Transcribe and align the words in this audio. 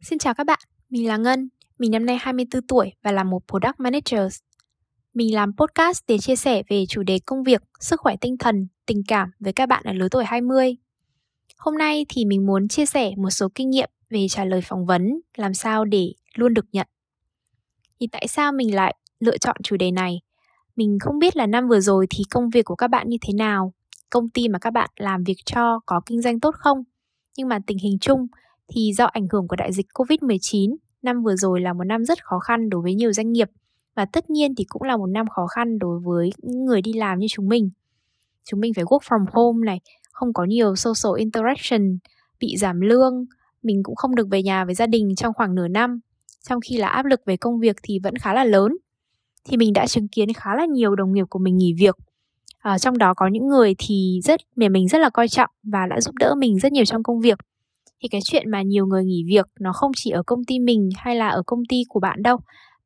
Xin 0.00 0.18
chào 0.18 0.34
các 0.34 0.44
bạn, 0.44 0.58
mình 0.90 1.08
là 1.08 1.16
Ngân, 1.16 1.48
mình 1.78 1.90
năm 1.90 2.06
nay 2.06 2.18
24 2.20 2.62
tuổi 2.62 2.92
và 3.02 3.12
là 3.12 3.24
một 3.24 3.42
Product 3.48 3.80
Manager. 3.80 4.38
Mình 5.14 5.34
làm 5.34 5.56
podcast 5.56 6.02
để 6.06 6.18
chia 6.18 6.36
sẻ 6.36 6.62
về 6.68 6.84
chủ 6.88 7.02
đề 7.02 7.18
công 7.26 7.42
việc, 7.42 7.62
sức 7.80 8.00
khỏe 8.00 8.16
tinh 8.20 8.38
thần, 8.38 8.68
tình 8.86 9.02
cảm 9.08 9.30
với 9.40 9.52
các 9.52 9.68
bạn 9.68 9.84
ở 9.84 9.92
lứa 9.92 10.08
tuổi 10.10 10.24
20. 10.24 10.76
Hôm 11.58 11.78
nay 11.78 12.06
thì 12.08 12.24
mình 12.24 12.46
muốn 12.46 12.68
chia 12.68 12.86
sẻ 12.86 13.10
một 13.16 13.30
số 13.30 13.48
kinh 13.54 13.70
nghiệm 13.70 13.90
về 14.10 14.26
trả 14.30 14.44
lời 14.44 14.60
phỏng 14.60 14.86
vấn 14.86 15.20
làm 15.36 15.54
sao 15.54 15.84
để 15.84 16.12
luôn 16.34 16.54
được 16.54 16.66
nhận. 16.72 16.86
Thì 18.00 18.06
tại 18.12 18.28
sao 18.28 18.52
mình 18.52 18.74
lại 18.74 18.96
lựa 19.20 19.38
chọn 19.38 19.56
chủ 19.62 19.76
đề 19.76 19.90
này? 19.90 20.20
Mình 20.76 20.98
không 21.00 21.18
biết 21.18 21.36
là 21.36 21.46
năm 21.46 21.68
vừa 21.68 21.80
rồi 21.80 22.06
thì 22.10 22.24
công 22.30 22.50
việc 22.50 22.64
của 22.64 22.76
các 22.76 22.88
bạn 22.88 23.08
như 23.08 23.16
thế 23.26 23.32
nào, 23.32 23.72
công 24.10 24.28
ty 24.28 24.48
mà 24.48 24.58
các 24.58 24.70
bạn 24.70 24.90
làm 24.96 25.24
việc 25.24 25.38
cho 25.44 25.80
có 25.86 26.00
kinh 26.06 26.22
doanh 26.22 26.40
tốt 26.40 26.54
không? 26.58 26.84
Nhưng 27.36 27.48
mà 27.48 27.58
tình 27.66 27.78
hình 27.78 27.98
chung 28.00 28.26
thì 28.68 28.92
do 28.96 29.04
ảnh 29.04 29.26
hưởng 29.32 29.48
của 29.48 29.56
đại 29.56 29.72
dịch 29.72 29.86
Covid-19, 29.94 30.76
năm 31.02 31.22
vừa 31.22 31.36
rồi 31.36 31.60
là 31.60 31.72
một 31.72 31.84
năm 31.84 32.04
rất 32.04 32.24
khó 32.24 32.38
khăn 32.38 32.70
đối 32.70 32.82
với 32.82 32.94
nhiều 32.94 33.12
doanh 33.12 33.32
nghiệp 33.32 33.48
và 33.96 34.04
tất 34.04 34.30
nhiên 34.30 34.54
thì 34.54 34.64
cũng 34.68 34.82
là 34.82 34.96
một 34.96 35.06
năm 35.06 35.26
khó 35.28 35.46
khăn 35.46 35.78
đối 35.78 36.00
với 36.00 36.30
những 36.42 36.64
người 36.64 36.82
đi 36.82 36.92
làm 36.92 37.18
như 37.18 37.26
chúng 37.30 37.48
mình. 37.48 37.70
Chúng 38.44 38.60
mình 38.60 38.74
phải 38.74 38.84
work 38.84 38.98
from 38.98 39.24
home 39.32 39.66
này, 39.66 39.80
không 40.12 40.32
có 40.32 40.44
nhiều 40.44 40.76
social 40.76 41.18
interaction, 41.18 41.98
bị 42.40 42.56
giảm 42.56 42.80
lương, 42.80 43.24
mình 43.62 43.82
cũng 43.82 43.96
không 43.96 44.14
được 44.14 44.28
về 44.30 44.42
nhà 44.42 44.64
với 44.64 44.74
gia 44.74 44.86
đình 44.86 45.14
trong 45.16 45.34
khoảng 45.34 45.54
nửa 45.54 45.68
năm, 45.68 46.00
trong 46.48 46.60
khi 46.60 46.76
là 46.76 46.88
áp 46.88 47.06
lực 47.06 47.20
về 47.26 47.36
công 47.36 47.58
việc 47.60 47.76
thì 47.82 47.98
vẫn 48.02 48.16
khá 48.16 48.34
là 48.34 48.44
lớn. 48.44 48.76
Thì 49.44 49.56
mình 49.56 49.72
đã 49.72 49.86
chứng 49.86 50.08
kiến 50.08 50.32
khá 50.32 50.54
là 50.56 50.66
nhiều 50.66 50.94
đồng 50.94 51.12
nghiệp 51.12 51.26
của 51.30 51.38
mình 51.38 51.56
nghỉ 51.56 51.74
việc. 51.78 51.96
À, 52.58 52.78
trong 52.78 52.98
đó 52.98 53.14
có 53.14 53.26
những 53.26 53.48
người 53.48 53.74
thì 53.78 54.20
rất 54.24 54.40
mẹ 54.56 54.68
mình 54.68 54.88
rất 54.88 54.98
là 54.98 55.10
coi 55.10 55.28
trọng 55.28 55.50
và 55.62 55.86
đã 55.90 56.00
giúp 56.00 56.14
đỡ 56.14 56.34
mình 56.38 56.58
rất 56.58 56.72
nhiều 56.72 56.84
trong 56.84 57.02
công 57.02 57.20
việc 57.20 57.38
thì 58.02 58.08
cái 58.08 58.20
chuyện 58.24 58.50
mà 58.50 58.62
nhiều 58.62 58.86
người 58.86 59.04
nghỉ 59.04 59.24
việc 59.26 59.46
nó 59.60 59.72
không 59.72 59.90
chỉ 59.96 60.10
ở 60.10 60.22
công 60.22 60.44
ty 60.44 60.58
mình 60.58 60.88
hay 60.96 61.16
là 61.16 61.28
ở 61.28 61.42
công 61.46 61.60
ty 61.68 61.82
của 61.88 62.00
bạn 62.00 62.22
đâu, 62.22 62.36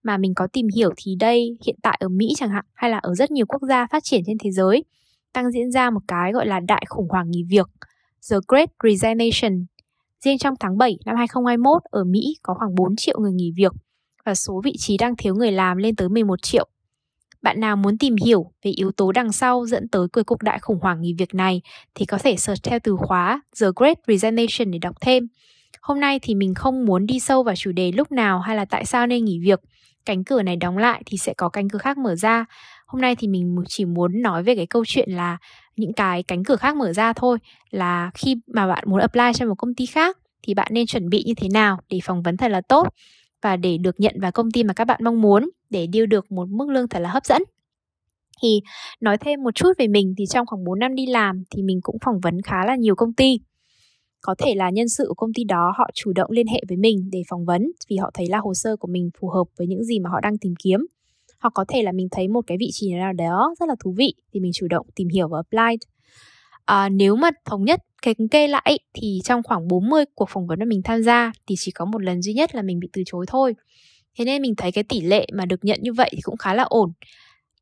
mà 0.03 0.17
mình 0.17 0.35
có 0.35 0.47
tìm 0.47 0.67
hiểu 0.77 0.91
thì 0.97 1.15
đây, 1.21 1.57
hiện 1.67 1.77
tại 1.83 1.99
ở 2.01 2.09
Mỹ 2.09 2.33
chẳng 2.37 2.51
hạn, 2.51 2.65
hay 2.75 2.91
là 2.91 2.99
ở 2.99 3.15
rất 3.15 3.31
nhiều 3.31 3.47
quốc 3.47 3.63
gia 3.69 3.87
phát 3.87 4.05
triển 4.05 4.23
trên 4.27 4.39
thế 4.39 4.51
giới, 4.51 4.85
đang 5.35 5.51
diễn 5.51 5.71
ra 5.71 5.91
một 5.91 6.01
cái 6.09 6.33
gọi 6.33 6.47
là 6.47 6.61
đại 6.61 6.85
khủng 6.89 7.09
hoảng 7.09 7.31
nghỉ 7.31 7.43
việc, 7.51 7.69
The 8.31 8.37
Great 8.49 8.69
Resignation. 8.83 9.67
Riêng 10.25 10.39
trong 10.39 10.55
tháng 10.61 10.79
7 10.79 10.99
năm 11.07 11.17
2021 11.17 11.83
ở 11.91 12.05
Mỹ 12.05 12.37
có 12.43 12.55
khoảng 12.55 12.75
4 12.75 12.97
triệu 12.97 13.21
người 13.21 13.33
nghỉ 13.33 13.53
việc 13.57 13.73
và 14.25 14.35
số 14.35 14.61
vị 14.65 14.73
trí 14.79 14.97
đang 14.97 15.17
thiếu 15.17 15.35
người 15.35 15.53
làm 15.53 15.77
lên 15.77 15.97
tới 15.97 16.09
11 16.09 16.43
triệu. 16.43 16.69
Bạn 17.43 17.61
nào 17.61 17.77
muốn 17.77 17.99
tìm 17.99 18.17
hiểu 18.25 18.53
về 18.65 18.71
yếu 18.71 18.91
tố 18.93 19.13
đằng 19.13 19.33
sau 19.33 19.67
dẫn 19.67 19.89
tới 19.89 20.09
cuối 20.09 20.25
cuộc 20.25 20.43
đại 20.43 20.59
khủng 20.59 20.79
hoảng 20.81 21.01
nghỉ 21.01 21.15
việc 21.19 21.35
này 21.35 21.63
thì 21.95 22.07
có 22.07 22.19
thể 22.19 22.37
search 22.37 22.63
theo 22.63 22.79
từ 22.85 22.97
khóa 22.97 23.41
The 23.61 23.67
Great 23.77 23.99
Resignation 24.07 24.71
để 24.71 24.79
đọc 24.79 24.97
thêm. 25.01 25.29
Hôm 25.81 26.01
nay 26.01 26.19
thì 26.23 26.35
mình 26.35 26.55
không 26.55 26.87
muốn 26.87 27.07
đi 27.07 27.21
sâu 27.21 27.43
vào 27.43 27.57
chủ 27.57 27.73
đề 27.73 27.93
lúc 27.93 28.13
nào 28.13 28.41
hay 28.41 28.57
là 28.57 28.65
tại 28.65 28.85
sao 28.85 29.07
nên 29.07 29.25
nghỉ 29.25 29.39
việc. 29.39 29.61
Cánh 30.05 30.25
cửa 30.25 30.43
này 30.43 30.57
đóng 30.57 30.79
lại 30.79 31.03
thì 31.07 31.19
sẽ 31.19 31.35
có 31.37 31.49
cánh 31.49 31.69
cửa 31.69 31.79
khác 31.79 31.99
mở 31.99 32.15
ra. 32.15 32.45
Hôm 32.87 33.01
nay 33.01 33.17
thì 33.17 33.29
mình 33.29 33.57
chỉ 33.69 33.85
muốn 33.85 34.23
nói 34.23 34.43
về 34.43 34.55
cái 34.57 34.67
câu 34.67 34.85
chuyện 34.87 35.11
là 35.11 35.39
những 35.77 35.93
cái 35.93 36.23
cánh 36.23 36.45
cửa 36.45 36.57
khác 36.57 36.77
mở 36.77 36.93
ra 36.93 37.13
thôi, 37.13 37.39
là 37.71 38.11
khi 38.15 38.37
mà 38.47 38.67
bạn 38.67 38.85
muốn 38.87 39.01
apply 39.01 39.33
cho 39.35 39.47
một 39.47 39.55
công 39.59 39.75
ty 39.75 39.87
khác 39.87 40.19
thì 40.43 40.55
bạn 40.55 40.69
nên 40.71 40.87
chuẩn 40.87 41.09
bị 41.09 41.23
như 41.27 41.35
thế 41.35 41.49
nào 41.49 41.79
để 41.89 41.99
phỏng 42.05 42.23
vấn 42.23 42.37
thật 42.37 42.51
là 42.51 42.61
tốt 42.61 42.89
và 43.43 43.57
để 43.57 43.79
được 43.79 44.01
nhận 44.01 44.15
vào 44.21 44.33
công 44.33 44.51
ty 44.51 44.65
mà 44.65 44.75
các 44.75 44.85
bạn 44.85 45.01
mong 45.05 45.23
muốn 45.23 45.51
để 45.71 45.87
điêu 45.87 46.07
được 46.07 46.33
một 46.33 46.49
mức 46.49 46.69
lương 46.69 46.89
thật 46.89 46.99
là 46.99 47.11
hấp 47.11 47.25
dẫn. 47.25 47.43
Thì 48.43 48.61
nói 49.01 49.19
thêm 49.19 49.43
một 49.43 49.55
chút 49.55 49.73
về 49.79 49.89
mình 49.89 50.15
thì 50.19 50.27
trong 50.27 50.47
khoảng 50.47 50.65
4 50.65 50.79
năm 50.79 50.95
đi 50.95 51.07
làm 51.07 51.43
thì 51.51 51.63
mình 51.63 51.81
cũng 51.83 51.97
phỏng 52.05 52.21
vấn 52.23 52.43
khá 52.43 52.65
là 52.67 52.77
nhiều 52.77 52.95
công 52.95 53.13
ty. 53.13 53.39
Có 54.21 54.35
thể 54.39 54.55
là 54.55 54.71
nhân 54.71 54.89
sự 54.89 55.05
của 55.09 55.15
công 55.15 55.33
ty 55.35 55.45
đó 55.45 55.73
họ 55.77 55.91
chủ 55.95 56.13
động 56.13 56.31
liên 56.31 56.47
hệ 56.47 56.61
với 56.69 56.77
mình 56.77 57.09
để 57.13 57.23
phỏng 57.29 57.45
vấn 57.45 57.73
vì 57.91 57.97
họ 57.97 58.11
thấy 58.15 58.27
là 58.27 58.39
hồ 58.39 58.55
sơ 58.55 58.77
của 58.77 58.89
mình 58.89 59.11
phù 59.21 59.29
hợp 59.29 59.45
với 59.59 59.67
những 59.67 59.85
gì 59.85 60.01
mà 60.01 60.11
họ 60.11 60.21
đang 60.21 60.39
tìm 60.39 60.55
kiếm. 60.65 60.87
Hoặc 61.41 61.51
có 61.55 61.65
thể 61.69 61.83
là 61.83 61.93
mình 61.93 62.09
thấy 62.11 62.29
một 62.29 62.41
cái 62.47 62.57
vị 62.61 62.69
trí 62.73 62.93
nào 62.93 63.13
đó 63.13 63.55
rất 63.61 63.69
là 63.69 63.75
thú 63.85 63.95
vị 63.99 64.15
thì 64.35 64.41
mình 64.41 64.53
chủ 64.55 64.67
động 64.69 64.87
tìm 64.95 65.09
hiểu 65.09 65.29
và 65.29 65.39
apply 65.39 65.77
à, 66.71 66.89
nếu 66.89 67.17
mà 67.17 67.31
thống 67.45 67.65
nhất 67.65 67.81
cái 68.03 68.15
kê 68.31 68.49
lại 68.49 68.79
thì 68.95 69.21
trong 69.25 69.43
khoảng 69.43 69.69
40 69.69 70.05
cuộc 70.15 70.29
phỏng 70.29 70.47
vấn 70.47 70.59
mà 70.59 70.65
mình 70.65 70.81
tham 70.85 71.03
gia 71.03 71.33
thì 71.47 71.55
chỉ 71.59 71.73
có 71.73 71.85
một 71.85 72.03
lần 72.03 72.23
duy 72.23 72.33
nhất 72.33 72.55
là 72.55 72.63
mình 72.63 72.81
bị 72.81 72.89
từ 72.93 73.03
chối 73.07 73.27
thôi. 73.29 73.55
Thế 74.19 74.25
nên 74.25 74.43
mình 74.43 74.55
thấy 74.57 74.73
cái 74.73 74.85
tỷ 74.85 75.01
lệ 75.01 75.27
mà 75.33 75.47
được 75.47 75.65
nhận 75.65 75.79
như 75.83 75.93
vậy 75.93 76.11
thì 76.13 76.21
cũng 76.23 76.37
khá 76.37 76.55
là 76.55 76.63
ổn. 76.63 76.93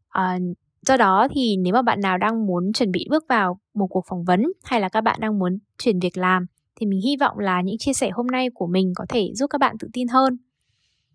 À, 0.09 0.39
do 0.87 0.97
đó 0.97 1.29
thì 1.31 1.57
nếu 1.57 1.75
mà 1.75 1.83
bạn 1.83 2.01
nào 2.01 2.19
đang 2.19 2.47
muốn 2.47 2.73
chuẩn 2.73 2.93
bị 2.93 3.07
bước 3.11 3.25
vào 3.29 3.61
một 3.75 3.87
cuộc 3.87 4.05
phỏng 4.09 4.25
vấn 4.25 4.43
hay 4.65 4.81
là 4.81 4.89
các 4.89 5.01
bạn 5.01 5.19
đang 5.21 5.39
muốn 5.39 5.59
chuyển 5.79 5.99
việc 5.99 6.17
làm 6.17 6.47
thì 6.81 6.87
mình 6.87 7.01
hy 7.01 7.17
vọng 7.17 7.39
là 7.39 7.61
những 7.61 7.79
chia 7.79 7.93
sẻ 7.93 8.11
hôm 8.11 8.27
nay 8.27 8.49
của 8.55 8.67
mình 8.67 8.93
có 8.97 9.07
thể 9.09 9.31
giúp 9.35 9.47
các 9.51 9.61
bạn 9.61 9.77
tự 9.79 9.89
tin 9.93 10.09
hơn. 10.09 10.39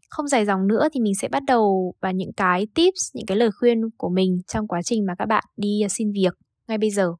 Không 0.10 0.28
dài 0.28 0.46
dòng 0.46 0.68
nữa 0.68 0.88
thì 0.94 1.00
mình 1.00 1.16
sẽ 1.16 1.28
bắt 1.28 1.44
đầu 1.48 1.94
vào 2.02 2.12
những 2.12 2.34
cái 2.34 2.68
tips 2.76 3.16
những 3.16 3.26
cái 3.26 3.38
lời 3.38 3.50
khuyên 3.60 3.82
của 3.98 4.10
mình 4.10 4.42
trong 4.48 4.68
quá 4.68 4.82
trình 4.82 5.06
mà 5.06 5.16
các 5.16 5.26
bạn 5.26 5.44
đi 5.58 5.82
xin 5.90 6.12
việc 6.12 6.34
ngay 6.68 6.78
bây 6.78 6.90
giờ 6.90 7.14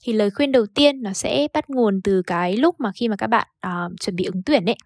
thì 0.00 0.12
lời 0.12 0.30
khuyên 0.30 0.52
đầu 0.52 0.66
tiên 0.66 1.02
nó 1.02 1.12
sẽ 1.12 1.48
bắt 1.54 1.70
nguồn 1.70 2.00
từ 2.04 2.22
cái 2.22 2.56
lúc 2.56 2.80
mà 2.80 2.92
khi 2.94 3.08
mà 3.08 3.16
các 3.16 3.26
bạn 3.26 3.48
uh, 3.66 4.00
chuẩn 4.00 4.16
bị 4.16 4.24
ứng 4.24 4.42
tuyển 4.46 4.64
ấy 4.64 4.76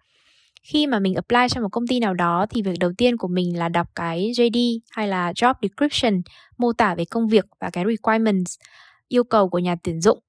khi 0.63 0.87
mà 0.87 0.99
mình 0.99 1.13
apply 1.13 1.47
cho 1.49 1.61
một 1.61 1.69
công 1.71 1.87
ty 1.87 1.99
nào 1.99 2.13
đó 2.13 2.45
thì 2.49 2.61
việc 2.61 2.79
đầu 2.79 2.91
tiên 2.97 3.17
của 3.17 3.27
mình 3.27 3.57
là 3.57 3.69
đọc 3.69 3.87
cái 3.95 4.31
JD 4.31 4.79
hay 4.91 5.07
là 5.07 5.31
job 5.31 5.53
description 5.61 6.21
mô 6.57 6.73
tả 6.73 6.95
về 6.95 7.05
công 7.05 7.27
việc 7.27 7.45
và 7.59 7.69
cái 7.69 7.83
requirements 7.87 8.55
yêu 9.07 9.23
cầu 9.23 9.49
của 9.49 9.59
nhà 9.59 9.75
tuyển 9.83 10.01
dụng 10.01 10.19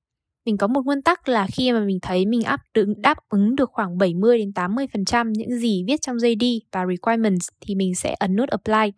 mình 0.47 0.57
có 0.57 0.67
một 0.67 0.81
nguyên 0.85 1.03
tắc 1.03 1.29
là 1.29 1.47
khi 1.53 1.73
mà 1.73 1.81
mình 1.81 1.99
thấy 2.03 2.27
mình 2.27 2.43
áp 2.43 2.61
ứng 2.75 3.03
đáp 3.03 3.19
ứng 3.29 3.57
được 3.57 3.71
khoảng 3.73 3.99
70 3.99 4.39
đến 4.39 4.51
80% 4.55 5.33
những 5.33 5.59
gì 5.59 5.85
viết 5.87 6.01
trong 6.03 6.17
JD 6.17 6.61
và 6.73 6.87
requirements 6.87 7.49
thì 7.61 7.75
mình 7.75 7.95
sẽ 7.95 8.15
ấn 8.19 8.37
nút 8.37 8.49
apply. 8.49 8.93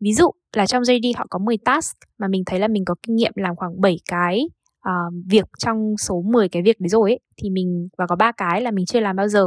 Ví 0.00 0.12
dụ 0.12 0.30
là 0.52 0.66
trong 0.66 0.82
JD 0.82 1.12
họ 1.16 1.26
có 1.30 1.38
10 1.38 1.56
task 1.64 1.96
mà 2.18 2.28
mình 2.28 2.42
thấy 2.46 2.58
là 2.58 2.68
mình 2.68 2.84
có 2.84 2.94
kinh 3.02 3.16
nghiệm 3.16 3.32
làm 3.36 3.56
khoảng 3.56 3.80
7 3.80 3.96
cái 4.08 4.48
uh, 4.88 5.14
việc 5.30 5.44
trong 5.58 5.94
số 5.98 6.22
10 6.22 6.48
cái 6.48 6.62
việc 6.62 6.80
đấy 6.80 6.88
rồi 6.88 7.10
ấy 7.10 7.20
thì 7.36 7.50
mình 7.50 7.88
và 7.98 8.06
có 8.06 8.16
ba 8.16 8.32
cái 8.32 8.60
là 8.60 8.70
mình 8.70 8.86
chưa 8.86 9.00
làm 9.00 9.16
bao 9.16 9.28
giờ 9.28 9.46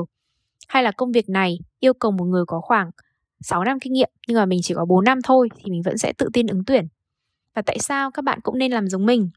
hay 0.68 0.84
là 0.84 0.92
công 0.92 1.12
việc 1.12 1.30
này 1.30 1.58
yêu 1.80 1.94
cầu 1.94 2.12
một 2.12 2.26
người 2.26 2.44
có 2.48 2.62
khoảng 2.62 2.92
6 3.42 3.64
năm 3.64 3.80
kinh 3.80 3.94
nghiệm 3.94 4.10
nhưng 4.28 4.38
mà 4.38 4.46
mình 4.46 4.60
chỉ 4.64 4.74
có 4.74 4.86
4 4.86 5.04
năm 5.04 5.20
thôi 5.24 5.50
thì 5.58 5.72
mình 5.72 5.82
vẫn 5.86 5.98
sẽ 5.98 6.14
tự 6.18 6.30
tin 6.34 6.48
ứng 6.48 6.66
tuyển. 6.66 6.88
Và 7.56 7.62
tại 7.62 7.80
sao 7.80 8.12
các 8.12 8.22
bạn 8.22 8.40
cũng 8.44 8.58
nên 8.58 8.72
làm 8.72 8.88
giống 8.88 9.06
mình? 9.06 9.30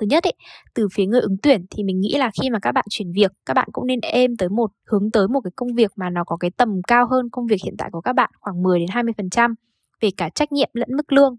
Thứ 0.00 0.06
nhất 0.06 0.24
ấy, 0.24 0.34
từ 0.74 0.88
phía 0.94 1.06
người 1.06 1.20
ứng 1.20 1.36
tuyển 1.42 1.66
thì 1.70 1.84
mình 1.84 2.00
nghĩ 2.00 2.14
là 2.18 2.30
khi 2.42 2.50
mà 2.50 2.58
các 2.58 2.72
bạn 2.72 2.84
chuyển 2.90 3.12
việc, 3.12 3.32
các 3.46 3.54
bạn 3.54 3.68
cũng 3.72 3.86
nên 3.86 4.00
êm 4.00 4.36
tới 4.36 4.48
một 4.48 4.70
hướng 4.84 5.10
tới 5.10 5.28
một 5.28 5.40
cái 5.40 5.50
công 5.56 5.74
việc 5.74 5.92
mà 5.96 6.10
nó 6.10 6.24
có 6.24 6.36
cái 6.36 6.50
tầm 6.50 6.82
cao 6.88 7.06
hơn 7.10 7.30
công 7.30 7.46
việc 7.46 7.56
hiện 7.64 7.74
tại 7.78 7.88
của 7.92 8.00
các 8.00 8.12
bạn 8.12 8.30
khoảng 8.40 8.62
10 8.62 8.78
đến 8.78 8.88
20% 8.88 9.54
về 10.00 10.10
cả 10.16 10.28
trách 10.28 10.52
nhiệm 10.52 10.70
lẫn 10.72 10.88
mức 10.96 11.12
lương. 11.12 11.36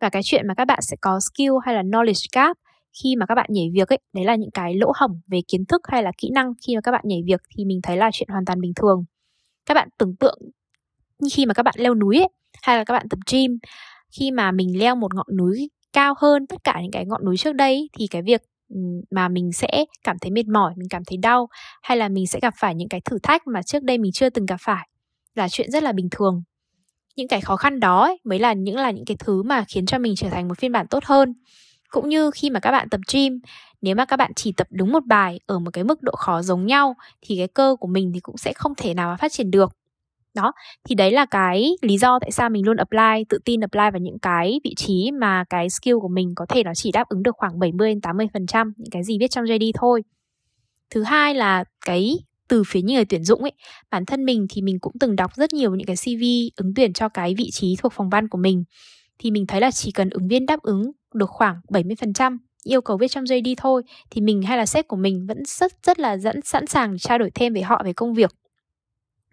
Và 0.00 0.08
cái 0.08 0.22
chuyện 0.24 0.46
mà 0.46 0.54
các 0.54 0.64
bạn 0.64 0.78
sẽ 0.82 0.96
có 1.00 1.20
skill 1.20 1.52
hay 1.64 1.74
là 1.74 1.82
knowledge 1.82 2.26
gap 2.32 2.56
khi 3.02 3.16
mà 3.16 3.26
các 3.26 3.34
bạn 3.34 3.46
nhảy 3.52 3.70
việc 3.74 3.88
ấy 3.88 3.98
đấy 4.12 4.24
là 4.24 4.34
những 4.34 4.50
cái 4.50 4.74
lỗ 4.74 4.92
hổng 4.96 5.20
về 5.26 5.40
kiến 5.48 5.64
thức 5.64 5.80
hay 5.88 6.02
là 6.02 6.12
kỹ 6.18 6.30
năng 6.34 6.52
khi 6.66 6.74
mà 6.74 6.80
các 6.80 6.92
bạn 6.92 7.04
nhảy 7.04 7.22
việc 7.26 7.40
thì 7.56 7.64
mình 7.64 7.80
thấy 7.82 7.96
là 7.96 8.10
chuyện 8.12 8.28
hoàn 8.28 8.44
toàn 8.44 8.60
bình 8.60 8.72
thường. 8.76 9.04
Các 9.66 9.74
bạn 9.74 9.88
tưởng 9.98 10.16
tượng 10.16 10.38
khi 11.32 11.46
mà 11.46 11.54
các 11.54 11.62
bạn 11.62 11.74
leo 11.78 11.94
núi 11.94 12.18
ấy 12.18 12.28
hay 12.62 12.76
là 12.78 12.84
các 12.84 12.94
bạn 12.94 13.08
tập 13.08 13.18
gym 13.32 13.58
khi 14.10 14.30
mà 14.30 14.52
mình 14.52 14.78
leo 14.78 14.94
một 14.96 15.14
ngọn 15.14 15.36
núi 15.36 15.70
cao 15.92 16.14
hơn 16.18 16.46
tất 16.46 16.64
cả 16.64 16.80
những 16.82 16.90
cái 16.90 17.06
ngọn 17.06 17.24
núi 17.24 17.36
trước 17.36 17.52
đây 17.52 17.88
thì 17.98 18.06
cái 18.06 18.22
việc 18.22 18.42
mà 19.10 19.28
mình 19.28 19.52
sẽ 19.52 19.84
cảm 20.04 20.18
thấy 20.18 20.30
mệt 20.30 20.46
mỏi 20.46 20.72
mình 20.76 20.88
cảm 20.88 21.02
thấy 21.04 21.16
đau 21.16 21.48
hay 21.82 21.96
là 21.96 22.08
mình 22.08 22.26
sẽ 22.26 22.38
gặp 22.42 22.54
phải 22.56 22.74
những 22.74 22.88
cái 22.88 23.00
thử 23.04 23.18
thách 23.22 23.46
mà 23.46 23.62
trước 23.62 23.82
đây 23.82 23.98
mình 23.98 24.12
chưa 24.12 24.30
từng 24.30 24.46
gặp 24.46 24.56
phải 24.60 24.88
là 25.34 25.48
chuyện 25.48 25.70
rất 25.70 25.82
là 25.82 25.92
bình 25.92 26.08
thường. 26.10 26.42
Những 27.16 27.28
cái 27.28 27.40
khó 27.40 27.56
khăn 27.56 27.80
đó 27.80 28.02
ấy, 28.02 28.18
mới 28.24 28.38
là 28.38 28.52
những 28.52 28.76
là 28.76 28.90
những 28.90 29.04
cái 29.04 29.16
thứ 29.20 29.42
mà 29.42 29.64
khiến 29.68 29.86
cho 29.86 29.98
mình 29.98 30.14
trở 30.16 30.28
thành 30.30 30.48
một 30.48 30.58
phiên 30.58 30.72
bản 30.72 30.86
tốt 30.90 31.04
hơn 31.04 31.34
cũng 31.90 32.08
như 32.08 32.30
khi 32.30 32.50
mà 32.50 32.60
các 32.60 32.70
bạn 32.70 32.88
tập 32.88 33.00
gym, 33.12 33.40
nếu 33.82 33.94
mà 33.94 34.04
các 34.04 34.16
bạn 34.16 34.32
chỉ 34.36 34.52
tập 34.52 34.66
đúng 34.70 34.92
một 34.92 35.06
bài 35.06 35.40
ở 35.46 35.58
một 35.58 35.70
cái 35.72 35.84
mức 35.84 36.02
độ 36.02 36.12
khó 36.12 36.42
giống 36.42 36.66
nhau, 36.66 36.94
thì 37.22 37.36
cái 37.36 37.48
cơ 37.48 37.76
của 37.80 37.88
mình 37.88 38.10
thì 38.14 38.20
cũng 38.20 38.36
sẽ 38.36 38.52
không 38.52 38.74
thể 38.76 38.94
nào 38.94 39.10
mà 39.10 39.16
phát 39.16 39.32
triển 39.32 39.50
được. 39.50 39.72
Đó, 40.34 40.52
thì 40.84 40.94
đấy 40.94 41.10
là 41.10 41.26
cái 41.26 41.76
lý 41.82 41.98
do 41.98 42.18
tại 42.18 42.30
sao 42.30 42.50
mình 42.50 42.66
luôn 42.66 42.76
apply, 42.76 43.24
tự 43.28 43.38
tin 43.44 43.60
apply 43.60 43.90
vào 43.92 44.00
những 44.00 44.18
cái 44.18 44.60
vị 44.64 44.74
trí 44.76 45.10
mà 45.12 45.44
cái 45.50 45.70
skill 45.70 45.98
của 46.02 46.08
mình 46.08 46.32
có 46.36 46.46
thể 46.46 46.62
nó 46.64 46.74
chỉ 46.74 46.92
đáp 46.92 47.08
ứng 47.08 47.22
được 47.22 47.36
khoảng 47.36 47.58
70 47.58 47.88
đến 47.90 48.00
80 48.00 48.26
phần 48.32 48.46
trăm 48.46 48.72
những 48.76 48.90
cái 48.90 49.04
gì 49.04 49.18
viết 49.20 49.30
trong 49.30 49.44
JD 49.44 49.72
thôi. 49.74 50.02
Thứ 50.90 51.02
hai 51.02 51.34
là 51.34 51.64
cái 51.86 52.18
từ 52.48 52.62
phía 52.66 52.80
những 52.82 52.94
người 52.96 53.04
tuyển 53.04 53.24
dụng 53.24 53.42
ấy, 53.42 53.52
bản 53.90 54.06
thân 54.06 54.24
mình 54.24 54.46
thì 54.50 54.62
mình 54.62 54.78
cũng 54.80 54.92
từng 55.00 55.16
đọc 55.16 55.30
rất 55.36 55.52
nhiều 55.52 55.74
những 55.74 55.86
cái 55.86 55.96
CV 55.96 56.22
ứng 56.56 56.74
tuyển 56.76 56.92
cho 56.92 57.08
cái 57.08 57.34
vị 57.34 57.50
trí 57.52 57.76
thuộc 57.82 57.92
phòng 57.92 58.10
văn 58.10 58.28
của 58.28 58.38
mình. 58.38 58.64
Thì 59.18 59.30
mình 59.30 59.46
thấy 59.46 59.60
là 59.60 59.70
chỉ 59.70 59.92
cần 59.92 60.10
ứng 60.10 60.28
viên 60.28 60.46
đáp 60.46 60.62
ứng 60.62 60.92
được 61.14 61.30
khoảng 61.30 61.60
70% 61.68 62.38
yêu 62.64 62.80
cầu 62.80 62.96
viết 62.96 63.08
trong 63.08 63.24
JD 63.24 63.54
thôi 63.58 63.82
thì 64.10 64.20
mình 64.20 64.42
hay 64.42 64.58
là 64.58 64.66
sếp 64.66 64.88
của 64.88 64.96
mình 64.96 65.26
vẫn 65.28 65.38
rất 65.44 65.72
rất 65.82 65.98
là 65.98 66.16
dẫn 66.16 66.40
sẵn 66.44 66.66
sàng 66.66 66.98
trao 66.98 67.18
đổi 67.18 67.30
thêm 67.34 67.52
với 67.52 67.62
họ 67.62 67.82
về 67.84 67.92
công 67.92 68.14
việc. 68.14 68.30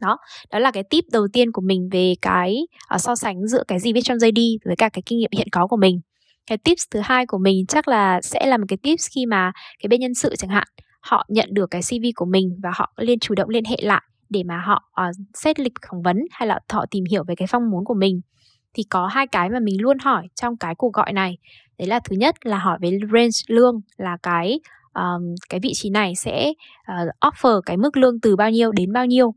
Đó 0.01 0.17
đó 0.51 0.59
là 0.59 0.71
cái 0.71 0.83
tip 0.83 1.05
đầu 1.11 1.27
tiên 1.33 1.51
của 1.51 1.61
mình 1.61 1.89
về 1.91 2.13
cái 2.21 2.57
uh, 2.95 3.01
so 3.01 3.15
sánh 3.15 3.47
giữa 3.47 3.63
cái 3.67 3.79
gì 3.79 3.93
viết 3.93 4.01
trong 4.03 4.17
JD 4.17 4.57
với 4.65 4.75
cả 4.75 4.89
cái 4.89 5.01
kinh 5.05 5.19
nghiệm 5.19 5.31
hiện 5.37 5.47
có 5.51 5.67
của 5.67 5.77
mình. 5.77 6.01
Cái 6.47 6.57
tips 6.57 6.83
thứ 6.91 6.99
hai 7.03 7.25
của 7.25 7.37
mình 7.37 7.65
chắc 7.67 7.87
là 7.87 8.21
sẽ 8.21 8.45
là 8.45 8.57
một 8.57 8.65
cái 8.67 8.77
tips 8.77 9.07
khi 9.15 9.25
mà 9.25 9.51
cái 9.79 9.87
bên 9.87 9.99
nhân 9.99 10.13
sự 10.13 10.35
chẳng 10.35 10.49
hạn 10.49 10.67
họ 11.01 11.25
nhận 11.29 11.49
được 11.51 11.71
cái 11.71 11.81
CV 11.81 12.05
của 12.15 12.25
mình 12.25 12.59
và 12.63 12.71
họ 12.75 12.93
liên 12.97 13.19
chủ 13.19 13.35
động 13.35 13.49
liên 13.49 13.65
hệ 13.65 13.77
lại 13.81 14.01
để 14.29 14.43
mà 14.43 14.61
họ 14.65 14.83
uh, 15.01 15.15
xét 15.33 15.59
lịch 15.59 15.73
phỏng 15.89 16.01
vấn 16.01 16.17
hay 16.31 16.47
là 16.47 16.59
họ 16.69 16.85
tìm 16.91 17.03
hiểu 17.11 17.23
về 17.27 17.35
cái 17.35 17.47
phong 17.47 17.69
muốn 17.71 17.85
của 17.85 17.93
mình. 17.93 18.21
Thì 18.73 18.83
có 18.89 19.07
hai 19.07 19.27
cái 19.27 19.49
mà 19.49 19.59
mình 19.59 19.81
luôn 19.81 19.97
hỏi 19.99 20.27
trong 20.35 20.57
cái 20.57 20.75
cuộc 20.75 20.93
gọi 20.93 21.13
này 21.13 21.37
đấy 21.77 21.87
là 21.87 21.99
thứ 21.99 22.15
nhất 22.15 22.35
là 22.45 22.57
hỏi 22.57 22.77
về 22.81 22.99
range 23.13 23.39
lương 23.47 23.81
là 23.97 24.17
cái 24.23 24.59
um, 24.93 25.35
cái 25.49 25.59
vị 25.59 25.71
trí 25.75 25.89
này 25.89 26.15
sẽ 26.15 26.53
uh, 26.91 27.09
offer 27.21 27.61
cái 27.61 27.77
mức 27.77 27.97
lương 27.97 28.19
từ 28.19 28.35
bao 28.35 28.51
nhiêu 28.51 28.71
đến 28.71 28.93
bao 28.93 29.05
nhiêu. 29.05 29.33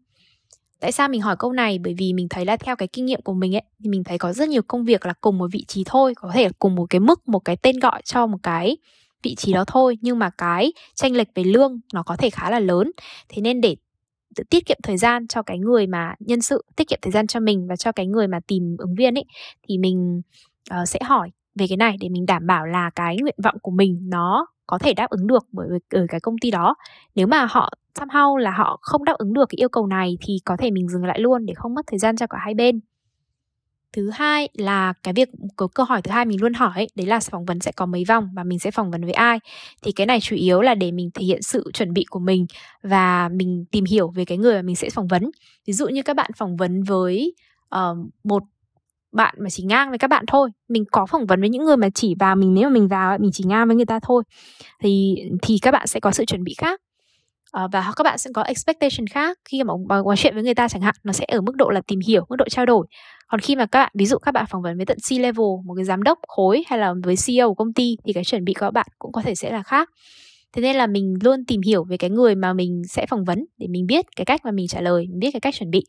Tại 0.80 0.92
sao 0.92 1.08
mình 1.08 1.20
hỏi 1.20 1.36
câu 1.38 1.52
này? 1.52 1.78
Bởi 1.78 1.94
vì 1.98 2.12
mình 2.12 2.28
thấy 2.28 2.44
là 2.44 2.56
theo 2.56 2.76
cái 2.76 2.88
kinh 2.88 3.04
nghiệm 3.04 3.22
của 3.22 3.34
mình 3.34 3.54
ấy 3.54 3.62
thì 3.84 3.88
mình 3.88 4.04
thấy 4.04 4.18
có 4.18 4.32
rất 4.32 4.48
nhiều 4.48 4.62
công 4.62 4.84
việc 4.84 5.06
là 5.06 5.12
cùng 5.20 5.38
một 5.38 5.48
vị 5.52 5.64
trí 5.68 5.82
thôi 5.86 6.14
có 6.16 6.30
thể 6.34 6.44
là 6.44 6.50
cùng 6.58 6.74
một 6.74 6.86
cái 6.90 7.00
mức 7.00 7.28
một 7.28 7.38
cái 7.38 7.56
tên 7.56 7.78
gọi 7.78 8.02
cho 8.04 8.26
một 8.26 8.38
cái 8.42 8.76
vị 9.22 9.34
trí 9.34 9.52
đó 9.52 9.64
thôi 9.66 9.98
nhưng 10.00 10.18
mà 10.18 10.30
cái 10.30 10.72
tranh 10.94 11.16
lệch 11.16 11.28
về 11.34 11.44
lương 11.44 11.80
nó 11.94 12.02
có 12.02 12.16
thể 12.16 12.30
khá 12.30 12.50
là 12.50 12.60
lớn. 12.60 12.90
Thế 13.28 13.42
nên 13.42 13.60
để 13.60 13.76
tiết 14.50 14.66
kiệm 14.66 14.78
thời 14.82 14.96
gian 14.96 15.28
cho 15.28 15.42
cái 15.42 15.58
người 15.58 15.86
mà 15.86 16.14
nhân 16.20 16.42
sự 16.42 16.64
tiết 16.76 16.88
kiệm 16.88 16.98
thời 17.02 17.12
gian 17.12 17.26
cho 17.26 17.40
mình 17.40 17.66
và 17.68 17.76
cho 17.76 17.92
cái 17.92 18.06
người 18.06 18.28
mà 18.28 18.40
tìm 18.46 18.76
ứng 18.78 18.94
viên 18.94 19.14
ấy 19.14 19.24
thì 19.68 19.78
mình 19.78 20.22
uh, 20.74 20.88
sẽ 20.88 20.98
hỏi 21.02 21.30
về 21.60 21.66
cái 21.68 21.76
này 21.76 21.96
để 22.00 22.08
mình 22.08 22.26
đảm 22.26 22.46
bảo 22.46 22.66
là 22.66 22.90
cái 22.90 23.16
nguyện 23.20 23.34
vọng 23.44 23.56
của 23.62 23.70
mình 23.70 23.98
nó 24.02 24.46
có 24.66 24.78
thể 24.78 24.94
đáp 24.94 25.10
ứng 25.10 25.26
được 25.26 25.46
bởi 25.52 25.68
ở 25.90 26.06
cái 26.08 26.20
công 26.20 26.38
ty 26.38 26.50
đó. 26.50 26.74
Nếu 27.14 27.26
mà 27.26 27.46
họ 27.50 27.72
somehow 27.94 28.36
là 28.36 28.50
họ 28.50 28.78
không 28.82 29.04
đáp 29.04 29.14
ứng 29.18 29.32
được 29.32 29.48
cái 29.48 29.56
yêu 29.56 29.68
cầu 29.68 29.86
này 29.86 30.18
thì 30.20 30.38
có 30.44 30.56
thể 30.56 30.70
mình 30.70 30.88
dừng 30.88 31.04
lại 31.04 31.20
luôn 31.20 31.46
để 31.46 31.54
không 31.56 31.74
mất 31.74 31.86
thời 31.86 31.98
gian 31.98 32.16
cho 32.16 32.26
cả 32.26 32.38
hai 32.40 32.54
bên. 32.54 32.80
Thứ 33.92 34.10
hai 34.10 34.48
là 34.52 34.92
cái 35.02 35.14
việc 35.14 35.28
cái 35.56 35.68
câu 35.74 35.86
hỏi 35.86 36.02
thứ 36.02 36.10
hai 36.10 36.24
mình 36.24 36.42
luôn 36.42 36.54
hỏi 36.54 36.86
đấy 36.94 37.06
là 37.06 37.20
phỏng 37.30 37.44
vấn 37.44 37.60
sẽ 37.60 37.72
có 37.72 37.86
mấy 37.86 38.04
vòng 38.08 38.28
và 38.34 38.44
mình 38.44 38.58
sẽ 38.58 38.70
phỏng 38.70 38.90
vấn 38.90 39.02
với 39.02 39.12
ai? 39.12 39.38
Thì 39.82 39.92
cái 39.92 40.06
này 40.06 40.20
chủ 40.20 40.36
yếu 40.36 40.60
là 40.60 40.74
để 40.74 40.92
mình 40.92 41.10
thể 41.14 41.24
hiện 41.24 41.42
sự 41.42 41.70
chuẩn 41.74 41.92
bị 41.92 42.04
của 42.10 42.18
mình 42.18 42.46
và 42.82 43.28
mình 43.28 43.64
tìm 43.70 43.84
hiểu 43.84 44.08
về 44.08 44.24
cái 44.24 44.38
người 44.38 44.54
mà 44.54 44.62
mình 44.62 44.76
sẽ 44.76 44.90
phỏng 44.90 45.08
vấn. 45.08 45.30
Ví 45.66 45.72
dụ 45.72 45.88
như 45.88 46.02
các 46.02 46.16
bạn 46.16 46.30
phỏng 46.36 46.56
vấn 46.56 46.82
với 46.82 47.34
uh, 47.74 47.96
một 48.24 48.42
bạn 49.12 49.34
mà 49.38 49.50
chỉ 49.50 49.62
ngang 49.62 49.88
với 49.88 49.98
các 49.98 50.08
bạn 50.08 50.24
thôi. 50.28 50.50
Mình 50.68 50.84
có 50.92 51.06
phỏng 51.06 51.26
vấn 51.26 51.40
với 51.40 51.48
những 51.48 51.64
người 51.64 51.76
mà 51.76 51.88
chỉ 51.94 52.14
vào 52.18 52.36
mình 52.36 52.54
nếu 52.54 52.64
mà 52.64 52.70
mình 52.74 52.88
vào 52.88 53.18
mình 53.18 53.30
chỉ 53.32 53.44
ngang 53.46 53.66
với 53.66 53.76
người 53.76 53.86
ta 53.86 54.00
thôi. 54.02 54.22
Thì 54.82 55.14
thì 55.42 55.58
các 55.62 55.70
bạn 55.70 55.86
sẽ 55.86 56.00
có 56.00 56.10
sự 56.10 56.24
chuẩn 56.24 56.44
bị 56.44 56.54
khác. 56.58 56.80
Uh, 57.64 57.70
và 57.72 57.92
các 57.96 58.04
bạn 58.04 58.18
sẽ 58.18 58.30
có 58.34 58.42
expectation 58.42 59.06
khác. 59.06 59.38
Khi 59.44 59.64
mà 59.64 59.74
nói 59.88 60.16
chuyện 60.16 60.34
với 60.34 60.42
người 60.42 60.54
ta 60.54 60.68
chẳng 60.68 60.82
hạn 60.82 60.94
nó 61.04 61.12
sẽ 61.12 61.24
ở 61.28 61.40
mức 61.40 61.56
độ 61.56 61.70
là 61.70 61.80
tìm 61.86 62.00
hiểu 62.06 62.24
mức 62.28 62.36
độ 62.36 62.44
trao 62.48 62.66
đổi. 62.66 62.86
Còn 63.28 63.40
khi 63.40 63.56
mà 63.56 63.66
các 63.66 63.78
bạn 63.78 63.92
ví 63.94 64.06
dụ 64.06 64.18
các 64.18 64.32
bạn 64.32 64.46
phỏng 64.50 64.62
vấn 64.62 64.76
với 64.76 64.86
tận 64.86 64.98
C 65.08 65.12
level 65.12 65.46
một 65.64 65.74
cái 65.76 65.84
giám 65.84 66.02
đốc 66.02 66.18
khối 66.28 66.64
hay 66.66 66.78
là 66.78 66.94
với 67.04 67.14
CEO 67.26 67.48
của 67.48 67.54
công 67.54 67.72
ty 67.72 67.96
thì 68.06 68.12
cái 68.12 68.24
chuẩn 68.24 68.44
bị 68.44 68.54
của 68.54 68.60
các 68.60 68.70
bạn 68.70 68.86
cũng 68.98 69.12
có 69.12 69.22
thể 69.22 69.34
sẽ 69.34 69.52
là 69.52 69.62
khác. 69.62 69.88
Thế 70.52 70.62
nên 70.62 70.76
là 70.76 70.86
mình 70.86 71.14
luôn 71.22 71.44
tìm 71.44 71.60
hiểu 71.66 71.84
về 71.84 71.96
cái 71.96 72.10
người 72.10 72.34
mà 72.34 72.52
mình 72.52 72.82
sẽ 72.88 73.06
phỏng 73.06 73.24
vấn 73.24 73.44
để 73.58 73.66
mình 73.70 73.86
biết 73.86 74.04
cái 74.16 74.24
cách 74.24 74.44
mà 74.44 74.50
mình 74.50 74.66
trả 74.68 74.80
lời 74.80 75.06
mình 75.10 75.18
biết 75.18 75.30
cái 75.32 75.40
cách 75.40 75.54
chuẩn 75.54 75.70
bị 75.70 75.84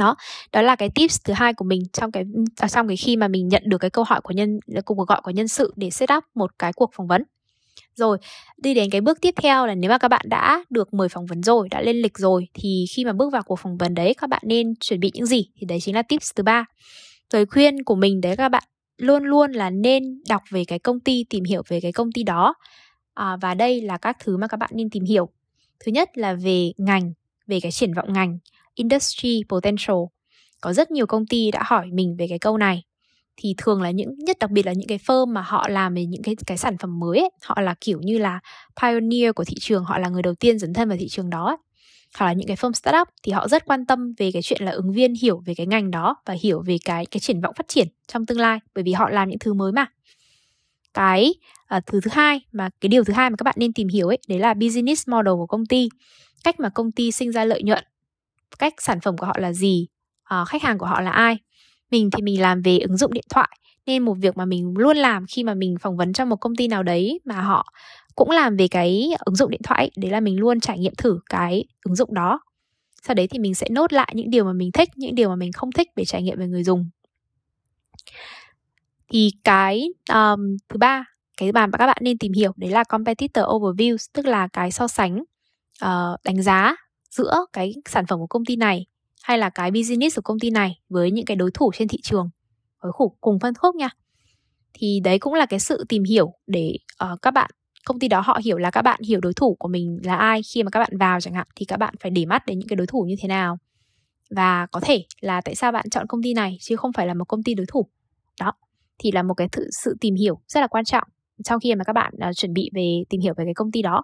đó 0.00 0.16
đó 0.52 0.62
là 0.62 0.76
cái 0.76 0.90
tips 0.94 1.18
thứ 1.24 1.32
hai 1.32 1.54
của 1.54 1.64
mình 1.64 1.82
trong 1.92 2.12
cái 2.12 2.24
à, 2.56 2.68
trong 2.68 2.88
cái 2.88 2.96
khi 2.96 3.16
mà 3.16 3.28
mình 3.28 3.48
nhận 3.48 3.62
được 3.66 3.78
cái 3.78 3.90
câu 3.90 4.04
hỏi 4.04 4.20
của 4.20 4.32
nhân 4.32 4.60
cuộc 4.84 5.08
gọi 5.08 5.20
của 5.22 5.30
nhân 5.30 5.48
sự 5.48 5.72
để 5.76 5.90
set 5.90 6.12
up 6.16 6.24
một 6.34 6.50
cái 6.58 6.72
cuộc 6.72 6.90
phỏng 6.96 7.06
vấn. 7.06 7.22
Rồi 7.94 8.18
đi 8.56 8.74
đến 8.74 8.90
cái 8.90 9.00
bước 9.00 9.18
tiếp 9.20 9.34
theo 9.42 9.66
là 9.66 9.74
nếu 9.74 9.90
mà 9.90 9.98
các 9.98 10.08
bạn 10.08 10.26
đã 10.28 10.64
được 10.70 10.94
mời 10.94 11.08
phỏng 11.08 11.26
vấn 11.26 11.42
rồi 11.42 11.68
đã 11.68 11.80
lên 11.80 11.96
lịch 11.96 12.18
rồi 12.18 12.48
thì 12.54 12.84
khi 12.90 13.04
mà 13.04 13.12
bước 13.12 13.32
vào 13.32 13.42
cuộc 13.42 13.56
phỏng 13.56 13.76
vấn 13.76 13.94
đấy 13.94 14.14
các 14.18 14.30
bạn 14.30 14.42
nên 14.44 14.74
chuẩn 14.80 15.00
bị 15.00 15.10
những 15.14 15.26
gì? 15.26 15.46
Thì 15.56 15.66
đấy 15.66 15.78
chính 15.80 15.94
là 15.94 16.02
tips 16.02 16.30
thứ 16.36 16.42
ba. 16.42 16.64
Lời 17.32 17.46
khuyên 17.46 17.84
của 17.84 17.94
mình 17.94 18.20
đấy 18.20 18.36
các 18.36 18.48
bạn 18.48 18.62
luôn 18.96 19.24
luôn 19.24 19.52
là 19.52 19.70
nên 19.70 20.02
đọc 20.28 20.42
về 20.50 20.64
cái 20.64 20.78
công 20.78 21.00
ty 21.00 21.24
tìm 21.30 21.44
hiểu 21.44 21.62
về 21.68 21.80
cái 21.80 21.92
công 21.92 22.12
ty 22.12 22.22
đó. 22.22 22.54
À, 23.14 23.36
và 23.36 23.54
đây 23.54 23.80
là 23.80 23.96
các 23.96 24.16
thứ 24.20 24.36
mà 24.36 24.46
các 24.46 24.56
bạn 24.56 24.70
nên 24.74 24.90
tìm 24.90 25.04
hiểu. 25.04 25.28
Thứ 25.84 25.92
nhất 25.92 26.18
là 26.18 26.32
về 26.32 26.72
ngành 26.76 27.12
về 27.46 27.60
cái 27.60 27.72
triển 27.72 27.94
vọng 27.94 28.12
ngành 28.12 28.38
industry 28.80 29.42
potential. 29.48 29.96
Có 30.60 30.72
rất 30.72 30.90
nhiều 30.90 31.06
công 31.06 31.26
ty 31.26 31.50
đã 31.50 31.62
hỏi 31.66 31.86
mình 31.92 32.16
về 32.18 32.26
cái 32.28 32.38
câu 32.38 32.58
này. 32.58 32.82
Thì 33.36 33.54
thường 33.58 33.82
là 33.82 33.90
những 33.90 34.14
nhất 34.18 34.36
đặc 34.40 34.50
biệt 34.50 34.66
là 34.66 34.72
những 34.72 34.88
cái 34.88 34.98
firm 34.98 35.32
mà 35.32 35.42
họ 35.42 35.68
làm 35.68 35.94
về 35.94 36.06
những 36.06 36.22
cái 36.22 36.34
cái 36.46 36.56
sản 36.56 36.78
phẩm 36.78 36.98
mới 36.98 37.18
ấy, 37.18 37.30
họ 37.42 37.60
là 37.60 37.74
kiểu 37.80 38.00
như 38.02 38.18
là 38.18 38.40
pioneer 38.82 39.32
của 39.34 39.44
thị 39.44 39.54
trường 39.60 39.84
họ 39.84 39.98
là 39.98 40.08
người 40.08 40.22
đầu 40.22 40.34
tiên 40.34 40.58
dấn 40.58 40.72
thân 40.72 40.88
vào 40.88 40.98
thị 41.00 41.08
trường 41.08 41.30
đó 41.30 41.46
ấy. 41.46 41.56
hoặc 42.18 42.26
là 42.26 42.32
những 42.32 42.46
cái 42.46 42.56
firm 42.56 42.72
startup 42.72 43.08
thì 43.22 43.32
họ 43.32 43.48
rất 43.48 43.64
quan 43.66 43.86
tâm 43.86 44.14
về 44.18 44.30
cái 44.32 44.42
chuyện 44.42 44.62
là 44.62 44.70
ứng 44.70 44.92
viên 44.92 45.14
hiểu 45.14 45.42
về 45.46 45.54
cái 45.54 45.66
ngành 45.66 45.90
đó 45.90 46.16
và 46.26 46.34
hiểu 46.42 46.62
về 46.66 46.76
cái 46.84 47.06
cái 47.06 47.20
triển 47.20 47.40
vọng 47.40 47.54
phát 47.56 47.68
triển 47.68 47.88
trong 48.06 48.26
tương 48.26 48.40
lai 48.40 48.58
bởi 48.74 48.84
vì 48.84 48.92
họ 48.92 49.10
làm 49.10 49.28
những 49.28 49.38
thứ 49.38 49.54
mới 49.54 49.72
mà. 49.72 49.86
Cái 50.94 51.34
uh, 51.76 51.86
thứ 51.86 52.00
thứ 52.00 52.10
hai 52.14 52.40
mà 52.52 52.70
cái 52.80 52.88
điều 52.88 53.04
thứ 53.04 53.12
hai 53.12 53.30
mà 53.30 53.36
các 53.36 53.44
bạn 53.44 53.54
nên 53.58 53.72
tìm 53.72 53.88
hiểu 53.88 54.08
ấy 54.08 54.18
đấy 54.28 54.38
là 54.38 54.54
business 54.54 55.08
model 55.08 55.34
của 55.34 55.46
công 55.46 55.66
ty. 55.66 55.88
Cách 56.44 56.60
mà 56.60 56.68
công 56.68 56.92
ty 56.92 57.12
sinh 57.12 57.32
ra 57.32 57.44
lợi 57.44 57.62
nhuận 57.62 57.84
cách 58.58 58.74
sản 58.78 59.00
phẩm 59.00 59.16
của 59.16 59.26
họ 59.26 59.34
là 59.38 59.52
gì 59.52 59.86
uh, 60.34 60.48
khách 60.48 60.62
hàng 60.62 60.78
của 60.78 60.86
họ 60.86 61.00
là 61.00 61.10
ai. 61.10 61.38
Mình 61.90 62.10
thì 62.10 62.22
mình 62.22 62.40
làm 62.40 62.62
về 62.62 62.78
ứng 62.78 62.96
dụng 62.96 63.12
điện 63.12 63.24
thoại 63.30 63.48
nên 63.86 64.02
một 64.02 64.14
việc 64.14 64.36
mà 64.36 64.44
mình 64.44 64.74
luôn 64.76 64.96
làm 64.96 65.26
khi 65.26 65.44
mà 65.44 65.54
mình 65.54 65.76
phỏng 65.80 65.96
vấn 65.96 66.12
cho 66.12 66.24
một 66.24 66.36
công 66.36 66.56
ty 66.56 66.68
nào 66.68 66.82
đấy 66.82 67.20
mà 67.24 67.40
họ 67.40 67.72
cũng 68.14 68.30
làm 68.30 68.56
về 68.56 68.68
cái 68.68 69.10
ứng 69.18 69.34
dụng 69.34 69.50
điện 69.50 69.60
thoại 69.64 69.90
đấy 69.96 70.10
là 70.10 70.20
mình 70.20 70.40
luôn 70.40 70.60
trải 70.60 70.78
nghiệm 70.78 70.94
thử 70.94 71.20
cái 71.30 71.64
ứng 71.84 71.94
dụng 71.94 72.14
đó. 72.14 72.40
Sau 73.02 73.14
đấy 73.14 73.28
thì 73.28 73.38
mình 73.38 73.54
sẽ 73.54 73.66
nốt 73.70 73.92
lại 73.92 74.12
những 74.14 74.30
điều 74.30 74.44
mà 74.44 74.52
mình 74.52 74.72
thích 74.72 74.88
những 74.96 75.14
điều 75.14 75.28
mà 75.28 75.36
mình 75.36 75.52
không 75.52 75.72
thích 75.72 75.88
để 75.96 76.04
trải 76.04 76.22
nghiệm 76.22 76.38
về 76.38 76.46
người 76.46 76.64
dùng. 76.64 76.90
Thì 79.12 79.30
cái 79.44 79.88
um, 80.12 80.56
thứ 80.68 80.78
ba 80.78 81.04
cái 81.36 81.52
mà 81.52 81.66
các 81.78 81.86
bạn 81.86 81.98
nên 82.00 82.18
tìm 82.18 82.32
hiểu 82.32 82.52
đấy 82.56 82.70
là 82.70 82.84
competitor 82.84 83.44
overview 83.44 83.96
tức 84.12 84.26
là 84.26 84.48
cái 84.48 84.72
so 84.72 84.88
sánh 84.88 85.22
uh, 85.84 86.20
đánh 86.24 86.42
giá 86.42 86.76
giữa 87.10 87.46
cái 87.52 87.74
sản 87.88 88.06
phẩm 88.06 88.18
của 88.18 88.26
công 88.26 88.44
ty 88.44 88.56
này 88.56 88.86
hay 89.22 89.38
là 89.38 89.50
cái 89.50 89.70
business 89.70 90.16
của 90.16 90.22
công 90.22 90.38
ty 90.38 90.50
này 90.50 90.80
với 90.88 91.10
những 91.10 91.24
cái 91.24 91.36
đối 91.36 91.50
thủ 91.50 91.70
trên 91.74 91.88
thị 91.88 91.98
trường? 92.02 92.30
Với 92.82 92.92
khủ 92.92 93.16
cùng 93.20 93.38
phân 93.38 93.54
khúc 93.54 93.74
nha. 93.74 93.88
Thì 94.74 95.00
đấy 95.04 95.18
cũng 95.18 95.34
là 95.34 95.46
cái 95.46 95.60
sự 95.60 95.84
tìm 95.88 96.04
hiểu 96.04 96.34
để 96.46 96.76
uh, 97.04 97.22
các 97.22 97.30
bạn 97.30 97.50
công 97.84 97.98
ty 97.98 98.08
đó 98.08 98.20
họ 98.20 98.40
hiểu 98.44 98.58
là 98.58 98.70
các 98.70 98.82
bạn 98.82 99.00
hiểu 99.08 99.20
đối 99.20 99.34
thủ 99.34 99.56
của 99.58 99.68
mình 99.68 99.98
là 100.04 100.16
ai 100.16 100.42
khi 100.42 100.62
mà 100.62 100.70
các 100.70 100.80
bạn 100.80 100.98
vào 100.98 101.20
chẳng 101.20 101.34
hạn 101.34 101.46
thì 101.56 101.64
các 101.64 101.76
bạn 101.76 101.94
phải 102.00 102.10
để 102.10 102.24
mắt 102.26 102.46
đến 102.46 102.58
những 102.58 102.68
cái 102.68 102.76
đối 102.76 102.86
thủ 102.86 103.04
như 103.08 103.14
thế 103.20 103.28
nào. 103.28 103.58
Và 104.30 104.66
có 104.66 104.80
thể 104.80 105.04
là 105.20 105.40
tại 105.40 105.54
sao 105.54 105.72
bạn 105.72 105.90
chọn 105.90 106.06
công 106.06 106.22
ty 106.22 106.34
này 106.34 106.56
chứ 106.60 106.76
không 106.76 106.92
phải 106.92 107.06
là 107.06 107.14
một 107.14 107.24
công 107.24 107.42
ty 107.42 107.54
đối 107.54 107.66
thủ. 107.66 107.86
Đó 108.40 108.52
thì 108.98 109.12
là 109.12 109.22
một 109.22 109.34
cái 109.34 109.48
sự 109.70 109.96
tìm 110.00 110.14
hiểu 110.14 110.40
rất 110.48 110.60
là 110.60 110.66
quan 110.66 110.84
trọng 110.84 111.08
trong 111.44 111.60
khi 111.60 111.74
mà 111.74 111.84
các 111.84 111.92
bạn 111.92 112.12
uh, 112.28 112.36
chuẩn 112.36 112.52
bị 112.52 112.70
về 112.74 113.04
tìm 113.08 113.20
hiểu 113.20 113.34
về 113.36 113.44
cái 113.44 113.54
công 113.54 113.72
ty 113.72 113.82
đó 113.82 114.02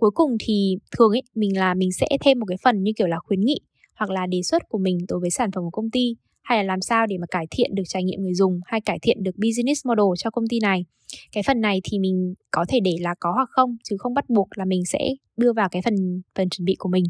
cuối 0.00 0.10
cùng 0.10 0.36
thì 0.40 0.76
thường 0.98 1.10
ấy, 1.10 1.22
mình 1.34 1.58
là 1.58 1.74
mình 1.74 1.92
sẽ 1.92 2.06
thêm 2.20 2.38
một 2.38 2.46
cái 2.48 2.58
phần 2.62 2.82
như 2.82 2.92
kiểu 2.96 3.06
là 3.06 3.18
khuyến 3.18 3.40
nghị 3.40 3.60
hoặc 3.94 4.10
là 4.10 4.26
đề 4.26 4.42
xuất 4.42 4.68
của 4.68 4.78
mình 4.78 4.98
đối 5.08 5.20
với 5.20 5.30
sản 5.30 5.52
phẩm 5.52 5.64
của 5.64 5.70
công 5.70 5.90
ty. 5.90 6.16
Hay 6.42 6.58
là 6.58 6.64
làm 6.64 6.80
sao 6.80 7.06
để 7.06 7.18
mà 7.18 7.26
cải 7.30 7.46
thiện 7.50 7.74
được 7.74 7.82
trải 7.86 8.04
nghiệm 8.04 8.22
người 8.22 8.34
dùng 8.34 8.60
hay 8.64 8.80
cải 8.80 8.98
thiện 9.02 9.22
được 9.22 9.36
business 9.36 9.86
model 9.86 10.04
cho 10.18 10.30
công 10.30 10.48
ty 10.48 10.60
này. 10.60 10.84
Cái 11.32 11.42
phần 11.46 11.60
này 11.60 11.80
thì 11.84 11.98
mình 11.98 12.34
có 12.50 12.64
thể 12.68 12.80
để 12.80 12.96
là 13.00 13.14
có 13.20 13.32
hoặc 13.32 13.48
không, 13.50 13.76
chứ 13.84 13.96
không 13.98 14.14
bắt 14.14 14.30
buộc 14.30 14.48
là 14.58 14.64
mình 14.64 14.84
sẽ 14.84 14.98
đưa 15.36 15.52
vào 15.52 15.68
cái 15.68 15.82
phần 15.82 16.22
phần 16.34 16.48
chuẩn 16.50 16.64
bị 16.64 16.74
của 16.78 16.88
mình. 16.88 17.04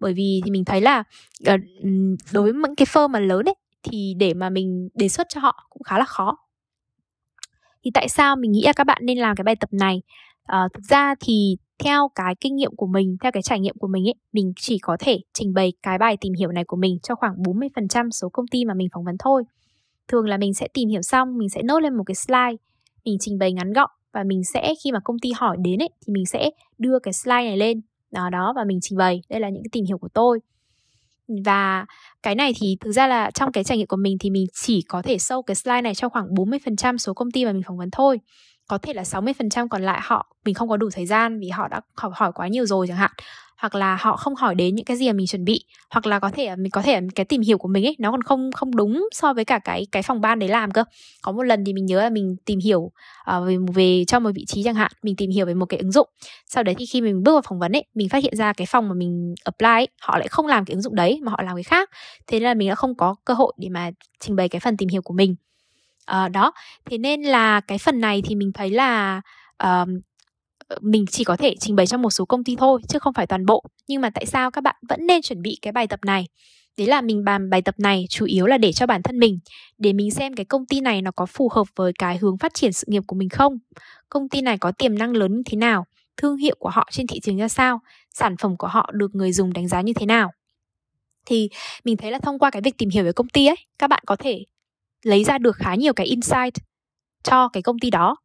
Bởi 0.00 0.12
vì 0.12 0.40
thì 0.44 0.50
mình 0.50 0.64
thấy 0.64 0.80
là 0.80 1.04
ờ, 1.44 1.56
đối 2.32 2.52
với 2.52 2.62
những 2.62 2.76
cái 2.76 2.86
firm 2.86 3.08
mà 3.08 3.20
lớn 3.20 3.44
ấy, 3.44 3.54
thì 3.82 4.14
để 4.18 4.34
mà 4.34 4.50
mình 4.50 4.88
đề 4.94 5.08
xuất 5.08 5.26
cho 5.28 5.40
họ 5.40 5.66
cũng 5.70 5.82
khá 5.82 5.98
là 5.98 6.04
khó. 6.04 6.36
Thì 7.84 7.90
tại 7.94 8.08
sao 8.08 8.36
mình 8.36 8.52
nghĩ 8.52 8.62
là 8.62 8.72
các 8.72 8.84
bạn 8.84 8.98
nên 9.02 9.18
làm 9.18 9.36
cái 9.36 9.44
bài 9.44 9.56
tập 9.56 9.68
này? 9.72 10.02
À, 10.48 10.68
thực 10.74 10.84
ra 10.84 11.14
thì 11.20 11.56
theo 11.78 12.08
cái 12.14 12.34
kinh 12.40 12.56
nghiệm 12.56 12.70
của 12.76 12.86
mình, 12.86 13.16
theo 13.22 13.32
cái 13.32 13.42
trải 13.42 13.60
nghiệm 13.60 13.74
của 13.78 13.88
mình 13.88 14.08
ấy, 14.08 14.14
mình 14.32 14.52
chỉ 14.56 14.78
có 14.78 14.96
thể 15.00 15.18
trình 15.34 15.54
bày 15.54 15.72
cái 15.82 15.98
bài 15.98 16.16
tìm 16.20 16.32
hiểu 16.38 16.52
này 16.52 16.64
của 16.64 16.76
mình 16.76 16.98
cho 17.02 17.14
khoảng 17.14 17.34
40% 17.42 18.10
số 18.10 18.28
công 18.28 18.46
ty 18.46 18.64
mà 18.64 18.74
mình 18.74 18.88
phỏng 18.94 19.04
vấn 19.04 19.16
thôi. 19.18 19.42
Thường 20.08 20.26
là 20.26 20.36
mình 20.36 20.54
sẽ 20.54 20.68
tìm 20.74 20.88
hiểu 20.88 21.02
xong, 21.02 21.38
mình 21.38 21.48
sẽ 21.48 21.62
nốt 21.62 21.80
lên 21.80 21.94
một 21.96 22.04
cái 22.06 22.14
slide, 22.14 22.56
mình 23.04 23.16
trình 23.20 23.38
bày 23.38 23.52
ngắn 23.52 23.72
gọn 23.72 23.90
và 24.12 24.24
mình 24.24 24.44
sẽ 24.44 24.74
khi 24.84 24.92
mà 24.92 25.00
công 25.04 25.18
ty 25.18 25.30
hỏi 25.36 25.56
đến 25.64 25.82
ấy 25.82 25.88
thì 26.06 26.12
mình 26.12 26.26
sẽ 26.26 26.50
đưa 26.78 26.98
cái 26.98 27.12
slide 27.12 27.44
này 27.44 27.56
lên 27.56 27.80
đó 28.10 28.30
đó 28.30 28.52
và 28.56 28.64
mình 28.64 28.78
trình 28.82 28.98
bày. 28.98 29.22
Đây 29.28 29.40
là 29.40 29.48
những 29.48 29.62
cái 29.62 29.70
tìm 29.72 29.84
hiểu 29.84 29.98
của 29.98 30.08
tôi. 30.14 30.40
Và 31.44 31.86
cái 32.22 32.34
này 32.34 32.52
thì 32.60 32.76
thực 32.80 32.92
ra 32.92 33.06
là 33.06 33.30
trong 33.30 33.52
cái 33.52 33.64
trải 33.64 33.78
nghiệm 33.78 33.86
của 33.86 33.96
mình 33.96 34.16
thì 34.20 34.30
mình 34.30 34.46
chỉ 34.52 34.82
có 34.88 35.02
thể 35.02 35.18
sâu 35.18 35.42
cái 35.42 35.54
slide 35.54 35.82
này 35.82 35.94
cho 35.94 36.08
khoảng 36.08 36.26
40% 36.34 36.98
số 36.98 37.14
công 37.14 37.30
ty 37.30 37.44
mà 37.44 37.52
mình 37.52 37.62
phỏng 37.66 37.78
vấn 37.78 37.90
thôi 37.92 38.18
có 38.68 38.78
thể 38.78 38.92
là 38.92 39.02
60% 39.02 39.68
còn 39.68 39.82
lại 39.82 40.00
họ 40.02 40.36
mình 40.44 40.54
không 40.54 40.68
có 40.68 40.76
đủ 40.76 40.88
thời 40.92 41.06
gian 41.06 41.40
vì 41.40 41.48
họ 41.48 41.68
đã 41.68 41.80
học 41.94 42.12
hỏi 42.14 42.32
quá 42.34 42.48
nhiều 42.48 42.66
rồi 42.66 42.86
chẳng 42.88 42.96
hạn. 42.96 43.10
Hoặc 43.60 43.74
là 43.74 43.96
họ 44.00 44.16
không 44.16 44.34
hỏi 44.34 44.54
đến 44.54 44.74
những 44.74 44.84
cái 44.84 44.96
gì 44.96 45.06
mà 45.06 45.12
mình 45.12 45.26
chuẩn 45.26 45.44
bị 45.44 45.64
hoặc 45.90 46.06
là 46.06 46.18
có 46.18 46.30
thể 46.30 46.56
mình 46.56 46.70
có 46.70 46.82
thể 46.82 47.00
cái 47.14 47.24
tìm 47.24 47.40
hiểu 47.40 47.58
của 47.58 47.68
mình 47.68 47.86
ấy 47.86 47.96
nó 47.98 48.10
còn 48.10 48.22
không 48.22 48.52
không 48.52 48.76
đúng 48.76 49.08
so 49.12 49.32
với 49.32 49.44
cả 49.44 49.58
cái 49.58 49.86
cái 49.92 50.02
phòng 50.02 50.20
ban 50.20 50.38
đấy 50.38 50.48
làm 50.48 50.70
cơ. 50.70 50.84
Có 51.22 51.32
một 51.32 51.42
lần 51.42 51.64
thì 51.64 51.72
mình 51.72 51.86
nhớ 51.86 52.02
là 52.02 52.10
mình 52.10 52.36
tìm 52.44 52.58
hiểu 52.58 52.80
uh, 52.80 53.46
về 53.46 53.56
về 53.74 54.04
cho 54.06 54.18
một 54.20 54.30
vị 54.34 54.44
trí 54.46 54.62
chẳng 54.62 54.74
hạn 54.74 54.92
mình 55.02 55.16
tìm 55.16 55.30
hiểu 55.30 55.46
về 55.46 55.54
một 55.54 55.66
cái 55.66 55.80
ứng 55.80 55.92
dụng. 55.92 56.08
Sau 56.46 56.62
đấy 56.62 56.74
thì 56.78 56.86
khi 56.86 57.00
mình 57.00 57.22
bước 57.22 57.32
vào 57.32 57.42
phỏng 57.48 57.58
vấn 57.58 57.72
ấy 57.76 57.84
mình 57.94 58.08
phát 58.08 58.22
hiện 58.22 58.36
ra 58.36 58.52
cái 58.52 58.66
phòng 58.66 58.88
mà 58.88 58.94
mình 58.94 59.34
apply 59.44 59.66
ấy, 59.66 59.88
họ 60.00 60.18
lại 60.18 60.28
không 60.28 60.46
làm 60.46 60.64
cái 60.64 60.74
ứng 60.74 60.82
dụng 60.82 60.94
đấy 60.94 61.20
mà 61.22 61.30
họ 61.30 61.42
làm 61.42 61.56
cái 61.56 61.62
khác. 61.64 61.90
Thế 62.26 62.40
nên 62.40 62.48
là 62.48 62.54
mình 62.54 62.68
đã 62.68 62.74
không 62.74 62.94
có 62.96 63.14
cơ 63.24 63.34
hội 63.34 63.52
để 63.56 63.68
mà 63.68 63.90
trình 64.20 64.36
bày 64.36 64.48
cái 64.48 64.60
phần 64.60 64.76
tìm 64.76 64.88
hiểu 64.88 65.02
của 65.02 65.14
mình 65.14 65.36
uh, 66.10 66.30
đó 66.30 66.52
thế 66.84 66.98
nên 66.98 67.22
là 67.22 67.60
cái 67.60 67.78
phần 67.78 68.00
này 68.00 68.22
thì 68.24 68.34
mình 68.34 68.52
thấy 68.52 68.70
là 68.70 69.20
uh, 69.64 69.88
mình 70.80 71.06
chỉ 71.06 71.24
có 71.24 71.36
thể 71.36 71.54
trình 71.60 71.76
bày 71.76 71.86
trong 71.86 72.02
một 72.02 72.10
số 72.10 72.24
công 72.24 72.44
ty 72.44 72.56
thôi 72.56 72.80
chứ 72.88 72.98
không 72.98 73.14
phải 73.14 73.26
toàn 73.26 73.46
bộ. 73.46 73.64
Nhưng 73.88 74.00
mà 74.00 74.10
tại 74.10 74.26
sao 74.26 74.50
các 74.50 74.60
bạn 74.60 74.76
vẫn 74.88 75.06
nên 75.06 75.22
chuẩn 75.22 75.42
bị 75.42 75.58
cái 75.62 75.72
bài 75.72 75.86
tập 75.86 76.00
này? 76.04 76.26
Đấy 76.78 76.86
là 76.86 77.00
mình 77.00 77.24
bàn 77.24 77.50
bài 77.50 77.62
tập 77.62 77.74
này 77.78 78.06
chủ 78.08 78.26
yếu 78.26 78.46
là 78.46 78.58
để 78.58 78.72
cho 78.72 78.86
bản 78.86 79.02
thân 79.02 79.18
mình 79.18 79.38
để 79.78 79.92
mình 79.92 80.10
xem 80.10 80.34
cái 80.34 80.44
công 80.44 80.66
ty 80.66 80.80
này 80.80 81.02
nó 81.02 81.10
có 81.10 81.26
phù 81.26 81.48
hợp 81.48 81.66
với 81.76 81.92
cái 81.98 82.18
hướng 82.18 82.38
phát 82.38 82.54
triển 82.54 82.72
sự 82.72 82.84
nghiệp 82.90 83.02
của 83.06 83.16
mình 83.16 83.28
không? 83.28 83.58
Công 84.08 84.28
ty 84.28 84.40
này 84.40 84.58
có 84.58 84.72
tiềm 84.72 84.98
năng 84.98 85.12
lớn 85.12 85.36
như 85.36 85.42
thế 85.46 85.56
nào? 85.56 85.86
Thương 86.16 86.36
hiệu 86.36 86.56
của 86.58 86.68
họ 86.68 86.88
trên 86.90 87.06
thị 87.06 87.20
trường 87.20 87.36
ra 87.36 87.48
sao? 87.48 87.80
Sản 88.14 88.36
phẩm 88.36 88.56
của 88.56 88.66
họ 88.66 88.90
được 88.92 89.14
người 89.14 89.32
dùng 89.32 89.52
đánh 89.52 89.68
giá 89.68 89.80
như 89.80 89.92
thế 89.92 90.06
nào? 90.06 90.30
Thì 91.26 91.48
mình 91.84 91.96
thấy 91.96 92.10
là 92.10 92.18
thông 92.18 92.38
qua 92.38 92.50
cái 92.50 92.62
việc 92.62 92.78
tìm 92.78 92.90
hiểu 92.90 93.04
về 93.04 93.12
công 93.12 93.28
ty 93.28 93.46
ấy 93.46 93.56
các 93.78 93.90
bạn 93.90 94.02
có 94.06 94.16
thể 94.16 94.44
lấy 95.02 95.24
ra 95.24 95.38
được 95.38 95.56
khá 95.56 95.74
nhiều 95.74 95.92
cái 95.92 96.06
insight 96.06 96.54
cho 97.22 97.48
cái 97.48 97.62
công 97.62 97.78
ty 97.78 97.90
đó. 97.90 98.16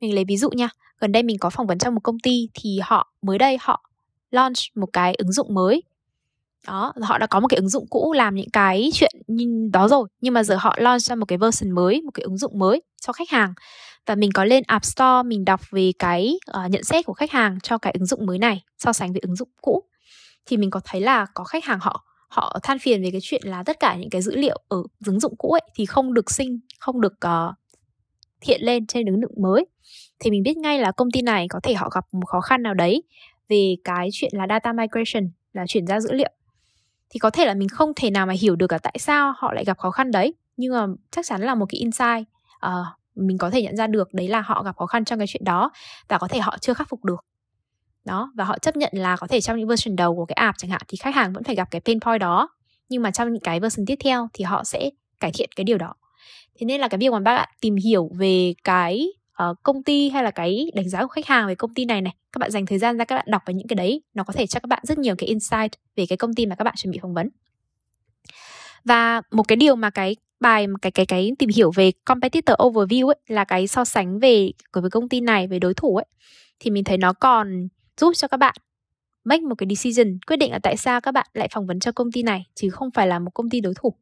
Mình 0.00 0.14
lấy 0.14 0.24
ví 0.24 0.36
dụ 0.36 0.50
nha 0.50 0.68
gần 1.00 1.12
đây 1.12 1.22
mình 1.22 1.38
có 1.38 1.50
phỏng 1.50 1.66
vấn 1.66 1.78
trong 1.78 1.94
một 1.94 2.00
công 2.04 2.18
ty 2.18 2.48
thì 2.54 2.80
họ 2.82 3.12
mới 3.22 3.38
đây 3.38 3.58
họ 3.60 3.90
launch 4.30 4.56
một 4.74 4.88
cái 4.92 5.14
ứng 5.14 5.32
dụng 5.32 5.54
mới. 5.54 5.82
Đó 6.66 6.92
họ 7.02 7.18
đã 7.18 7.26
có 7.26 7.40
một 7.40 7.48
cái 7.48 7.56
ứng 7.56 7.68
dụng 7.68 7.86
cũ 7.90 8.12
làm 8.12 8.34
những 8.34 8.50
cái 8.50 8.90
chuyện 8.92 9.12
đó 9.72 9.88
rồi 9.88 10.08
nhưng 10.20 10.34
mà 10.34 10.42
giờ 10.42 10.56
họ 10.56 10.76
launch 10.78 11.02
ra 11.02 11.14
một 11.14 11.24
cái 11.24 11.38
version 11.38 11.70
mới 11.70 12.02
một 12.02 12.10
cái 12.14 12.22
ứng 12.24 12.38
dụng 12.38 12.58
mới 12.58 12.82
cho 13.00 13.12
khách 13.12 13.30
hàng. 13.30 13.54
Và 14.06 14.14
mình 14.14 14.32
có 14.32 14.44
lên 14.44 14.62
App 14.66 14.84
Store 14.84 15.22
mình 15.26 15.44
đọc 15.44 15.60
về 15.70 15.92
cái 15.98 16.38
uh, 16.64 16.70
nhận 16.70 16.84
xét 16.84 17.06
của 17.06 17.12
khách 17.12 17.30
hàng 17.30 17.58
cho 17.62 17.78
cái 17.78 17.92
ứng 17.92 18.06
dụng 18.06 18.26
mới 18.26 18.38
này 18.38 18.64
so 18.78 18.92
sánh 18.92 19.12
với 19.12 19.20
ứng 19.20 19.36
dụng 19.36 19.48
cũ. 19.62 19.82
Thì 20.46 20.56
mình 20.56 20.70
có 20.70 20.80
thấy 20.84 21.00
là 21.00 21.26
có 21.34 21.44
khách 21.44 21.64
hàng 21.64 21.78
họ 21.80 22.04
họ 22.28 22.58
than 22.62 22.78
phiền 22.78 23.02
về 23.02 23.10
cái 23.10 23.20
chuyện 23.22 23.42
là 23.44 23.62
tất 23.62 23.80
cả 23.80 23.96
những 23.96 24.10
cái 24.10 24.22
dữ 24.22 24.36
liệu 24.36 24.60
ở 24.68 24.82
ứng 25.06 25.20
dụng 25.20 25.34
cũ 25.38 25.52
ấy 25.52 25.62
thì 25.74 25.86
không 25.86 26.14
được 26.14 26.30
sinh 26.30 26.60
không 26.78 27.00
được 27.00 27.14
uh, 27.26 27.54
hiện 28.42 28.60
lên 28.62 28.86
trên 28.86 29.06
ứng 29.06 29.20
dụng 29.20 29.42
mới. 29.42 29.66
Thì 30.18 30.30
mình 30.30 30.42
biết 30.42 30.56
ngay 30.56 30.78
là 30.78 30.92
công 30.92 31.10
ty 31.10 31.22
này 31.22 31.46
có 31.50 31.60
thể 31.62 31.74
họ 31.74 31.90
gặp 31.94 32.04
một 32.12 32.26
khó 32.26 32.40
khăn 32.40 32.62
nào 32.62 32.74
đấy 32.74 33.02
về 33.48 33.76
cái 33.84 34.08
chuyện 34.12 34.32
là 34.34 34.46
data 34.48 34.72
migration 34.72 35.30
là 35.52 35.64
chuyển 35.68 35.86
giao 35.86 36.00
dữ 36.00 36.12
liệu. 36.12 36.30
Thì 37.10 37.18
có 37.18 37.30
thể 37.30 37.46
là 37.46 37.54
mình 37.54 37.68
không 37.68 37.92
thể 37.96 38.10
nào 38.10 38.26
mà 38.26 38.34
hiểu 38.40 38.56
được 38.56 38.66
cả 38.66 38.78
tại 38.78 38.96
sao 38.98 39.34
họ 39.38 39.52
lại 39.52 39.64
gặp 39.64 39.78
khó 39.78 39.90
khăn 39.90 40.10
đấy 40.10 40.34
nhưng 40.56 40.72
mà 40.72 40.86
chắc 41.10 41.26
chắn 41.26 41.42
là 41.42 41.54
một 41.54 41.66
cái 41.68 41.78
insight 41.78 42.28
uh, 42.66 42.86
mình 43.14 43.38
có 43.38 43.50
thể 43.50 43.62
nhận 43.62 43.76
ra 43.76 43.86
được 43.86 44.14
đấy 44.14 44.28
là 44.28 44.40
họ 44.40 44.62
gặp 44.62 44.76
khó 44.76 44.86
khăn 44.86 45.04
trong 45.04 45.18
cái 45.18 45.26
chuyện 45.26 45.44
đó 45.44 45.70
và 46.08 46.18
có 46.18 46.28
thể 46.28 46.38
họ 46.38 46.56
chưa 46.60 46.74
khắc 46.74 46.88
phục 46.88 47.04
được 47.04 47.24
đó 48.08 48.32
và 48.34 48.44
họ 48.44 48.58
chấp 48.58 48.76
nhận 48.76 48.92
là 48.94 49.16
có 49.16 49.26
thể 49.26 49.40
trong 49.40 49.58
những 49.58 49.68
version 49.68 49.96
đầu 49.96 50.16
của 50.16 50.24
cái 50.24 50.34
app 50.34 50.58
chẳng 50.58 50.70
hạn 50.70 50.80
thì 50.88 50.96
khách 50.96 51.14
hàng 51.14 51.32
vẫn 51.32 51.44
phải 51.44 51.54
gặp 51.54 51.70
cái 51.70 51.80
pain 51.80 52.00
point 52.00 52.20
đó. 52.20 52.48
Nhưng 52.88 53.02
mà 53.02 53.10
trong 53.10 53.32
những 53.32 53.42
cái 53.42 53.60
version 53.60 53.86
tiếp 53.86 53.98
theo 54.04 54.28
thì 54.32 54.44
họ 54.44 54.64
sẽ 54.64 54.90
cải 55.20 55.30
thiện 55.34 55.50
cái 55.56 55.64
điều 55.64 55.78
đó. 55.78 55.94
Thế 56.58 56.64
nên 56.64 56.80
là 56.80 56.88
cái 56.88 56.98
việc 56.98 57.12
mà 57.12 57.18
các 57.18 57.34
bạn 57.34 57.48
tìm 57.60 57.76
hiểu 57.76 58.10
về 58.18 58.54
cái 58.64 59.08
uh, 59.50 59.62
công 59.62 59.82
ty 59.82 60.08
hay 60.08 60.24
là 60.24 60.30
cái 60.30 60.70
đánh 60.74 60.88
giá 60.88 61.02
của 61.02 61.08
khách 61.08 61.26
hàng 61.26 61.46
về 61.46 61.54
công 61.54 61.74
ty 61.74 61.84
này 61.84 62.00
này 62.00 62.14
các 62.32 62.38
bạn 62.38 62.50
dành 62.50 62.66
thời 62.66 62.78
gian 62.78 62.98
ra 62.98 63.04
các 63.04 63.16
bạn 63.16 63.26
đọc 63.28 63.42
về 63.46 63.54
những 63.54 63.66
cái 63.66 63.74
đấy 63.74 64.02
nó 64.14 64.24
có 64.24 64.32
thể 64.32 64.46
cho 64.46 64.60
các 64.60 64.68
bạn 64.68 64.82
rất 64.82 64.98
nhiều 64.98 65.14
cái 65.18 65.28
insight 65.28 65.72
về 65.96 66.06
cái 66.06 66.16
công 66.16 66.34
ty 66.34 66.46
mà 66.46 66.54
các 66.54 66.64
bạn 66.64 66.74
chuẩn 66.76 66.92
bị 66.92 66.98
phỏng 67.02 67.14
vấn. 67.14 67.28
Và 68.84 69.22
một 69.30 69.48
cái 69.48 69.56
điều 69.56 69.76
mà 69.76 69.90
cái 69.90 70.16
bài 70.40 70.66
cái 70.82 70.92
cái 70.92 71.06
cái 71.06 71.32
tìm 71.38 71.50
hiểu 71.56 71.70
về 71.74 71.92
competitor 72.04 72.54
overview 72.54 73.06
ấy 73.06 73.16
là 73.28 73.44
cái 73.44 73.66
so 73.66 73.84
sánh 73.84 74.18
về 74.18 74.50
với 74.72 74.90
công 74.90 75.08
ty 75.08 75.20
này 75.20 75.46
về 75.46 75.58
đối 75.58 75.74
thủ 75.74 75.96
ấy 75.96 76.06
thì 76.60 76.70
mình 76.70 76.84
thấy 76.84 76.98
nó 76.98 77.12
còn 77.12 77.68
giúp 77.98 78.12
cho 78.16 78.28
các 78.28 78.36
bạn 78.36 78.54
make 79.24 79.40
một 79.40 79.54
cái 79.58 79.66
decision 79.70 80.18
quyết 80.26 80.36
định 80.36 80.52
là 80.52 80.58
tại 80.62 80.76
sao 80.76 81.00
các 81.00 81.12
bạn 81.12 81.26
lại 81.34 81.48
phỏng 81.52 81.66
vấn 81.66 81.80
cho 81.80 81.92
công 81.92 82.12
ty 82.12 82.22
này 82.22 82.46
chứ 82.54 82.70
không 82.70 82.90
phải 82.90 83.06
là 83.06 83.18
một 83.18 83.30
công 83.34 83.50
ty 83.50 83.60
đối 83.60 83.74
thủ. 83.74 83.94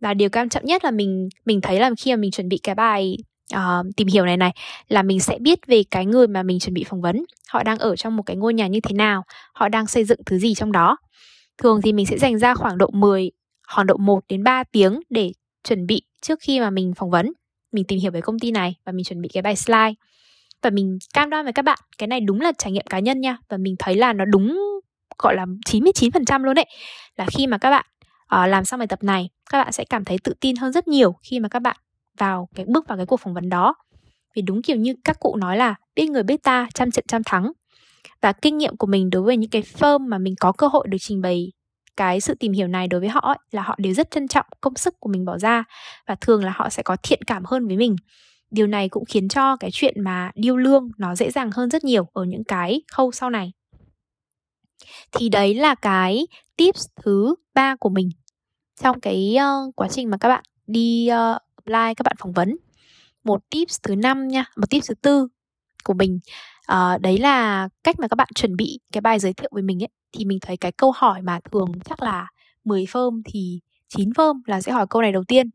Và 0.00 0.14
điều 0.14 0.28
quan 0.30 0.48
trọng 0.48 0.64
nhất 0.64 0.84
là 0.84 0.90
mình 0.90 1.28
mình 1.44 1.60
thấy 1.60 1.80
là 1.80 1.90
khi 1.98 2.12
mà 2.12 2.16
mình 2.16 2.30
chuẩn 2.30 2.48
bị 2.48 2.58
cái 2.58 2.74
bài 2.74 3.16
uh, 3.54 3.86
tìm 3.96 4.08
hiểu 4.08 4.24
này 4.24 4.36
này 4.36 4.52
là 4.88 5.02
mình 5.02 5.20
sẽ 5.20 5.38
biết 5.40 5.66
về 5.66 5.82
cái 5.90 6.06
người 6.06 6.26
mà 6.26 6.42
mình 6.42 6.58
chuẩn 6.58 6.74
bị 6.74 6.84
phỏng 6.84 7.00
vấn 7.00 7.24
họ 7.48 7.62
đang 7.62 7.78
ở 7.78 7.96
trong 7.96 8.16
một 8.16 8.22
cái 8.22 8.36
ngôi 8.36 8.54
nhà 8.54 8.66
như 8.66 8.80
thế 8.80 8.94
nào 8.94 9.24
họ 9.52 9.68
đang 9.68 9.86
xây 9.86 10.04
dựng 10.04 10.20
thứ 10.26 10.38
gì 10.38 10.54
trong 10.54 10.72
đó. 10.72 10.96
Thường 11.58 11.80
thì 11.82 11.92
mình 11.92 12.06
sẽ 12.06 12.18
dành 12.18 12.38
ra 12.38 12.54
khoảng 12.54 12.78
độ 12.78 12.90
10 12.92 13.30
khoảng 13.68 13.86
độ 13.86 13.96
1 13.96 14.24
đến 14.28 14.44
3 14.44 14.64
tiếng 14.64 15.00
để 15.10 15.32
chuẩn 15.68 15.86
bị 15.86 16.02
trước 16.22 16.38
khi 16.42 16.60
mà 16.60 16.70
mình 16.70 16.92
phỏng 16.96 17.10
vấn 17.10 17.32
mình 17.72 17.84
tìm 17.84 17.98
hiểu 17.98 18.10
về 18.10 18.20
công 18.20 18.38
ty 18.38 18.50
này 18.50 18.74
và 18.84 18.92
mình 18.92 19.04
chuẩn 19.04 19.22
bị 19.22 19.28
cái 19.32 19.42
bài 19.42 19.56
slide 19.56 19.94
và 20.62 20.70
mình 20.70 20.98
cam 21.14 21.30
đoan 21.30 21.44
với 21.44 21.52
các 21.52 21.62
bạn 21.62 21.78
cái 21.98 22.06
này 22.06 22.20
đúng 22.20 22.40
là 22.40 22.52
trải 22.58 22.72
nghiệm 22.72 22.86
cá 22.90 22.98
nhân 22.98 23.20
nha. 23.20 23.36
Và 23.48 23.56
mình 23.56 23.74
thấy 23.78 23.96
là 23.96 24.12
nó 24.12 24.24
đúng 24.24 24.58
gọi 25.18 25.34
là 25.34 25.46
99% 25.66 26.42
luôn 26.42 26.54
đấy. 26.54 26.66
Là 27.16 27.26
khi 27.26 27.46
mà 27.46 27.58
các 27.58 27.70
bạn 27.70 27.86
uh, 28.42 28.48
làm 28.48 28.64
xong 28.64 28.78
bài 28.78 28.86
tập 28.86 29.02
này 29.02 29.28
các 29.50 29.58
bạn 29.64 29.72
sẽ 29.72 29.84
cảm 29.84 30.04
thấy 30.04 30.18
tự 30.24 30.34
tin 30.40 30.56
hơn 30.56 30.72
rất 30.72 30.88
nhiều 30.88 31.12
khi 31.22 31.40
mà 31.40 31.48
các 31.48 31.62
bạn 31.62 31.76
vào 32.18 32.48
cái 32.54 32.66
bước 32.68 32.88
vào 32.88 32.96
cái 32.96 33.06
cuộc 33.06 33.20
phỏng 33.20 33.34
vấn 33.34 33.48
đó. 33.48 33.74
Vì 34.36 34.42
đúng 34.42 34.62
kiểu 34.62 34.76
như 34.76 34.94
các 35.04 35.20
cụ 35.20 35.36
nói 35.36 35.56
là 35.56 35.74
biết 35.94 36.06
người 36.06 36.22
biết 36.22 36.42
ta 36.42 36.68
trăm 36.74 36.90
trận 36.90 37.04
trăm 37.08 37.22
thắng. 37.24 37.52
Và 38.20 38.32
kinh 38.32 38.58
nghiệm 38.58 38.76
của 38.76 38.86
mình 38.86 39.10
đối 39.10 39.22
với 39.22 39.36
những 39.36 39.50
cái 39.50 39.62
firm 39.62 40.08
mà 40.08 40.18
mình 40.18 40.34
có 40.40 40.52
cơ 40.52 40.66
hội 40.66 40.86
được 40.88 40.98
trình 41.00 41.20
bày 41.20 41.52
cái 41.96 42.20
sự 42.20 42.34
tìm 42.34 42.52
hiểu 42.52 42.68
này 42.68 42.88
đối 42.88 43.00
với 43.00 43.08
họ 43.08 43.20
ấy, 43.20 43.38
là 43.50 43.62
họ 43.62 43.74
đều 43.78 43.94
rất 43.94 44.10
trân 44.10 44.28
trọng 44.28 44.46
công 44.60 44.74
sức 44.74 44.94
của 45.00 45.10
mình 45.10 45.24
bỏ 45.24 45.38
ra. 45.38 45.64
Và 46.06 46.14
thường 46.20 46.44
là 46.44 46.52
họ 46.56 46.68
sẽ 46.68 46.82
có 46.82 46.96
thiện 47.02 47.22
cảm 47.26 47.42
hơn 47.44 47.66
với 47.66 47.76
mình 47.76 47.96
điều 48.50 48.66
này 48.66 48.88
cũng 48.88 49.04
khiến 49.04 49.28
cho 49.28 49.56
cái 49.56 49.70
chuyện 49.72 50.04
mà 50.04 50.30
điêu 50.34 50.56
lương 50.56 50.90
nó 50.98 51.14
dễ 51.14 51.30
dàng 51.30 51.50
hơn 51.50 51.70
rất 51.70 51.84
nhiều 51.84 52.08
ở 52.12 52.24
những 52.24 52.44
cái 52.44 52.82
khâu 52.92 53.12
sau 53.12 53.30
này. 53.30 53.52
Thì 55.12 55.28
đấy 55.28 55.54
là 55.54 55.74
cái 55.74 56.26
tips 56.56 56.86
thứ 57.02 57.34
ba 57.54 57.76
của 57.76 57.88
mình 57.88 58.10
trong 58.82 59.00
cái 59.00 59.36
uh, 59.36 59.76
quá 59.76 59.88
trình 59.88 60.10
mà 60.10 60.16
các 60.16 60.28
bạn 60.28 60.44
đi 60.66 61.08
uh, 61.10 61.42
apply 61.56 61.94
các 61.94 62.02
bạn 62.04 62.16
phỏng 62.18 62.32
vấn. 62.32 62.56
Một 63.24 63.50
tips 63.50 63.78
thứ 63.82 63.94
năm 63.94 64.28
nha 64.28 64.44
một 64.56 64.70
tips 64.70 64.88
thứ 64.88 64.94
tư 64.94 65.28
của 65.84 65.94
mình 65.94 66.20
uh, 66.72 67.00
đấy 67.00 67.18
là 67.18 67.68
cách 67.84 67.98
mà 67.98 68.08
các 68.08 68.14
bạn 68.14 68.28
chuẩn 68.34 68.56
bị 68.56 68.80
cái 68.92 69.00
bài 69.00 69.18
giới 69.18 69.32
thiệu 69.32 69.50
về 69.54 69.62
mình 69.62 69.82
ấy 69.82 69.88
thì 70.12 70.24
mình 70.24 70.38
thấy 70.40 70.56
cái 70.56 70.72
câu 70.72 70.92
hỏi 70.96 71.22
mà 71.22 71.40
thường 71.52 71.72
chắc 71.84 72.02
là 72.02 72.28
10 72.64 72.84
firm 72.84 73.22
thì 73.24 73.60
9 73.88 74.10
firm 74.10 74.40
là 74.46 74.60
sẽ 74.60 74.72
hỏi 74.72 74.86
câu 74.90 75.02
này 75.02 75.12
đầu 75.12 75.24
tiên. 75.28 75.50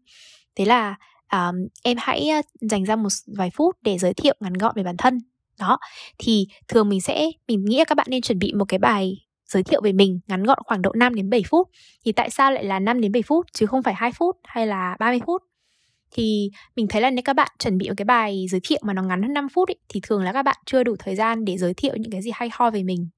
Thế 0.56 0.66
là 0.66 0.96
um, 1.32 1.68
em 1.84 1.98
hãy 2.00 2.30
dành 2.62 2.84
ra 2.84 2.96
một 2.96 3.10
vài 3.28 3.50
phút 3.50 3.76
để 3.82 3.98
giới 3.98 4.14
thiệu 4.14 4.36
ngắn 4.40 4.54
gọn 4.54 4.74
về 4.76 4.84
bản 4.84 4.98
thân. 4.98 5.20
Đó 5.60 5.78
thì 6.18 6.48
thường 6.68 6.90
mình 6.90 7.02
sẽ 7.02 7.32
mình 7.48 7.66
nghĩ 7.66 7.84
các 7.88 7.96
bạn 7.96 8.08
nên 8.10 8.22
chuẩn 8.22 8.40
bị 8.40 8.54
một 8.54 8.66
cái 8.66 8.80
bài 8.80 9.26
giới 9.48 9.64
thiệu 9.64 9.82
về 9.84 9.92
mình 9.92 10.20
ngắn 10.28 10.44
gọn 10.44 10.58
khoảng 10.66 10.82
độ 10.82 10.92
5 10.96 11.16
đến 11.16 11.30
7 11.30 11.44
phút. 11.50 11.70
Thì 12.06 12.12
tại 12.12 12.30
sao 12.30 12.52
lại 12.52 12.64
là 12.64 12.80
5 12.80 13.02
đến 13.02 13.12
7 13.12 13.22
phút 13.22 13.46
chứ 13.54 13.66
không 13.66 13.84
phải 13.84 13.94
2 13.94 14.12
phút 14.12 14.38
hay 14.44 14.68
là 14.68 14.96
30 15.00 15.20
phút? 15.26 15.44
Thì 16.12 16.50
mình 16.76 16.88
thấy 16.88 17.02
là 17.02 17.10
nếu 17.10 17.22
các 17.26 17.36
bạn 17.36 17.52
chuẩn 17.60 17.78
bị 17.78 17.90
một 17.90 17.94
cái 17.98 18.06
bài 18.06 18.46
giới 18.50 18.62
thiệu 18.64 18.80
mà 18.84 18.94
nó 18.94 19.04
ngắn 19.04 19.22
hơn 19.22 19.34
5 19.34 19.48
phút 19.54 19.70
ấy, 19.70 19.76
thì 19.90 20.00
thường 20.04 20.24
là 20.24 20.34
các 20.34 20.44
bạn 20.44 20.58
chưa 20.66 20.84
đủ 20.84 20.96
thời 21.00 21.16
gian 21.16 21.46
để 21.46 21.58
giới 21.58 21.74
thiệu 21.74 21.96
những 21.96 22.12
cái 22.12 22.22
gì 22.22 22.32
hay 22.34 22.50
ho 22.52 22.70
về 22.70 22.84
mình. 22.84 23.10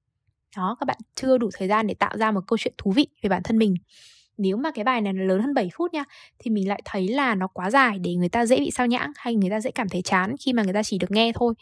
Đó 0.57 0.75
các 0.79 0.85
bạn 0.85 0.97
chưa 1.15 1.37
đủ 1.37 1.49
thời 1.53 1.67
gian 1.67 1.87
để 1.87 1.93
tạo 1.93 2.17
ra 2.17 2.31
một 2.31 2.41
câu 2.47 2.57
chuyện 2.57 2.73
thú 2.77 2.91
vị 2.91 3.07
về 3.21 3.29
bản 3.29 3.43
thân 3.43 3.57
mình 3.57 3.75
nếu 4.37 4.57
mà 4.57 4.71
cái 4.71 4.83
bài 4.83 5.01
này 5.01 5.13
nó 5.13 5.23
lớn 5.23 5.39
hơn 5.41 5.53
7 5.53 5.69
phút 5.73 5.93
nha 5.93 6.03
thì 6.39 6.51
mình 6.51 6.67
lại 6.69 6.81
thấy 6.85 7.07
là 7.07 7.35
nó 7.35 7.47
quá 7.47 7.69
dài 7.69 7.99
để 7.99 8.15
người 8.15 8.29
ta 8.29 8.45
dễ 8.45 8.59
bị 8.59 8.71
sao 8.71 8.87
nhãng 8.87 9.11
hay 9.15 9.35
người 9.35 9.49
ta 9.49 9.61
dễ 9.61 9.71
cảm 9.71 9.89
thấy 9.89 10.01
chán 10.01 10.35
khi 10.45 10.53
mà 10.53 10.63
người 10.63 10.73
ta 10.73 10.83
chỉ 10.83 10.97
được 10.97 11.11
nghe 11.11 11.31
thôi. 11.35 11.53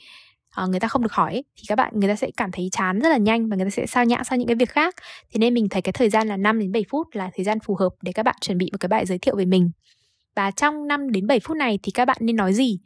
À, 0.49 0.65
người 0.65 0.79
ta 0.79 0.87
không 0.87 1.01
được 1.01 1.11
hỏi 1.11 1.33
ấy, 1.33 1.43
thì 1.55 1.63
các 1.67 1.75
bạn 1.75 1.93
người 1.95 2.09
ta 2.09 2.15
sẽ 2.15 2.31
cảm 2.37 2.51
thấy 2.51 2.69
chán 2.71 2.99
rất 2.99 3.09
là 3.09 3.17
nhanh 3.17 3.49
và 3.49 3.55
người 3.55 3.65
ta 3.65 3.69
sẽ 3.69 3.85
sao 3.85 4.05
nhãng 4.05 4.23
sang 4.23 4.39
những 4.39 4.47
cái 4.47 4.55
việc 4.55 4.69
khác. 4.69 4.95
Thế 5.33 5.37
nên 5.39 5.53
mình 5.53 5.69
thấy 5.69 5.81
cái 5.81 5.93
thời 5.93 6.09
gian 6.09 6.27
là 6.27 6.37
5 6.37 6.59
đến 6.59 6.71
7 6.71 6.85
phút 6.89 7.07
là 7.13 7.29
thời 7.35 7.43
gian 7.43 7.59
phù 7.59 7.75
hợp 7.75 7.89
để 8.01 8.11
các 8.11 8.23
bạn 8.23 8.35
chuẩn 8.41 8.57
bị 8.57 8.69
một 8.71 8.77
cái 8.79 8.87
bài 8.87 9.05
giới 9.05 9.17
thiệu 9.17 9.35
về 9.35 9.45
mình. 9.45 9.71
Và 10.35 10.51
trong 10.51 10.87
5 10.87 11.11
đến 11.11 11.27
7 11.27 11.39
phút 11.39 11.57
này 11.57 11.79
thì 11.83 11.91
các 11.91 12.05
bạn 12.05 12.17
nên 12.19 12.35
nói 12.35 12.53
gì? 12.53 12.79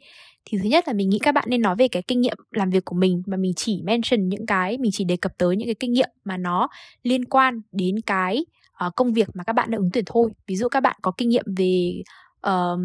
Thì 0.44 0.58
thứ 0.62 0.68
nhất 0.68 0.84
là 0.86 0.92
mình 0.92 1.08
nghĩ 1.08 1.18
các 1.18 1.32
bạn 1.32 1.44
nên 1.48 1.62
nói 1.62 1.76
về 1.78 1.88
cái 1.88 2.02
kinh 2.02 2.20
nghiệm 2.20 2.36
làm 2.50 2.70
việc 2.70 2.84
của 2.84 2.96
mình 2.96 3.22
và 3.26 3.36
mình 3.36 3.52
chỉ 3.56 3.82
mention 3.84 4.28
những 4.28 4.46
cái 4.46 4.78
mình 4.78 4.90
chỉ 4.94 5.04
đề 5.04 5.16
cập 5.16 5.32
tới 5.38 5.56
những 5.56 5.68
cái 5.68 5.74
kinh 5.74 5.92
nghiệm 5.92 6.08
mà 6.24 6.36
nó 6.36 6.68
liên 7.02 7.24
quan 7.24 7.60
đến 7.72 8.00
cái 8.06 8.44
uh, 8.86 8.96
công 8.96 9.12
việc 9.12 9.28
mà 9.34 9.44
các 9.44 9.52
bạn 9.52 9.70
đã 9.70 9.78
ứng 9.78 9.90
tuyển 9.92 10.04
thôi. 10.06 10.30
Ví 10.46 10.56
dụ 10.56 10.68
các 10.68 10.80
bạn 10.80 10.96
có 11.02 11.12
kinh 11.16 11.28
nghiệm 11.28 11.44
về 11.56 12.02
uh, 12.46 12.80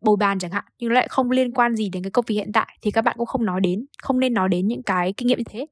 bồi 0.00 0.16
bàn 0.16 0.38
chẳng 0.38 0.50
hạn 0.50 0.64
nhưng 0.78 0.92
lại 0.92 1.08
không 1.08 1.30
liên 1.30 1.52
quan 1.52 1.74
gì 1.74 1.88
đến 1.88 2.02
cái 2.02 2.10
công 2.10 2.24
việc 2.28 2.34
hiện 2.34 2.52
tại 2.52 2.78
thì 2.82 2.90
các 2.90 3.02
bạn 3.02 3.16
cũng 3.18 3.26
không 3.26 3.44
nói 3.44 3.60
đến 3.60 3.86
không 4.02 4.20
nên 4.20 4.34
nói 4.34 4.48
đến 4.48 4.68
những 4.68 4.82
cái 4.82 5.12
kinh 5.16 5.28
nghiệm 5.28 5.38
như 5.38 5.44
thế. 5.50 5.66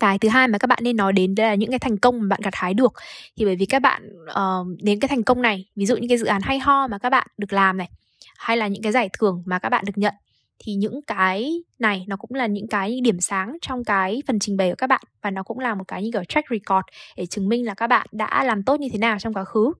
Cái 0.00 0.18
thứ 0.18 0.28
hai 0.28 0.48
mà 0.48 0.58
các 0.58 0.66
bạn 0.66 0.78
nên 0.82 0.96
nói 0.96 1.12
đến 1.12 1.34
đây 1.34 1.46
là 1.46 1.54
những 1.54 1.70
cái 1.70 1.78
thành 1.78 1.98
công 1.98 2.20
mà 2.20 2.26
bạn 2.28 2.40
gặt 2.42 2.54
hái 2.54 2.74
được. 2.74 2.92
Thì 3.36 3.44
bởi 3.44 3.56
vì 3.56 3.66
các 3.66 3.82
bạn 3.82 4.02
uh, 4.30 4.82
đến 4.82 5.00
cái 5.00 5.08
thành 5.08 5.22
công 5.22 5.42
này 5.42 5.68
ví 5.76 5.86
dụ 5.86 5.96
những 5.96 6.08
cái 6.08 6.18
dự 6.18 6.26
án 6.26 6.42
hay 6.42 6.58
ho 6.58 6.86
mà 6.86 6.98
các 6.98 7.10
bạn 7.10 7.26
được 7.38 7.52
làm 7.52 7.76
này 7.76 7.90
hay 8.38 8.56
là 8.56 8.66
những 8.66 8.82
cái 8.82 8.92
giải 8.92 9.08
thưởng 9.18 9.42
mà 9.46 9.58
các 9.58 9.68
bạn 9.68 9.84
được 9.84 9.98
nhận 9.98 10.14
thì 10.58 10.74
những 10.74 11.00
cái 11.06 11.62
này 11.78 12.04
nó 12.08 12.16
cũng 12.16 12.34
là 12.34 12.46
những 12.46 12.66
cái 12.68 13.00
điểm 13.00 13.20
sáng 13.20 13.56
trong 13.62 13.84
cái 13.84 14.22
phần 14.26 14.38
trình 14.38 14.56
bày 14.56 14.70
của 14.70 14.74
các 14.78 14.86
bạn. 14.86 15.02
Và 15.22 15.30
nó 15.30 15.42
cũng 15.42 15.58
là 15.58 15.74
một 15.74 15.84
cái 15.88 16.02
như 16.02 16.10
kiểu 16.12 16.24
track 16.24 16.50
record 16.50 16.86
để 17.16 17.26
chứng 17.26 17.48
minh 17.48 17.66
là 17.66 17.74
các 17.74 17.86
bạn 17.86 18.06
đã 18.12 18.44
làm 18.44 18.62
tốt 18.62 18.80
như 18.80 18.88
thế 18.92 18.98
nào 18.98 19.18
trong 19.18 19.34
quá 19.34 19.44
khứ. 19.44 19.72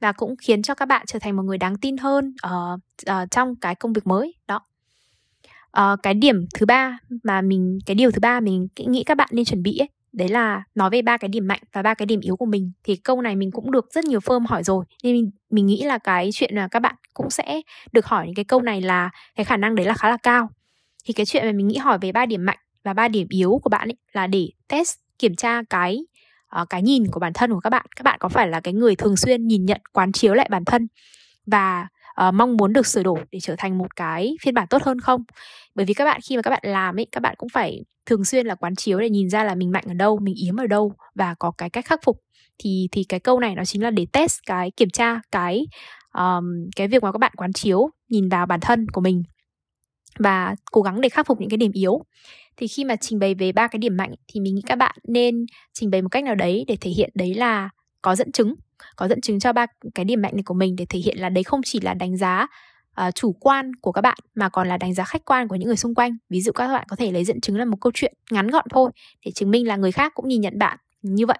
Và 0.00 0.12
cũng 0.12 0.34
khiến 0.36 0.62
cho 0.62 0.74
các 0.74 0.86
bạn 0.86 1.06
trở 1.06 1.18
thành 1.18 1.36
một 1.36 1.42
người 1.42 1.58
đáng 1.58 1.76
tin 1.78 1.96
hơn 1.96 2.34
ở 2.42 2.74
uh, 2.74 3.22
uh, 3.22 3.30
trong 3.30 3.56
cái 3.56 3.74
công 3.74 3.92
việc 3.92 4.06
mới 4.06 4.34
đó. 4.46 4.66
Uh, 5.80 6.02
cái 6.02 6.14
điểm 6.14 6.46
thứ 6.54 6.66
ba 6.66 6.98
mà 7.24 7.40
mình 7.40 7.78
cái 7.86 7.94
điều 7.94 8.10
thứ 8.10 8.20
ba 8.20 8.40
mình 8.40 8.68
nghĩ 8.76 9.04
các 9.04 9.16
bạn 9.16 9.28
nên 9.32 9.44
chuẩn 9.44 9.62
bị 9.62 9.78
ấy 9.78 9.88
đấy 10.14 10.28
là 10.28 10.62
nói 10.74 10.90
về 10.90 11.02
ba 11.02 11.16
cái 11.16 11.28
điểm 11.28 11.46
mạnh 11.46 11.60
và 11.72 11.82
ba 11.82 11.94
cái 11.94 12.06
điểm 12.06 12.20
yếu 12.20 12.36
của 12.36 12.46
mình. 12.46 12.72
Thì 12.84 12.96
câu 12.96 13.22
này 13.22 13.36
mình 13.36 13.50
cũng 13.50 13.70
được 13.70 13.86
rất 13.92 14.04
nhiều 14.04 14.20
firm 14.20 14.46
hỏi 14.46 14.64
rồi. 14.64 14.84
Nên 15.02 15.14
mình, 15.14 15.30
mình 15.50 15.66
nghĩ 15.66 15.82
là 15.82 15.98
cái 15.98 16.30
chuyện 16.32 16.54
là 16.54 16.68
các 16.68 16.80
bạn 16.80 16.94
cũng 17.14 17.30
sẽ 17.30 17.60
được 17.92 18.06
hỏi 18.06 18.26
những 18.26 18.34
cái 18.34 18.44
câu 18.44 18.60
này 18.60 18.80
là 18.80 19.10
cái 19.36 19.44
khả 19.44 19.56
năng 19.56 19.74
đấy 19.74 19.86
là 19.86 19.94
khá 19.94 20.10
là 20.10 20.16
cao. 20.16 20.50
Thì 21.04 21.14
cái 21.14 21.26
chuyện 21.26 21.46
mà 21.46 21.52
mình 21.52 21.68
nghĩ 21.68 21.76
hỏi 21.76 21.98
về 21.98 22.12
ba 22.12 22.26
điểm 22.26 22.44
mạnh 22.44 22.58
và 22.84 22.92
ba 22.92 23.08
điểm 23.08 23.26
yếu 23.30 23.60
của 23.62 23.70
bạn 23.70 23.88
ấy 23.88 23.96
là 24.12 24.26
để 24.26 24.48
test 24.68 24.98
kiểm 25.18 25.36
tra 25.36 25.62
cái 25.70 26.04
uh, 26.60 26.68
cái 26.70 26.82
nhìn 26.82 27.06
của 27.10 27.20
bản 27.20 27.32
thân 27.32 27.52
của 27.52 27.60
các 27.60 27.70
bạn. 27.70 27.86
Các 27.96 28.02
bạn 28.02 28.18
có 28.20 28.28
phải 28.28 28.48
là 28.48 28.60
cái 28.60 28.74
người 28.74 28.96
thường 28.96 29.16
xuyên 29.16 29.46
nhìn 29.46 29.64
nhận 29.64 29.80
quán 29.92 30.12
chiếu 30.12 30.34
lại 30.34 30.48
bản 30.50 30.64
thân? 30.64 30.88
Và 31.46 31.86
uh, 32.28 32.34
mong 32.34 32.56
muốn 32.56 32.72
được 32.72 32.86
sửa 32.86 33.02
đổi 33.02 33.20
để 33.30 33.40
trở 33.40 33.54
thành 33.58 33.78
một 33.78 33.96
cái 33.96 34.36
phiên 34.42 34.54
bản 34.54 34.66
tốt 34.70 34.82
hơn 34.82 35.00
không? 35.00 35.22
Bởi 35.74 35.86
vì 35.86 35.94
các 35.94 36.04
bạn 36.04 36.20
khi 36.28 36.36
mà 36.36 36.42
các 36.42 36.50
bạn 36.50 36.62
làm 36.62 36.98
ấy 36.98 37.06
các 37.12 37.20
bạn 37.20 37.34
cũng 37.38 37.48
phải 37.48 37.84
thường 38.06 38.24
xuyên 38.24 38.46
là 38.46 38.54
quán 38.54 38.74
chiếu 38.76 39.00
để 39.00 39.10
nhìn 39.10 39.30
ra 39.30 39.44
là 39.44 39.54
mình 39.54 39.70
mạnh 39.70 39.84
ở 39.88 39.94
đâu 39.94 40.18
mình 40.22 40.34
yếu 40.34 40.54
ở 40.58 40.66
đâu 40.66 40.92
và 41.14 41.34
có 41.38 41.52
cái 41.58 41.70
cách 41.70 41.84
khắc 41.86 42.00
phục. 42.04 42.20
Thì 42.58 42.88
thì 42.92 43.04
cái 43.08 43.20
câu 43.20 43.40
này 43.40 43.54
nó 43.54 43.64
chính 43.64 43.82
là 43.82 43.90
để 43.90 44.06
test 44.12 44.38
cái 44.46 44.70
kiểm 44.76 44.90
tra 44.90 45.20
cái 45.32 45.66
um, 46.14 46.44
cái 46.76 46.88
việc 46.88 47.02
mà 47.02 47.12
các 47.12 47.18
bạn 47.18 47.32
quán 47.36 47.52
chiếu 47.52 47.90
nhìn 48.08 48.28
vào 48.28 48.46
bản 48.46 48.60
thân 48.60 48.86
của 48.92 49.00
mình 49.00 49.22
và 50.18 50.54
cố 50.72 50.82
gắng 50.82 51.00
để 51.00 51.08
khắc 51.08 51.26
phục 51.26 51.40
những 51.40 51.50
cái 51.50 51.56
điểm 51.56 51.72
yếu. 51.72 52.02
Thì 52.56 52.66
khi 52.68 52.84
mà 52.84 52.96
trình 52.96 53.18
bày 53.18 53.34
về 53.34 53.52
ba 53.52 53.68
cái 53.68 53.78
điểm 53.78 53.96
mạnh 53.96 54.14
thì 54.28 54.40
mình 54.40 54.54
nghĩ 54.54 54.62
các 54.66 54.78
bạn 54.78 54.96
nên 55.08 55.46
trình 55.72 55.90
bày 55.90 56.02
một 56.02 56.08
cách 56.08 56.24
nào 56.24 56.34
đấy 56.34 56.64
để 56.68 56.76
thể 56.80 56.90
hiện 56.90 57.10
đấy 57.14 57.34
là 57.34 57.70
có 58.02 58.16
dẫn 58.16 58.32
chứng 58.32 58.54
có 58.96 59.08
dẫn 59.08 59.20
chứng 59.20 59.40
cho 59.40 59.52
ba 59.52 59.66
cái 59.94 60.04
điểm 60.04 60.22
mạnh 60.22 60.32
này 60.36 60.42
của 60.42 60.54
mình 60.54 60.76
để 60.76 60.86
thể 60.88 60.98
hiện 60.98 61.18
là 61.18 61.28
đấy 61.28 61.44
không 61.44 61.60
chỉ 61.64 61.80
là 61.80 61.94
đánh 61.94 62.16
giá 62.16 62.46
uh, 63.00 63.14
chủ 63.14 63.32
quan 63.32 63.74
của 63.74 63.92
các 63.92 64.00
bạn 64.00 64.18
mà 64.34 64.48
còn 64.48 64.68
là 64.68 64.76
đánh 64.76 64.94
giá 64.94 65.04
khách 65.04 65.24
quan 65.24 65.48
của 65.48 65.56
những 65.56 65.66
người 65.66 65.76
xung 65.76 65.94
quanh. 65.94 66.16
Ví 66.30 66.40
dụ 66.40 66.52
các 66.52 66.68
bạn 66.68 66.84
có 66.88 66.96
thể 66.96 67.12
lấy 67.12 67.24
dẫn 67.24 67.40
chứng 67.40 67.56
là 67.56 67.64
một 67.64 67.76
câu 67.80 67.90
chuyện 67.94 68.14
ngắn 68.30 68.48
gọn 68.48 68.64
thôi 68.70 68.90
để 69.24 69.32
chứng 69.32 69.50
minh 69.50 69.66
là 69.66 69.76
người 69.76 69.92
khác 69.92 70.12
cũng 70.14 70.28
nhìn 70.28 70.40
nhận 70.40 70.58
bạn 70.58 70.78
như 71.02 71.26
vậy. 71.26 71.38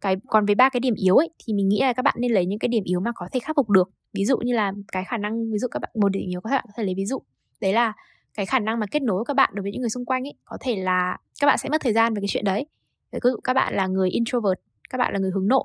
Cái 0.00 0.16
còn 0.28 0.46
với 0.46 0.54
ba 0.54 0.68
cái 0.68 0.80
điểm 0.80 0.94
yếu 0.94 1.16
ấy 1.16 1.30
thì 1.44 1.52
mình 1.52 1.68
nghĩ 1.68 1.80
là 1.80 1.92
các 1.92 2.02
bạn 2.02 2.14
nên 2.18 2.32
lấy 2.32 2.46
những 2.46 2.58
cái 2.58 2.68
điểm 2.68 2.84
yếu 2.84 3.00
mà 3.00 3.12
có 3.14 3.28
thể 3.32 3.40
khắc 3.40 3.56
phục 3.56 3.70
được. 3.70 3.90
Ví 4.12 4.24
dụ 4.24 4.38
như 4.38 4.54
là 4.54 4.72
cái 4.92 5.04
khả 5.04 5.16
năng 5.16 5.52
ví 5.52 5.58
dụ 5.58 5.68
các 5.70 5.82
bạn 5.82 5.90
một 5.94 6.08
điểm 6.08 6.22
yếu 6.28 6.40
các 6.40 6.50
bạn 6.50 6.64
có 6.66 6.72
thể 6.76 6.84
lấy 6.84 6.94
ví 6.94 7.06
dụ 7.06 7.18
đấy 7.60 7.72
là 7.72 7.92
cái 8.34 8.46
khả 8.46 8.58
năng 8.58 8.78
mà 8.80 8.86
kết 8.90 9.02
nối 9.02 9.18
của 9.18 9.24
các 9.24 9.34
bạn 9.34 9.50
đối 9.52 9.62
với 9.62 9.72
những 9.72 9.80
người 9.80 9.90
xung 9.90 10.04
quanh 10.04 10.26
ấy 10.26 10.34
có 10.44 10.56
thể 10.60 10.76
là 10.76 11.18
các 11.40 11.46
bạn 11.46 11.58
sẽ 11.58 11.68
mất 11.68 11.80
thời 11.80 11.92
gian 11.92 12.14
về 12.14 12.20
cái 12.20 12.28
chuyện 12.28 12.44
đấy. 12.44 12.66
Ví 13.12 13.18
dụ 13.22 13.40
các 13.44 13.54
bạn 13.54 13.74
là 13.74 13.86
người 13.86 14.10
introvert 14.10 14.58
các 14.90 14.98
bạn 14.98 15.12
là 15.12 15.18
người 15.18 15.30
hướng 15.34 15.48
nội 15.48 15.64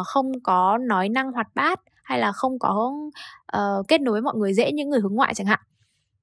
uh, 0.00 0.06
không 0.06 0.40
có 0.42 0.78
nói 0.78 1.08
năng 1.08 1.32
hoạt 1.32 1.48
bát 1.54 1.80
hay 2.04 2.18
là 2.18 2.32
không 2.32 2.58
có 2.58 2.92
uh, 3.56 3.88
kết 3.88 4.00
nối 4.00 4.12
với 4.12 4.22
mọi 4.22 4.34
người 4.36 4.54
dễ 4.54 4.72
những 4.72 4.90
người 4.90 5.00
hướng 5.00 5.14
ngoại 5.14 5.34
chẳng 5.34 5.46
hạn. 5.46 5.60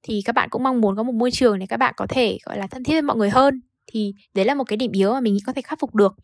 Thì 0.04 0.22
các 0.26 0.36
bạn 0.36 0.50
cũng 0.50 0.64
mong 0.64 0.82
muốn 0.82 0.96
có 0.96 1.04
một 1.04 1.16
môi 1.16 1.32
trường 1.32 1.60
để 1.60 1.66
các 1.66 1.78
bạn 1.78 1.94
có 1.98 2.06
thể 2.10 2.38
gọi 2.46 2.58
là 2.58 2.68
thân 2.68 2.84
thiết 2.84 2.94
với 2.94 3.02
mọi 3.02 3.18
người 3.18 3.30
hơn. 3.30 3.62
Thì 3.88 4.14
đấy 4.34 4.46
là 4.46 4.56
một 4.56 4.64
cái 4.64 4.78
điểm 4.78 4.92
yếu 4.92 5.14
mà 5.14 5.20
mình 5.20 5.34
nghĩ 5.34 5.40
có 5.46 5.54
thể 5.54 5.62
khắc 5.62 5.80
phục 5.80 5.96
được. 5.96 6.16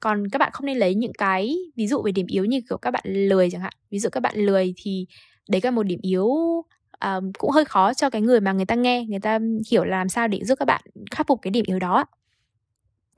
Còn 0.00 0.28
các 0.28 0.38
bạn 0.38 0.52
không 0.52 0.66
nên 0.66 0.78
lấy 0.78 0.94
những 0.94 1.12
cái 1.18 1.56
ví 1.76 1.86
dụ 1.86 2.02
về 2.02 2.12
điểm 2.12 2.26
yếu 2.26 2.44
như 2.44 2.60
kiểu 2.68 2.78
các 2.78 2.90
bạn 2.90 3.02
lười 3.06 3.50
chẳng 3.50 3.60
hạn. 3.60 3.72
Ví 3.90 3.98
dụ 3.98 4.08
các 4.12 4.20
bạn 4.20 4.36
lười 4.36 4.74
thì 4.76 5.06
đấy 5.48 5.60
là 5.64 5.70
một 5.70 5.82
điểm 5.82 5.98
yếu 6.02 6.28
um, 7.04 7.32
cũng 7.38 7.50
hơi 7.50 7.64
khó 7.64 7.94
cho 7.94 8.10
cái 8.10 8.22
người 8.22 8.40
mà 8.40 8.52
người 8.52 8.66
ta 8.66 8.74
nghe 8.74 9.04
người 9.04 9.20
ta 9.20 9.38
hiểu 9.70 9.84
là 9.84 9.98
làm 9.98 10.08
sao 10.08 10.28
để 10.28 10.44
giúp 10.44 10.58
các 10.58 10.64
bạn 10.64 10.82
khắc 11.10 11.26
phục 11.26 11.38
cái 11.42 11.50
điểm 11.50 11.64
yếu 11.66 11.78
đó 11.78 12.04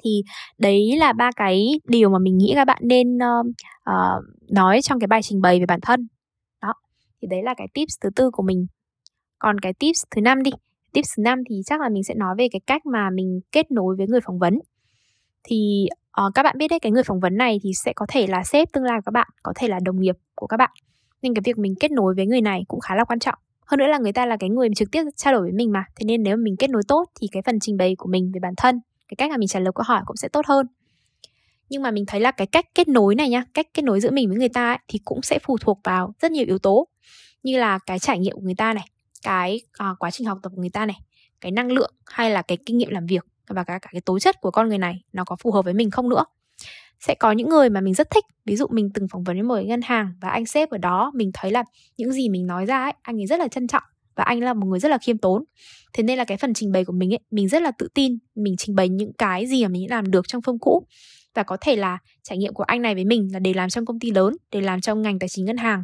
thì 0.05 0.23
đấy 0.59 0.97
là 0.99 1.13
ba 1.13 1.31
cái 1.37 1.81
điều 1.89 2.09
mà 2.09 2.19
mình 2.19 2.39
nghĩ 2.39 2.53
các 2.55 2.65
bạn 2.65 2.79
nên 2.83 3.17
uh, 3.17 3.47
uh, 3.91 4.25
nói 4.51 4.81
trong 4.83 5.01
cái 5.01 5.07
bài 5.07 5.21
trình 5.23 5.41
bày 5.41 5.61
về 5.61 5.67
bản 5.67 5.81
thân. 5.83 6.09
Đó 6.63 6.75
thì 7.23 7.29
đấy 7.31 7.43
là 7.43 7.55
cái 7.57 7.69
tips 7.75 7.95
thứ 8.01 8.11
tư 8.17 8.31
của 8.31 8.43
mình. 8.43 8.67
Còn 9.39 9.61
cái 9.61 9.73
tips 9.73 10.03
thứ 10.11 10.21
năm 10.21 10.43
đi. 10.43 10.51
Tips 10.93 11.09
thứ 11.17 11.23
năm 11.23 11.39
thì 11.51 11.57
chắc 11.67 11.81
là 11.81 11.89
mình 11.89 12.05
sẽ 12.05 12.15
nói 12.15 12.35
về 12.39 12.49
cái 12.53 12.61
cách 12.67 12.87
mà 12.87 13.11
mình 13.11 13.41
kết 13.53 13.71
nối 13.71 13.97
với 13.97 14.07
người 14.07 14.21
phỏng 14.21 14.39
vấn. 14.39 14.59
Thì 15.45 15.87
uh, 16.27 16.35
các 16.35 16.43
bạn 16.43 16.59
biết 16.59 16.69
đấy 16.69 16.81
cái 16.81 16.93
người 16.93 17.03
phỏng 17.03 17.21
vấn 17.21 17.37
này 17.37 17.61
thì 17.63 17.71
sẽ 17.75 17.93
có 17.97 18.07
thể 18.09 18.27
là 18.27 18.43
sếp 18.45 18.73
tương 18.73 18.85
lai 18.85 18.99
của 18.99 19.03
các 19.05 19.13
bạn 19.13 19.29
có 19.43 19.53
thể 19.57 19.69
là 19.69 19.79
đồng 19.85 20.01
nghiệp 20.01 20.17
của 20.35 20.47
các 20.47 20.57
bạn. 20.57 20.71
Nên 21.23 21.35
cái 21.35 21.43
việc 21.45 21.59
mình 21.59 21.75
kết 21.81 21.91
nối 21.91 22.15
với 22.15 22.27
người 22.27 22.41
này 22.41 22.65
cũng 22.69 22.81
khá 22.81 22.95
là 22.95 23.05
quan 23.05 23.19
trọng. 23.19 23.39
Hơn 23.67 23.79
nữa 23.79 23.87
là 23.87 23.99
người 23.99 24.13
ta 24.13 24.27
là 24.27 24.37
cái 24.41 24.51
người 24.51 24.69
trực 24.77 24.89
tiếp 24.93 25.03
trao 25.17 25.33
đổi 25.33 25.43
với 25.43 25.53
mình 25.53 25.73
mà. 25.73 25.85
Thế 25.97 26.05
nên 26.05 26.23
nếu 26.23 26.37
mình 26.37 26.57
kết 26.59 26.71
nối 26.71 26.83
tốt 26.89 27.05
thì 27.21 27.29
cái 27.33 27.43
phần 27.47 27.61
trình 27.61 27.77
bày 27.77 27.95
của 27.99 28.09
mình 28.09 28.31
về 28.35 28.41
bản 28.41 28.55
thân 28.57 28.81
cái 29.11 29.17
cách 29.17 29.31
mà 29.31 29.37
mình 29.37 29.49
trả 29.49 29.61
lời 29.61 29.73
câu 29.75 29.85
hỏi 29.87 30.03
cũng 30.07 30.17
sẽ 30.17 30.29
tốt 30.29 30.47
hơn. 30.47 30.67
Nhưng 31.69 31.83
mà 31.83 31.91
mình 31.91 32.07
thấy 32.07 32.21
là 32.21 32.31
cái 32.31 32.47
cách 32.47 32.67
kết 32.75 32.89
nối 32.89 33.15
này 33.15 33.29
nhá 33.29 33.45
cách 33.55 33.67
kết 33.75 33.83
nối 33.83 34.01
giữa 34.01 34.11
mình 34.11 34.29
với 34.29 34.39
người 34.39 34.49
ta 34.49 34.71
ấy, 34.71 34.79
thì 34.89 34.99
cũng 35.05 35.23
sẽ 35.23 35.39
phụ 35.43 35.59
thuộc 35.59 35.81
vào 35.85 36.15
rất 36.21 36.33
nhiều 36.33 36.45
yếu 36.47 36.59
tố. 36.59 36.89
Như 37.43 37.59
là 37.59 37.79
cái 37.79 37.99
trải 37.99 38.19
nghiệm 38.19 38.35
của 38.35 38.43
người 38.43 38.55
ta 38.55 38.75
này 38.75 38.85
cái 39.23 39.61
uh, 39.91 39.99
quá 39.99 40.11
trình 40.11 40.27
học 40.27 40.39
tập 40.43 40.53
của 40.57 40.61
người 40.61 40.71
ta 40.71 40.87
này 40.87 41.01
cái 41.41 41.53
năng 41.53 41.73
lượng 41.73 41.95
hay 42.07 42.31
là 42.31 42.43
cái 42.43 42.59
kinh 42.67 42.79
nghiệm 42.79 42.91
làm 42.91 43.07
việc 43.07 43.27
và 43.49 43.65
cả, 43.65 43.79
cả 43.79 43.89
cái 43.93 44.01
tố 44.01 44.19
chất 44.19 44.41
của 44.41 44.51
con 44.51 44.69
người 44.69 44.79
này 44.79 45.03
nó 45.13 45.25
có 45.25 45.37
phù 45.37 45.51
hợp 45.53 45.65
với 45.65 45.75
mình 45.75 45.91
không 45.91 46.09
nữa. 46.09 46.25
Sẽ 47.01 47.15
có 47.15 47.33
những 47.33 47.49
người 47.49 47.71
mà 47.71 47.81
mình 47.81 47.95
rất 47.95 48.11
thích 48.11 48.25
ví 48.45 48.57
dụ 48.57 48.67
mình 48.71 48.91
từng 48.95 49.09
phỏng 49.09 49.25
vấn 49.25 49.37
với 49.37 49.43
một 49.43 49.67
ngân 49.67 49.83
hàng 49.83 50.13
và 50.21 50.31
anh 50.31 50.47
sếp 50.47 50.71
ở 50.71 50.79
đó 50.79 51.11
mình 51.15 51.31
thấy 51.35 51.51
là 51.51 51.65
những 51.97 52.13
gì 52.13 52.29
mình 52.29 52.47
nói 52.47 52.67
ra 52.67 52.83
ấy 52.85 52.93
anh 53.03 53.21
ấy 53.21 53.27
rất 53.27 53.39
là 53.39 53.49
trân 53.49 53.67
trọng 53.67 53.83
và 54.21 54.25
anh 54.25 54.41
là 54.41 54.55
một 54.55 54.67
người 54.67 54.81
rất 54.81 54.89
là 54.89 54.99
khiêm 54.99 55.19
tốn. 55.19 55.45
Thế 55.93 56.03
nên 56.03 56.19
là 56.19 56.25
cái 56.25 56.37
phần 56.37 56.55
trình 56.55 56.73
bày 56.73 56.85
của 56.85 56.93
mình 56.93 57.13
ấy, 57.13 57.19
mình 57.31 57.49
rất 57.49 57.63
là 57.63 57.71
tự 57.79 57.89
tin, 57.95 58.19
mình 58.35 58.55
trình 58.59 58.75
bày 58.75 58.89
những 58.89 59.13
cái 59.13 59.47
gì 59.47 59.63
mà 59.65 59.69
mình 59.69 59.91
làm 59.91 60.11
được 60.11 60.29
trong 60.29 60.43
phong 60.43 60.59
cũ. 60.59 60.87
Và 61.35 61.43
có 61.43 61.57
thể 61.61 61.77
là 61.77 61.99
trải 62.23 62.39
nghiệm 62.39 62.55
của 62.55 62.63
anh 62.63 62.83
này 62.83 62.95
với 62.95 63.05
mình 63.05 63.29
là 63.33 63.39
để 63.39 63.55
làm 63.55 63.69
trong 63.69 63.87
công 63.87 63.99
ty 63.99 64.11
lớn, 64.11 64.37
để 64.53 64.61
làm 64.61 64.81
trong 64.81 65.03
ngành 65.03 65.19
tài 65.19 65.29
chính 65.29 65.45
ngân 65.45 65.57
hàng. 65.57 65.83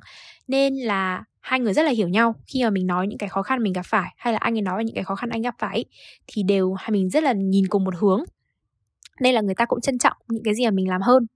Nên 0.49 0.75
là 0.75 1.25
hai 1.40 1.61
người 1.61 1.75
rất 1.75 1.83
là 1.83 1.90
hiểu 1.90 2.09
nhau. 2.09 2.35
Khi 2.46 2.64
mà 2.64 2.70
mình 2.70 2.87
nói 2.87 3.07
những 3.07 3.18
cái 3.18 3.29
khó 3.29 3.42
khăn 3.42 3.62
mình 3.62 3.72
gặp 3.72 3.87
phải, 3.87 4.14
hay 4.16 4.33
là 4.33 4.38
anh 4.38 4.57
ấy 4.57 4.62
nói 4.62 4.79
về 4.79 4.85
những 4.85 4.94
cái 4.94 5.05
khó 5.05 5.14
khăn 5.14 5.31
anh 5.31 5.42
gặp 5.42 5.55
phải 5.59 5.85
thì 6.27 6.42
đều 6.42 6.75
hai 6.75 6.90
mình 6.90 7.11
rất 7.11 7.22
là 7.22 7.33
nhìn 7.33 7.66
cùng 7.68 7.85
một 7.85 7.94
hướng. 7.99 8.20
Nên 9.20 9.35
là 9.35 9.40
người 9.40 9.55
ta 9.55 9.64
cũng 9.64 9.81
trân 9.81 9.99
trọng 9.99 10.16
những 10.29 10.42
cái 10.44 10.55
gì 10.55 10.64
mà 10.64 10.70
mình 10.70 10.88
làm 10.88 11.01
hơn 11.03 11.27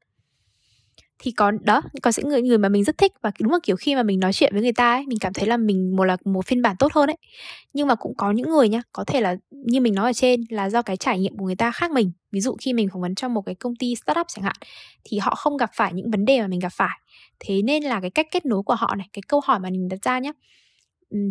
thì 1.23 1.31
có, 1.31 1.51
đó, 1.61 1.83
có 2.03 2.11
những 2.17 2.29
người 2.29 2.43
người 2.43 2.59
mà 2.59 2.69
mình 2.69 2.85
rất 2.85 2.99
thích 2.99 3.13
và 3.23 3.31
đúng 3.41 3.53
là 3.53 3.59
kiểu 3.63 3.77
khi 3.77 3.95
mà 3.95 4.03
mình 4.03 4.21
nói 4.21 4.33
chuyện 4.33 4.53
với 4.53 4.63
người 4.63 4.73
ta 4.73 4.93
ấy, 4.93 5.05
mình 5.07 5.19
cảm 5.19 5.33
thấy 5.33 5.47
là 5.47 5.57
mình 5.57 5.97
một 5.97 6.05
là 6.05 6.17
một 6.25 6.47
phiên 6.47 6.63
bản 6.63 6.77
tốt 6.79 6.93
hơn 6.93 7.11
ấy. 7.11 7.17
Nhưng 7.73 7.87
mà 7.89 7.95
cũng 7.95 8.15
có 8.17 8.33
những 8.33 8.51
người 8.51 8.69
nhá, 8.69 8.83
có 8.93 9.05
thể 9.05 9.21
là 9.21 9.37
như 9.51 9.81
mình 9.81 9.95
nói 9.95 10.11
ở 10.11 10.13
trên 10.13 10.45
là 10.49 10.71
do 10.71 10.83
cái 10.83 10.97
trải 10.97 11.19
nghiệm 11.19 11.37
của 11.37 11.45
người 11.47 11.57
ta 11.57 11.71
khác 11.71 11.91
mình. 11.91 12.13
Ví 12.33 12.41
dụ 12.41 12.57
khi 12.61 12.73
mình 12.73 12.89
phỏng 12.93 13.03
vấn 13.03 13.15
trong 13.15 13.35
một 13.35 13.43
cái 13.47 13.55
công 13.55 13.77
ty 13.77 13.95
startup 13.95 14.27
chẳng 14.29 14.45
hạn, 14.45 14.57
thì 15.05 15.19
họ 15.19 15.35
không 15.35 15.57
gặp 15.57 15.71
phải 15.75 15.93
những 15.93 16.11
vấn 16.11 16.25
đề 16.25 16.41
mà 16.41 16.47
mình 16.47 16.61
gặp 16.61 16.73
phải. 16.73 16.99
Thế 17.41 17.63
nên 17.63 17.83
là 17.85 18.01
cái 18.01 18.11
cách 18.11 18.27
kết 18.31 18.47
nối 18.47 18.63
của 18.63 18.75
họ 18.75 18.95
này, 18.99 19.09
cái 19.13 19.23
câu 19.29 19.41
hỏi 19.45 19.61
mà 19.61 19.71
mình 19.71 19.89
đặt 19.89 19.99
ra 20.03 20.19
nhá 20.19 20.33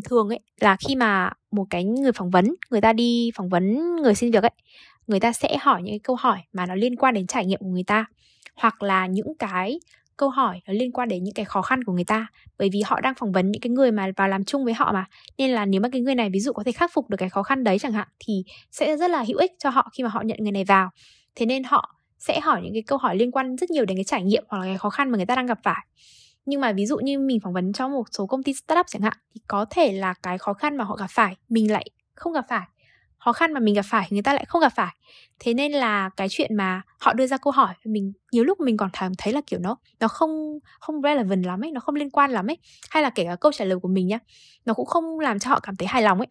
thường 0.04 0.30
ấy 0.30 0.39
là 0.60 0.78
khi 0.88 0.95
mà 0.95 1.32
một 1.52 1.65
cái 1.69 1.84
người 1.84 2.12
phỏng 2.12 2.30
vấn, 2.30 2.56
người 2.69 2.82
ta 2.82 2.93
đi 2.93 3.32
phỏng 3.36 3.49
vấn 3.49 3.95
người 3.95 4.15
xin 4.15 4.32
việc 4.32 4.43
ấy, 4.43 4.52
người 5.08 5.19
ta 5.19 5.32
sẽ 5.32 5.58
hỏi 5.62 5.82
những 5.84 5.91
cái 5.91 5.99
câu 5.99 6.15
hỏi 6.15 6.38
mà 6.54 6.65
nó 6.65 6.75
liên 6.75 6.95
quan 6.95 7.13
đến 7.13 7.28
trải 7.28 7.45
nghiệm 7.45 7.60
của 7.60 7.69
người 7.69 7.84
ta 7.84 8.06
hoặc 8.62 8.84
là 8.84 9.06
những 9.06 9.38
cái 9.39 9.80
câu 10.17 10.30
hỏi 10.30 10.62
nó 10.67 10.74
liên 10.74 10.91
quan 10.91 11.10
đến 11.10 11.24
những 11.24 11.34
cái 11.34 11.45
khó 11.45 11.62
khăn 11.62 11.84
của 11.84 11.93
người 11.93 12.04
ta. 12.04 12.28
Bởi 12.58 12.69
vì 12.74 12.82
họ 12.86 13.02
đang 13.02 13.13
phỏng 13.15 13.32
vấn 13.32 13.52
những 13.52 13.62
cái 13.62 13.69
người 13.69 13.91
mà 13.91 14.08
vào 14.17 14.28
làm 14.28 14.43
chung 14.43 14.65
với 14.65 14.74
họ 14.74 14.91
mà. 14.93 15.06
Nên 15.38 15.52
là 15.52 15.65
nếu 15.65 15.82
mà 15.82 15.89
cái 15.91 16.02
người 16.02 16.15
này 16.15 16.30
ví 16.30 16.39
dụ 16.39 16.54
có 16.54 16.63
thể 16.63 16.72
khắc 16.72 16.93
phục 16.93 17.10
được 17.10 17.17
cái 17.17 17.30
khó 17.30 17.43
khăn 17.43 17.63
đấy 17.63 17.80
chẳng 17.80 17.91
hạn, 17.91 18.08
thì 18.19 18.43
sẽ 18.72 18.98
rất 18.98 19.10
là 19.10 19.24
hữu 19.28 19.38
ích 19.38 19.52
cho 19.60 19.69
họ 19.69 19.89
khi 19.93 20.04
mà 20.04 20.10
họ 20.10 20.22
nhận 20.22 20.38
người 20.41 20.52
này 20.52 20.63
vào. 20.63 20.89
Thế 21.36 21.45
nên 21.45 21.63
họ 21.63 21.95
sẽ 22.19 22.39
hỏi 22.39 22.62
những 22.63 22.74
cái 22.74 22.84
câu 22.88 22.98
hỏi 22.98 23.15
liên 23.15 23.32
quan 23.32 23.56
rất 23.56 23.72
nhiều 23.72 23.86
đến 23.86 23.98
cái 23.98 24.04
trải 24.04 24.24
nghiệm 24.24 24.43
hoặc 24.48 24.60
là 24.60 24.65
cái 24.65 24.78
khó 24.78 24.89
khăn 24.89 25.10
mà 25.12 25.17
người 25.17 25.26
ta 25.26 25.36
đang 25.36 25.45
gặp 25.45 25.60
phải. 25.63 25.86
Nhưng 26.45 26.62
mà 26.62 26.72
ví 26.72 26.86
dụ 26.86 26.98
như 26.98 27.19
mình 27.19 27.39
phỏng 27.39 27.54
vấn 27.54 27.74
cho 27.74 27.88
một 27.88 28.04
số 28.12 28.26
công 28.26 28.43
ty 28.43 28.54
startup 28.54 28.86
chẳng 28.89 29.02
hạn, 29.02 29.17
thì 29.36 29.41
có 29.48 29.65
thể 29.69 29.91
là 29.91 30.13
cái 30.24 30.38
khó 30.38 30.54
khăn 30.54 30.78
mà 30.78 30.84
họ 30.84 30.95
gặp 30.95 31.08
phải, 31.10 31.36
mình 31.50 31.72
lại 31.72 31.89
không 32.15 32.34
gặp 32.34 32.45
phải 32.50 32.67
khó 33.19 33.34
khăn 33.34 33.53
mà 33.53 33.60
mình 33.60 33.75
gặp 33.75 33.86
phải 33.86 34.08
người 34.10 34.21
ta 34.21 34.34
lại 34.34 34.45
không 34.45 34.62
gặp 34.62 34.73
phải. 34.75 34.95
Thế 35.39 35.53
nên 35.53 35.71
là 35.71 36.10
cái 36.17 36.27
chuyện 36.29 36.55
mà 36.55 36.82
họ 36.99 37.13
đưa 37.13 37.27
ra 37.27 37.38
câu 37.38 37.51
hỏi 37.51 37.73
mình 37.86 38.13
nhiều 38.32 38.43
lúc 38.43 38.60
mình 38.60 38.77
còn 38.77 38.89
cảm 38.93 39.15
thấy 39.17 39.34
là 39.34 39.41
kiểu 39.47 39.60
nó 39.60 39.77
nó 39.99 40.08
không 40.08 40.60
không 40.79 41.01
relevant 41.01 41.45
lắm 41.45 41.63
ấy 41.63 41.71
nó 41.71 41.79
không 41.79 41.95
liên 41.95 42.10
quan 42.10 42.32
lắm 42.32 42.49
ấy 42.49 42.58
hay 42.89 43.03
là 43.03 43.10
kể 43.10 43.25
cả 43.25 43.36
câu 43.36 43.51
trả 43.51 43.65
lời 43.65 43.79
của 43.79 43.88
mình 43.88 44.08
nhá 44.08 44.19
nó 44.65 44.73
cũng 44.73 44.86
không 44.86 45.19
làm 45.19 45.39
cho 45.39 45.49
họ 45.49 45.60
cảm 45.60 45.75
thấy 45.75 45.88
hài 45.88 46.01
lòng 46.01 46.17
ấy. 46.17 46.27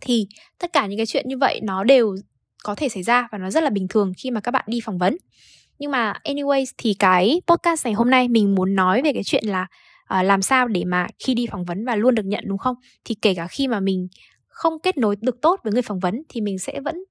Thì 0.00 0.28
tất 0.58 0.72
cả 0.72 0.86
những 0.86 0.98
cái 0.98 1.06
chuyện 1.06 1.28
như 1.28 1.38
vậy 1.38 1.60
nó 1.62 1.84
đều 1.84 2.16
có 2.64 2.74
thể 2.74 2.88
xảy 2.88 3.02
ra 3.02 3.28
và 3.32 3.38
nó 3.38 3.50
rất 3.50 3.62
là 3.62 3.70
bình 3.70 3.88
thường 3.88 4.12
khi 4.16 4.30
mà 4.30 4.40
các 4.40 4.50
bạn 4.50 4.64
đi 4.66 4.80
phỏng 4.84 4.98
vấn. 4.98 5.16
Nhưng 5.78 5.90
mà 5.90 6.14
anyways 6.24 6.64
thì 6.78 6.94
cái 6.98 7.40
podcast 7.46 7.84
này 7.84 7.94
hôm 7.94 8.10
nay 8.10 8.28
mình 8.28 8.54
muốn 8.54 8.74
nói 8.74 9.02
về 9.02 9.12
cái 9.12 9.24
chuyện 9.24 9.44
là 9.46 9.66
uh, 10.18 10.24
làm 10.24 10.42
sao 10.42 10.68
để 10.68 10.84
mà 10.84 11.06
khi 11.18 11.34
đi 11.34 11.46
phỏng 11.50 11.64
vấn 11.64 11.84
và 11.84 11.96
luôn 11.96 12.14
được 12.14 12.26
nhận 12.26 12.44
đúng 12.46 12.58
không? 12.58 12.76
Thì 13.04 13.14
kể 13.22 13.34
cả 13.34 13.46
khi 13.46 13.68
mà 13.68 13.80
mình 13.80 14.08
không 14.56 14.78
kết 14.82 14.98
nối 14.98 15.16
được 15.20 15.40
tốt 15.42 15.60
với 15.64 15.72
người 15.72 15.82
phỏng 15.82 15.98
vấn 15.98 16.22
thì 16.28 16.40
mình 16.40 16.58
sẽ 16.58 16.80
vẫn 16.80 17.04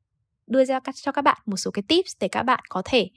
đưa 0.48 0.66
ra 0.66 0.80
cho 0.94 1.12
các 1.12 1.22
bạn 1.22 1.38
một 1.46 1.58
số 1.58 1.72
cái 1.72 1.84
tips 1.88 2.12
để 2.20 2.28
các 2.28 2.44
bạn 2.44 2.60
có 2.70 2.82
thể 2.86 3.10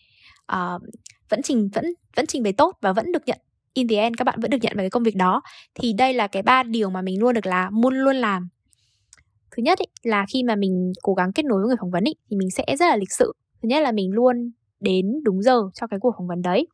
uh, 0.52 0.82
vẫn 1.28 1.42
trình 1.42 1.68
vẫn 1.74 1.84
vẫn 2.16 2.26
trình 2.26 2.42
bày 2.42 2.52
tốt 2.52 2.76
và 2.80 2.92
vẫn 2.92 3.12
được 3.12 3.22
nhận. 3.26 3.38
In 3.74 3.88
the 3.88 3.96
end 3.96 4.14
các 4.18 4.24
bạn 4.24 4.40
vẫn 4.40 4.50
được 4.50 4.58
nhận 4.62 4.72
vào 4.76 4.82
cái 4.82 4.90
công 4.90 5.02
việc 5.02 5.16
đó. 5.16 5.42
Thì 5.74 5.92
đây 5.92 6.14
là 6.14 6.26
cái 6.26 6.42
ba 6.42 6.62
điều 6.62 6.90
mà 6.90 7.02
mình 7.02 7.20
luôn 7.20 7.34
được 7.34 7.46
là 7.46 7.70
luôn 7.82 7.94
luôn 7.94 8.16
làm. 8.16 8.48
Thứ 9.56 9.62
nhất 9.62 9.78
ý, 9.78 9.86
là 10.02 10.26
khi 10.32 10.42
mà 10.42 10.56
mình 10.56 10.92
cố 11.02 11.14
gắng 11.14 11.32
kết 11.32 11.44
nối 11.44 11.58
với 11.60 11.68
người 11.68 11.76
phỏng 11.80 11.90
vấn 11.90 12.04
ý, 12.04 12.14
thì 12.30 12.36
mình 12.36 12.50
sẽ 12.50 12.64
rất 12.78 12.86
là 12.86 12.96
lịch 12.96 13.12
sự. 13.12 13.32
Thứ 13.62 13.68
nhất 13.68 13.82
là 13.82 13.92
mình 13.92 14.10
luôn 14.12 14.52
đến 14.80 15.06
đúng 15.24 15.42
giờ 15.42 15.62
cho 15.74 15.86
cái 15.86 16.00
cuộc 16.00 16.14
phỏng 16.18 16.28
vấn 16.28 16.42
đấy 16.42 16.66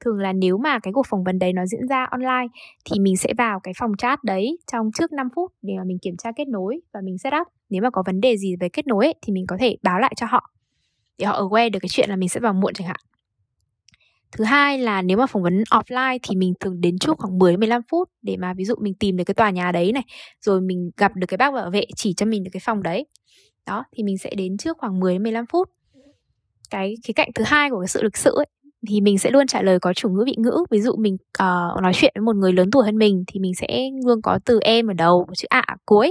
thường 0.00 0.18
là 0.18 0.32
nếu 0.32 0.58
mà 0.58 0.78
cái 0.78 0.92
cuộc 0.92 1.06
phỏng 1.08 1.24
vấn 1.24 1.38
đấy 1.38 1.52
nó 1.52 1.66
diễn 1.66 1.88
ra 1.88 2.06
online 2.10 2.46
thì 2.84 3.00
mình 3.00 3.16
sẽ 3.16 3.34
vào 3.38 3.60
cái 3.60 3.74
phòng 3.78 3.92
chat 3.98 4.24
đấy 4.24 4.58
trong 4.72 4.90
trước 4.98 5.12
5 5.12 5.28
phút 5.34 5.52
để 5.62 5.74
mà 5.76 5.84
mình 5.84 5.98
kiểm 6.02 6.16
tra 6.16 6.32
kết 6.36 6.48
nối 6.48 6.80
và 6.92 7.00
mình 7.04 7.18
set 7.18 7.32
up 7.40 7.46
nếu 7.70 7.82
mà 7.82 7.90
có 7.90 8.02
vấn 8.06 8.20
đề 8.20 8.36
gì 8.36 8.56
về 8.60 8.68
kết 8.68 8.86
nối 8.86 9.04
ấy, 9.04 9.14
thì 9.22 9.32
mình 9.32 9.44
có 9.48 9.56
thể 9.60 9.76
báo 9.82 10.00
lại 10.00 10.12
cho 10.16 10.26
họ 10.30 10.50
để 11.18 11.26
họ 11.26 11.42
aware 11.42 11.70
được 11.70 11.78
cái 11.82 11.88
chuyện 11.88 12.10
là 12.10 12.16
mình 12.16 12.28
sẽ 12.28 12.40
vào 12.40 12.52
muộn 12.52 12.74
chẳng 12.74 12.86
hạn 12.86 13.00
Thứ 14.32 14.44
hai 14.44 14.78
là 14.78 15.02
nếu 15.02 15.18
mà 15.18 15.26
phỏng 15.26 15.42
vấn 15.42 15.62
offline 15.70 16.18
thì 16.22 16.36
mình 16.36 16.52
thường 16.60 16.80
đến 16.80 16.98
trước 16.98 17.18
khoảng 17.18 17.38
10 17.38 17.56
15 17.56 17.82
phút 17.90 18.08
để 18.22 18.36
mà 18.36 18.54
ví 18.54 18.64
dụ 18.64 18.74
mình 18.80 18.94
tìm 18.94 19.16
được 19.16 19.24
cái 19.24 19.34
tòa 19.34 19.50
nhà 19.50 19.72
đấy 19.72 19.92
này, 19.92 20.02
rồi 20.40 20.60
mình 20.60 20.90
gặp 20.96 21.12
được 21.16 21.26
cái 21.26 21.38
bác 21.38 21.54
bảo 21.54 21.70
vệ 21.70 21.84
chỉ 21.96 22.14
cho 22.14 22.26
mình 22.26 22.44
được 22.44 22.50
cái 22.52 22.60
phòng 22.64 22.82
đấy. 22.82 23.06
Đó, 23.66 23.84
thì 23.92 24.02
mình 24.02 24.18
sẽ 24.18 24.30
đến 24.34 24.56
trước 24.56 24.78
khoảng 24.78 25.00
10 25.00 25.18
15 25.18 25.46
phút. 25.46 25.68
Cái 26.70 26.94
khía 27.04 27.12
cạnh 27.12 27.28
thứ 27.34 27.44
hai 27.46 27.70
của 27.70 27.80
cái 27.80 27.88
sự 27.88 28.02
lịch 28.02 28.16
sự 28.16 28.34
ấy 28.36 28.46
thì 28.86 29.00
mình 29.00 29.18
sẽ 29.18 29.30
luôn 29.30 29.46
trả 29.46 29.62
lời 29.62 29.78
có 29.80 29.92
chủ 29.92 30.08
ngữ 30.08 30.22
vị 30.26 30.34
ngữ. 30.38 30.64
Ví 30.70 30.80
dụ 30.80 30.96
mình 30.96 31.14
uh, 31.14 31.82
nói 31.82 31.92
chuyện 31.94 32.12
với 32.14 32.22
một 32.22 32.36
người 32.36 32.52
lớn 32.52 32.70
tuổi 32.70 32.84
hơn 32.84 32.98
mình 32.98 33.24
thì 33.26 33.40
mình 33.40 33.54
sẽ 33.54 33.90
luôn 34.06 34.22
có 34.22 34.38
từ 34.44 34.60
em 34.60 34.86
ở 34.86 34.92
đầu 34.94 35.26
chữ 35.36 35.46
ạ 35.50 35.62
à 35.66 35.76
cuối. 35.84 36.10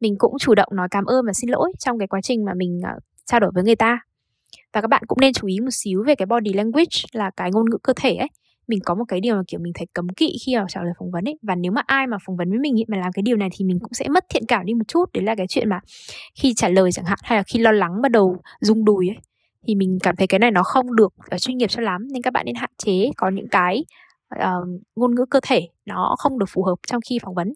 Mình 0.00 0.14
cũng 0.18 0.38
chủ 0.38 0.54
động 0.54 0.68
nói 0.72 0.88
cảm 0.90 1.04
ơn 1.04 1.26
và 1.26 1.32
xin 1.32 1.50
lỗi 1.50 1.72
trong 1.78 1.98
cái 1.98 2.08
quá 2.08 2.20
trình 2.22 2.44
mà 2.44 2.52
mình 2.56 2.80
uh, 2.96 3.02
trao 3.24 3.40
đổi 3.40 3.50
với 3.54 3.64
người 3.64 3.76
ta. 3.76 3.98
Và 4.72 4.80
các 4.80 4.88
bạn 4.88 5.02
cũng 5.06 5.18
nên 5.20 5.32
chú 5.32 5.46
ý 5.46 5.60
một 5.60 5.70
xíu 5.72 6.04
về 6.06 6.14
cái 6.14 6.26
body 6.26 6.52
language 6.52 6.96
là 7.12 7.30
cái 7.36 7.50
ngôn 7.52 7.70
ngữ 7.70 7.78
cơ 7.82 7.92
thể 7.96 8.14
ấy. 8.14 8.28
Mình 8.68 8.78
có 8.84 8.94
một 8.94 9.04
cái 9.08 9.20
điều 9.20 9.34
mà 9.34 9.42
kiểu 9.48 9.60
mình 9.60 9.72
thấy 9.76 9.86
cấm 9.92 10.08
kỵ 10.08 10.36
khi 10.46 10.56
mà 10.56 10.64
trả 10.68 10.82
lời 10.82 10.92
phỏng 10.98 11.10
vấn 11.10 11.24
ấy. 11.24 11.38
Và 11.42 11.54
nếu 11.54 11.72
mà 11.72 11.82
ai 11.86 12.06
mà 12.06 12.16
phỏng 12.26 12.36
vấn 12.36 12.50
với 12.50 12.58
mình 12.58 12.78
ấy, 12.78 12.84
mà 12.88 12.96
làm 12.96 13.12
cái 13.12 13.22
điều 13.22 13.36
này 13.36 13.48
thì 13.52 13.64
mình 13.64 13.78
cũng 13.80 13.92
sẽ 13.92 14.08
mất 14.08 14.24
thiện 14.28 14.42
cảm 14.48 14.66
đi 14.66 14.74
một 14.74 14.88
chút. 14.88 15.04
Đấy 15.14 15.24
là 15.24 15.34
cái 15.34 15.46
chuyện 15.48 15.68
mà 15.68 15.80
khi 16.34 16.54
trả 16.54 16.68
lời 16.68 16.92
chẳng 16.92 17.04
hạn 17.04 17.18
hay 17.22 17.38
là 17.38 17.42
khi 17.42 17.58
lo 17.58 17.72
lắng 17.72 18.02
bắt 18.02 18.12
đầu 18.12 18.36
rung 18.60 18.84
đùi 18.84 19.08
ấy 19.08 19.16
thì 19.66 19.74
mình 19.74 19.98
cảm 20.02 20.16
thấy 20.16 20.26
cái 20.26 20.38
này 20.38 20.50
nó 20.50 20.62
không 20.62 20.96
được 20.96 21.14
uh, 21.34 21.40
chuyên 21.40 21.56
nghiệp 21.56 21.66
cho 21.70 21.82
lắm 21.82 22.08
nên 22.12 22.22
các 22.22 22.32
bạn 22.32 22.46
nên 22.46 22.54
hạn 22.54 22.70
chế 22.78 23.10
có 23.16 23.28
những 23.28 23.48
cái 23.48 23.84
uh, 24.34 24.68
ngôn 24.96 25.14
ngữ 25.14 25.24
cơ 25.30 25.40
thể 25.42 25.68
nó 25.86 26.14
không 26.18 26.38
được 26.38 26.46
phù 26.48 26.64
hợp 26.64 26.74
trong 26.86 27.00
khi 27.08 27.18
phỏng 27.22 27.34
vấn. 27.34 27.52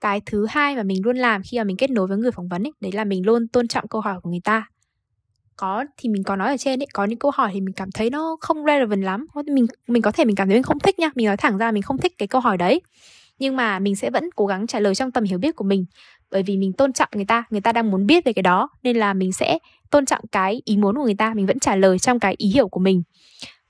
Cái 0.00 0.20
thứ 0.26 0.46
hai 0.50 0.76
mà 0.76 0.82
mình 0.82 1.04
luôn 1.04 1.16
làm 1.16 1.42
khi 1.50 1.58
mà 1.58 1.64
mình 1.64 1.76
kết 1.76 1.90
nối 1.90 2.06
với 2.06 2.18
người 2.18 2.30
phỏng 2.30 2.48
vấn 2.48 2.62
ấy 2.66 2.72
đấy 2.80 2.92
là 2.92 3.04
mình 3.04 3.26
luôn 3.26 3.48
tôn 3.48 3.68
trọng 3.68 3.88
câu 3.88 4.00
hỏi 4.00 4.20
của 4.22 4.30
người 4.30 4.40
ta. 4.44 4.68
Có 5.56 5.84
thì 5.96 6.08
mình 6.08 6.24
có 6.24 6.36
nói 6.36 6.48
ở 6.48 6.56
trên 6.56 6.82
ấy 6.82 6.86
có 6.92 7.04
những 7.04 7.18
câu 7.18 7.30
hỏi 7.34 7.50
thì 7.54 7.60
mình 7.60 7.74
cảm 7.74 7.90
thấy 7.92 8.10
nó 8.10 8.36
không 8.40 8.64
relevant 8.66 9.02
lắm. 9.02 9.26
Mình 9.46 9.66
mình 9.88 10.02
có 10.02 10.12
thể 10.12 10.24
mình 10.24 10.36
cảm 10.36 10.48
thấy 10.48 10.56
mình 10.56 10.62
không 10.62 10.78
thích 10.78 10.98
nha 10.98 11.10
mình 11.14 11.26
nói 11.26 11.36
thẳng 11.36 11.58
ra 11.58 11.70
mình 11.72 11.82
không 11.82 11.98
thích 11.98 12.12
cái 12.18 12.28
câu 12.28 12.40
hỏi 12.40 12.56
đấy. 12.56 12.80
Nhưng 13.38 13.56
mà 13.56 13.78
mình 13.78 13.96
sẽ 13.96 14.10
vẫn 14.10 14.30
cố 14.36 14.46
gắng 14.46 14.66
trả 14.66 14.80
lời 14.80 14.94
trong 14.94 15.10
tầm 15.10 15.24
hiểu 15.24 15.38
biết 15.38 15.56
của 15.56 15.64
mình 15.64 15.84
bởi 16.30 16.42
vì 16.42 16.56
mình 16.56 16.72
tôn 16.72 16.92
trọng 16.92 17.08
người 17.14 17.24
ta 17.24 17.44
người 17.50 17.60
ta 17.60 17.72
đang 17.72 17.90
muốn 17.90 18.06
biết 18.06 18.24
về 18.24 18.32
cái 18.32 18.42
đó 18.42 18.68
nên 18.82 18.96
là 18.96 19.14
mình 19.14 19.32
sẽ 19.32 19.58
tôn 19.90 20.06
trọng 20.06 20.24
cái 20.32 20.62
ý 20.64 20.76
muốn 20.76 20.96
của 20.96 21.04
người 21.04 21.14
ta 21.14 21.34
mình 21.34 21.46
vẫn 21.46 21.58
trả 21.58 21.76
lời 21.76 21.98
trong 21.98 22.20
cái 22.20 22.34
ý 22.38 22.48
hiểu 22.48 22.68
của 22.68 22.80
mình. 22.80 23.02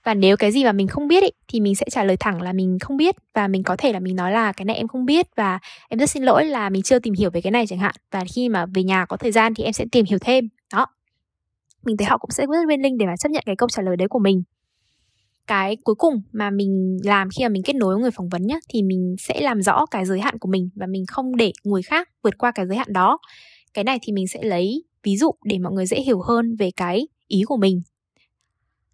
Và 0.04 0.14
nếu 0.14 0.36
cái 0.36 0.52
gì 0.52 0.64
mà 0.64 0.72
mình 0.72 0.88
không 0.88 1.08
biết 1.08 1.22
ý, 1.22 1.30
thì 1.48 1.60
mình 1.60 1.74
sẽ 1.74 1.86
trả 1.90 2.04
lời 2.04 2.16
thẳng 2.16 2.42
là 2.42 2.52
mình 2.52 2.78
không 2.80 2.96
biết 2.96 3.14
và 3.34 3.48
mình 3.48 3.62
có 3.62 3.76
thể 3.76 3.92
là 3.92 4.00
mình 4.00 4.16
nói 4.16 4.32
là 4.32 4.52
cái 4.52 4.64
này 4.64 4.76
em 4.76 4.88
không 4.88 5.04
biết 5.04 5.26
và 5.36 5.58
em 5.88 5.98
rất 5.98 6.10
xin 6.10 6.22
lỗi 6.22 6.44
là 6.44 6.70
mình 6.70 6.82
chưa 6.82 6.98
tìm 6.98 7.14
hiểu 7.14 7.30
về 7.30 7.40
cái 7.40 7.50
này 7.50 7.66
chẳng 7.66 7.78
hạn. 7.78 7.94
Và 8.10 8.24
khi 8.34 8.48
mà 8.48 8.66
về 8.74 8.82
nhà 8.82 9.04
có 9.04 9.16
thời 9.16 9.32
gian 9.32 9.54
thì 9.54 9.64
em 9.64 9.72
sẽ 9.72 9.84
tìm 9.92 10.04
hiểu 10.08 10.18
thêm. 10.18 10.48
Đó. 10.72 10.86
Mình 11.84 11.96
thấy 11.96 12.06
họ 12.06 12.18
cũng 12.18 12.30
sẽ 12.30 12.46
rất 12.46 12.66
willing 12.66 12.96
để 12.98 13.06
mà 13.06 13.16
chấp 13.16 13.28
nhận 13.28 13.42
cái 13.46 13.56
câu 13.56 13.68
trả 13.68 13.82
lời 13.82 13.96
đấy 13.96 14.08
của 14.08 14.18
mình. 14.18 14.42
Cái 15.46 15.76
cuối 15.84 15.94
cùng 15.94 16.22
mà 16.32 16.50
mình 16.50 16.98
làm 17.04 17.28
khi 17.38 17.44
mà 17.44 17.48
mình 17.48 17.62
kết 17.62 17.76
nối 17.76 17.94
với 17.94 18.02
người 18.02 18.10
phỏng 18.10 18.28
vấn 18.28 18.46
nhá 18.46 18.56
thì 18.68 18.82
mình 18.82 19.14
sẽ 19.18 19.40
làm 19.40 19.62
rõ 19.62 19.86
cái 19.86 20.04
giới 20.04 20.20
hạn 20.20 20.38
của 20.38 20.48
mình 20.48 20.70
và 20.74 20.86
mình 20.86 21.04
không 21.06 21.36
để 21.36 21.52
người 21.64 21.82
khác 21.82 22.08
vượt 22.22 22.38
qua 22.38 22.50
cái 22.50 22.66
giới 22.66 22.76
hạn 22.76 22.92
đó. 22.92 23.18
Cái 23.74 23.84
này 23.84 23.98
thì 24.02 24.12
mình 24.12 24.28
sẽ 24.28 24.42
lấy 24.42 24.84
ví 25.02 25.16
dụ 25.16 25.30
để 25.44 25.58
mọi 25.58 25.72
người 25.72 25.86
dễ 25.86 26.00
hiểu 26.00 26.20
hơn 26.20 26.56
về 26.56 26.70
cái 26.76 27.08
ý 27.26 27.42
của 27.46 27.56
mình. 27.56 27.82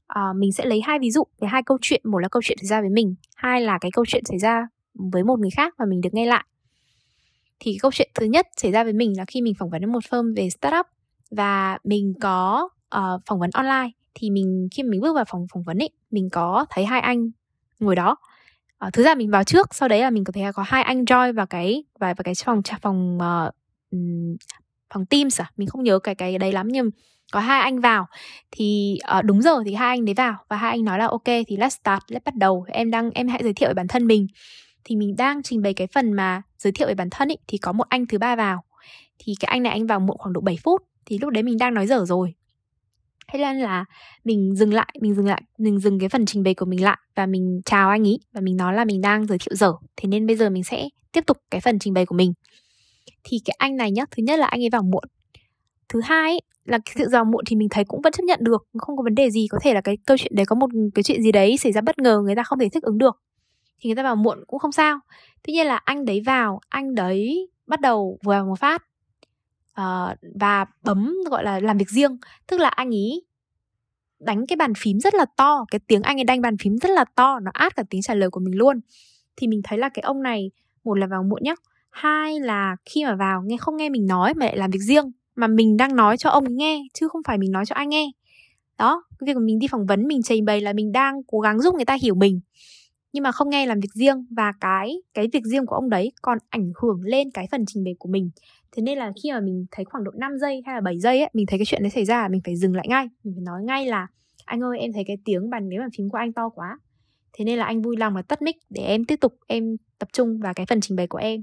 À, 0.06 0.22
mình 0.36 0.52
sẽ 0.52 0.66
lấy 0.66 0.80
hai 0.80 0.98
ví 0.98 1.10
dụ 1.10 1.24
về 1.40 1.48
hai 1.48 1.62
câu 1.62 1.78
chuyện 1.80 2.00
một 2.04 2.18
là 2.18 2.28
câu 2.28 2.42
chuyện 2.42 2.58
xảy 2.58 2.66
ra 2.66 2.80
với 2.80 2.90
mình 2.90 3.14
hai 3.34 3.60
là 3.60 3.78
cái 3.80 3.90
câu 3.90 4.04
chuyện 4.08 4.24
xảy 4.24 4.38
ra 4.38 4.68
với 4.94 5.24
một 5.24 5.38
người 5.38 5.50
khác 5.50 5.74
mà 5.78 5.84
mình 5.84 6.00
được 6.00 6.14
nghe 6.14 6.26
lại. 6.26 6.44
Thì 7.60 7.78
câu 7.82 7.90
chuyện 7.94 8.10
thứ 8.14 8.26
nhất 8.26 8.46
xảy 8.56 8.72
ra 8.72 8.84
với 8.84 8.92
mình 8.92 9.16
là 9.16 9.24
khi 9.24 9.42
mình 9.42 9.54
phỏng 9.58 9.70
vấn 9.70 9.92
một 9.92 10.04
firm 10.10 10.36
về 10.36 10.50
startup 10.50 10.86
và 11.30 11.78
mình 11.84 12.14
có 12.20 12.68
uh, 12.96 13.20
phỏng 13.26 13.38
vấn 13.38 13.50
online. 13.52 13.90
Thì 14.14 14.30
mình 14.30 14.68
khi 14.70 14.82
mình 14.82 15.00
bước 15.00 15.14
vào 15.14 15.24
phòng 15.28 15.46
phỏng 15.52 15.62
vấn 15.62 15.78
ấy 15.78 15.90
mình 16.10 16.28
có 16.32 16.66
thấy 16.70 16.84
hai 16.84 17.00
anh 17.00 17.30
ngồi 17.78 17.96
đó. 17.96 18.16
Ờ, 18.78 18.86
uh, 18.86 18.92
thứ 18.92 19.02
ra 19.02 19.14
mình 19.14 19.30
vào 19.30 19.44
trước 19.44 19.74
sau 19.74 19.88
đấy 19.88 20.00
là 20.00 20.10
mình 20.10 20.24
có 20.24 20.32
thấy 20.32 20.52
có 20.54 20.64
hai 20.66 20.82
anh 20.82 21.04
join 21.04 21.34
vào 21.34 21.46
cái 21.46 21.84
vào, 21.98 22.14
vào 22.14 22.22
cái 22.24 22.34
phòng 22.44 22.60
phòng 22.82 23.18
uh, 23.18 23.54
phòng 24.94 25.06
Teams 25.06 25.40
à? 25.40 25.50
Mình 25.56 25.68
không 25.68 25.82
nhớ 25.82 25.98
cái 25.98 26.14
cái 26.14 26.38
đấy 26.38 26.52
lắm 26.52 26.68
nhưng 26.68 26.90
có 27.32 27.40
hai 27.40 27.60
anh 27.60 27.80
vào. 27.80 28.06
Thì 28.50 28.98
uh, 29.18 29.24
đúng 29.24 29.42
giờ 29.42 29.62
thì 29.64 29.74
hai 29.74 29.88
anh 29.88 30.04
đấy 30.04 30.14
vào 30.14 30.36
và 30.48 30.56
hai 30.56 30.70
anh 30.70 30.84
nói 30.84 30.98
là 30.98 31.06
ok 31.06 31.24
thì 31.24 31.56
let's 31.56 31.68
start 31.68 32.02
let's 32.08 32.20
bắt 32.24 32.34
đầu. 32.34 32.64
Em 32.68 32.90
đang 32.90 33.10
em 33.10 33.28
hãy 33.28 33.40
giới 33.42 33.52
thiệu 33.52 33.68
về 33.68 33.74
bản 33.74 33.88
thân 33.88 34.06
mình. 34.06 34.26
Thì 34.84 34.96
mình 34.96 35.16
đang 35.16 35.42
trình 35.42 35.62
bày 35.62 35.74
cái 35.74 35.86
phần 35.86 36.12
mà 36.12 36.42
giới 36.58 36.72
thiệu 36.72 36.88
về 36.88 36.94
bản 36.94 37.10
thân 37.10 37.28
ấy 37.28 37.38
thì 37.48 37.58
có 37.58 37.72
một 37.72 37.84
anh 37.88 38.06
thứ 38.06 38.18
ba 38.18 38.36
vào. 38.36 38.64
Thì 39.18 39.34
cái 39.40 39.46
anh 39.46 39.62
này 39.62 39.72
anh 39.72 39.86
vào 39.86 40.00
muộn 40.00 40.18
khoảng 40.18 40.32
độ 40.32 40.40
7 40.40 40.58
phút 40.64 40.82
thì 41.06 41.18
lúc 41.18 41.30
đấy 41.30 41.42
mình 41.42 41.58
đang 41.58 41.74
nói 41.74 41.86
dở 41.86 42.04
rồi. 42.04 42.34
Thế 43.32 43.38
nên 43.38 43.56
là 43.56 43.84
mình 44.24 44.54
dừng 44.56 44.74
lại 44.74 44.94
mình 45.00 45.14
dừng 45.14 45.26
lại 45.26 45.42
mình 45.58 45.80
dừng 45.80 45.98
cái 45.98 46.08
phần 46.08 46.26
trình 46.26 46.42
bày 46.42 46.54
của 46.54 46.66
mình 46.66 46.82
lại 46.84 46.98
và 47.14 47.26
mình 47.26 47.60
chào 47.64 47.88
anh 47.88 48.04
ý 48.04 48.18
và 48.32 48.40
mình 48.40 48.56
nói 48.56 48.74
là 48.74 48.84
mình 48.84 49.00
đang 49.00 49.26
giới 49.26 49.38
thiệu 49.38 49.56
dở. 49.56 49.72
Thế 49.96 50.08
nên 50.08 50.26
bây 50.26 50.36
giờ 50.36 50.50
mình 50.50 50.64
sẽ 50.64 50.88
tiếp 51.12 51.24
tục 51.26 51.36
cái 51.50 51.60
phần 51.60 51.78
trình 51.78 51.94
bày 51.94 52.06
của 52.06 52.14
mình 52.14 52.32
thì 53.24 53.40
cái 53.44 53.56
anh 53.58 53.76
này 53.76 53.90
nhá 53.90 54.04
thứ 54.10 54.22
nhất 54.22 54.38
là 54.38 54.46
anh 54.46 54.62
ấy 54.62 54.70
vào 54.70 54.82
muộn. 54.82 55.04
Thứ 55.88 56.00
hai 56.04 56.30
ấy, 56.32 56.40
là 56.64 56.78
cái 56.84 56.94
sự 56.98 57.08
vào 57.12 57.24
muộn 57.24 57.44
thì 57.46 57.56
mình 57.56 57.68
thấy 57.70 57.84
cũng 57.84 58.00
vẫn 58.00 58.12
chấp 58.12 58.22
nhận 58.24 58.38
được 58.42 58.66
không 58.78 58.96
có 58.96 59.02
vấn 59.02 59.14
đề 59.14 59.30
gì. 59.30 59.46
Có 59.50 59.58
thể 59.62 59.74
là 59.74 59.80
cái 59.80 59.96
câu 60.06 60.16
chuyện 60.16 60.32
đấy 60.34 60.46
có 60.46 60.56
một 60.56 60.70
cái 60.94 61.02
chuyện 61.02 61.22
gì 61.22 61.32
đấy 61.32 61.56
xảy 61.56 61.72
ra 61.72 61.80
bất 61.80 61.98
ngờ 61.98 62.22
người 62.24 62.34
ta 62.36 62.42
không 62.42 62.58
thể 62.58 62.68
thích 62.68 62.82
ứng 62.82 62.98
được. 62.98 63.22
Thì 63.80 63.88
người 63.88 63.96
ta 63.96 64.02
vào 64.02 64.16
muộn 64.16 64.44
cũng 64.46 64.58
không 64.58 64.72
sao. 64.72 64.98
Tuy 65.42 65.52
nhiên 65.52 65.66
là 65.66 65.76
anh 65.76 66.04
đấy 66.04 66.22
vào 66.26 66.60
anh 66.68 66.94
đấy 66.94 67.48
bắt 67.66 67.80
đầu 67.80 68.18
vừa 68.24 68.32
vào 68.32 68.44
một 68.44 68.58
phát 68.58 68.82
uh, 69.80 70.18
và 70.40 70.66
bấm 70.84 71.14
gọi 71.30 71.44
là 71.44 71.60
làm 71.60 71.78
việc 71.78 71.90
riêng. 71.90 72.18
Tức 72.46 72.60
là 72.60 72.68
anh 72.68 72.90
ý 72.90 73.22
đánh 74.18 74.46
cái 74.46 74.56
bàn 74.56 74.72
phím 74.76 75.00
rất 75.00 75.14
là 75.14 75.26
to 75.36 75.64
cái 75.70 75.78
tiếng 75.86 76.02
anh 76.02 76.18
ấy 76.18 76.24
đánh 76.24 76.40
bàn 76.40 76.56
phím 76.56 76.78
rất 76.78 76.90
là 76.90 77.04
to 77.14 77.38
nó 77.38 77.50
át 77.54 77.76
cả 77.76 77.82
tiếng 77.90 78.02
trả 78.02 78.14
lời 78.14 78.30
của 78.30 78.40
mình 78.40 78.54
luôn. 78.54 78.80
Thì 79.36 79.46
mình 79.46 79.60
thấy 79.64 79.78
là 79.78 79.88
cái 79.88 80.02
ông 80.02 80.22
này 80.22 80.50
một 80.84 80.94
là 80.94 81.06
vào 81.06 81.22
muộn 81.22 81.42
nhá 81.42 81.54
hai 81.96 82.40
là 82.40 82.76
khi 82.84 83.04
mà 83.04 83.16
vào 83.16 83.42
nghe 83.46 83.56
không 83.56 83.76
nghe 83.76 83.88
mình 83.88 84.06
nói 84.06 84.34
mà 84.34 84.46
lại 84.46 84.56
làm 84.56 84.70
việc 84.70 84.78
riêng, 84.78 85.04
mà 85.36 85.46
mình 85.46 85.76
đang 85.76 85.96
nói 85.96 86.16
cho 86.16 86.30
ông 86.30 86.44
nghe, 86.56 86.82
chứ 86.94 87.08
không 87.08 87.22
phải 87.26 87.38
mình 87.38 87.50
nói 87.50 87.66
cho 87.66 87.74
ai 87.74 87.86
nghe. 87.86 88.10
Đó, 88.78 89.04
cái 89.18 89.26
việc 89.26 89.34
của 89.34 89.40
mình 89.40 89.58
đi 89.58 89.66
phỏng 89.70 89.86
vấn, 89.86 90.08
mình 90.08 90.22
trình 90.22 90.44
bày 90.44 90.60
là 90.60 90.72
mình 90.72 90.92
đang 90.92 91.14
cố 91.26 91.40
gắng 91.40 91.60
giúp 91.60 91.74
người 91.74 91.84
ta 91.84 91.96
hiểu 92.02 92.14
mình, 92.14 92.40
nhưng 93.12 93.22
mà 93.22 93.32
không 93.32 93.50
nghe 93.50 93.66
làm 93.66 93.80
việc 93.80 93.92
riêng 93.94 94.26
và 94.36 94.52
cái 94.60 95.02
cái 95.14 95.28
việc 95.32 95.44
riêng 95.44 95.66
của 95.66 95.74
ông 95.74 95.90
đấy 95.90 96.12
còn 96.22 96.38
ảnh 96.48 96.72
hưởng 96.82 97.00
lên 97.02 97.30
cái 97.34 97.46
phần 97.50 97.64
trình 97.66 97.84
bày 97.84 97.94
của 97.98 98.08
mình. 98.08 98.30
Thế 98.72 98.82
nên 98.82 98.98
là 98.98 99.12
khi 99.22 99.32
mà 99.32 99.40
mình 99.40 99.66
thấy 99.70 99.84
khoảng 99.84 100.04
độ 100.04 100.10
5 100.14 100.38
giây 100.40 100.62
hay 100.66 100.74
là 100.74 100.80
7 100.80 100.98
giây 100.98 101.20
ấy, 101.20 101.30
mình 101.32 101.46
thấy 101.46 101.58
cái 101.58 101.66
chuyện 101.66 101.82
đấy 101.82 101.90
xảy 101.90 102.04
ra, 102.04 102.28
mình 102.28 102.40
phải 102.44 102.56
dừng 102.56 102.76
lại 102.76 102.86
ngay. 102.88 103.06
Mình 103.24 103.34
phải 103.34 103.42
nói 103.42 103.62
ngay 103.64 103.86
là, 103.86 104.06
anh 104.44 104.60
ơi, 104.60 104.78
em 104.78 104.92
thấy 104.92 105.04
cái 105.06 105.16
tiếng 105.24 105.50
bàn 105.50 105.68
ghế 105.68 105.78
bàn 105.78 105.88
phím 105.98 106.08
của 106.10 106.18
anh 106.18 106.32
to 106.32 106.48
quá. 106.48 106.78
Thế 107.32 107.44
nên 107.44 107.58
là 107.58 107.64
anh 107.64 107.82
vui 107.82 107.96
lòng 107.96 108.16
là 108.16 108.22
tắt 108.22 108.42
mic 108.42 108.56
để 108.70 108.82
em 108.82 109.04
tiếp 109.04 109.16
tục, 109.20 109.34
em 109.46 109.76
tập 109.98 110.08
trung 110.12 110.38
vào 110.42 110.54
cái 110.54 110.66
phần 110.66 110.80
trình 110.80 110.96
bày 110.96 111.06
của 111.06 111.18
em 111.18 111.42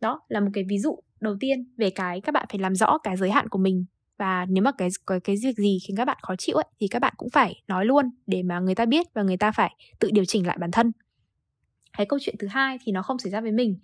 đó 0.00 0.20
là 0.28 0.40
một 0.40 0.50
cái 0.52 0.64
ví 0.68 0.78
dụ 0.78 0.98
đầu 1.20 1.36
tiên 1.40 1.64
về 1.76 1.90
cái 1.90 2.20
các 2.20 2.32
bạn 2.32 2.46
phải 2.50 2.58
làm 2.58 2.74
rõ 2.74 2.98
cái 2.98 3.16
giới 3.16 3.30
hạn 3.30 3.48
của 3.48 3.58
mình. 3.58 3.84
Và 4.18 4.46
nếu 4.48 4.64
mà 4.64 4.72
cái 4.78 4.88
cái 5.06 5.20
cái 5.20 5.36
việc 5.42 5.56
gì 5.56 5.78
khiến 5.88 5.96
các 5.96 6.04
bạn 6.04 6.16
khó 6.22 6.36
chịu 6.36 6.56
ấy 6.56 6.66
thì 6.80 6.88
các 6.88 6.98
bạn 6.98 7.14
cũng 7.16 7.30
phải 7.30 7.62
nói 7.68 7.84
luôn 7.84 8.10
để 8.26 8.42
mà 8.42 8.60
người 8.60 8.74
ta 8.74 8.86
biết 8.86 9.06
và 9.14 9.22
người 9.22 9.36
ta 9.36 9.52
phải 9.52 9.76
tự 9.98 10.10
điều 10.12 10.24
chỉnh 10.24 10.46
lại 10.46 10.58
bản 10.60 10.70
thân. 10.70 10.92
Cái 11.96 12.06
câu 12.06 12.18
chuyện 12.22 12.34
thứ 12.38 12.46
hai 12.46 12.78
thì 12.84 12.92
nó 12.92 13.02
không 13.02 13.18
xảy 13.18 13.32
ra 13.32 13.40
với 13.40 13.52
mình 13.52 13.78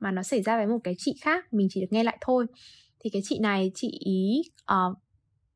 mà 0.00 0.10
nó 0.10 0.22
xảy 0.22 0.42
ra 0.42 0.56
với 0.56 0.66
một 0.66 0.78
cái 0.84 0.94
chị 0.98 1.14
khác 1.20 1.52
mình 1.52 1.68
chỉ 1.70 1.80
được 1.80 1.86
nghe 1.90 2.04
lại 2.04 2.18
thôi. 2.20 2.46
Thì 3.00 3.10
cái 3.10 3.22
chị 3.24 3.38
này 3.38 3.72
chị 3.74 3.98
ý 4.00 4.42
uh, 4.72 4.98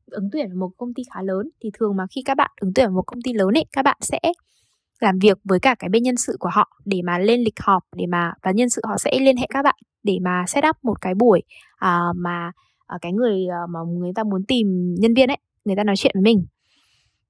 ứng 0.05 0.29
tuyển 0.31 0.49
vào 0.49 0.57
một 0.57 0.69
công 0.77 0.93
ty 0.93 1.03
khá 1.13 1.21
lớn. 1.21 1.49
Thì 1.61 1.69
thường 1.73 1.95
mà 1.95 2.05
khi 2.15 2.21
các 2.25 2.37
bạn 2.37 2.51
ứng 2.61 2.73
tuyển 2.75 2.85
vào 2.85 2.95
một 2.95 3.03
công 3.07 3.21
ty 3.21 3.33
lớn 3.33 3.57
ấy 3.57 3.65
các 3.71 3.81
bạn 3.81 3.97
sẽ 4.01 4.19
làm 5.05 5.19
việc 5.19 5.37
với 5.43 5.59
cả 5.59 5.75
cái 5.79 5.89
bên 5.89 6.03
nhân 6.03 6.17
sự 6.17 6.35
của 6.39 6.49
họ 6.51 6.81
để 6.85 7.01
mà 7.03 7.19
lên 7.19 7.41
lịch 7.41 7.59
họp 7.59 7.83
để 7.95 8.05
mà 8.05 8.33
và 8.43 8.51
nhân 8.51 8.69
sự 8.69 8.81
họ 8.87 8.97
sẽ 8.97 9.19
liên 9.19 9.37
hệ 9.37 9.47
các 9.49 9.63
bạn 9.63 9.75
để 10.03 10.19
mà 10.21 10.45
set 10.47 10.63
up 10.69 10.75
một 10.83 11.01
cái 11.01 11.13
buổi 11.15 11.41
uh, 11.85 12.15
mà 12.15 12.51
uh, 12.95 13.01
cái 13.01 13.11
người 13.11 13.45
uh, 13.63 13.69
mà 13.69 13.79
người 13.99 14.11
ta 14.15 14.23
muốn 14.23 14.43
tìm 14.47 14.95
nhân 14.99 15.13
viên 15.13 15.29
ấy 15.29 15.37
người 15.65 15.75
ta 15.75 15.83
nói 15.83 15.95
chuyện 15.97 16.11
với 16.15 16.23
mình. 16.23 16.45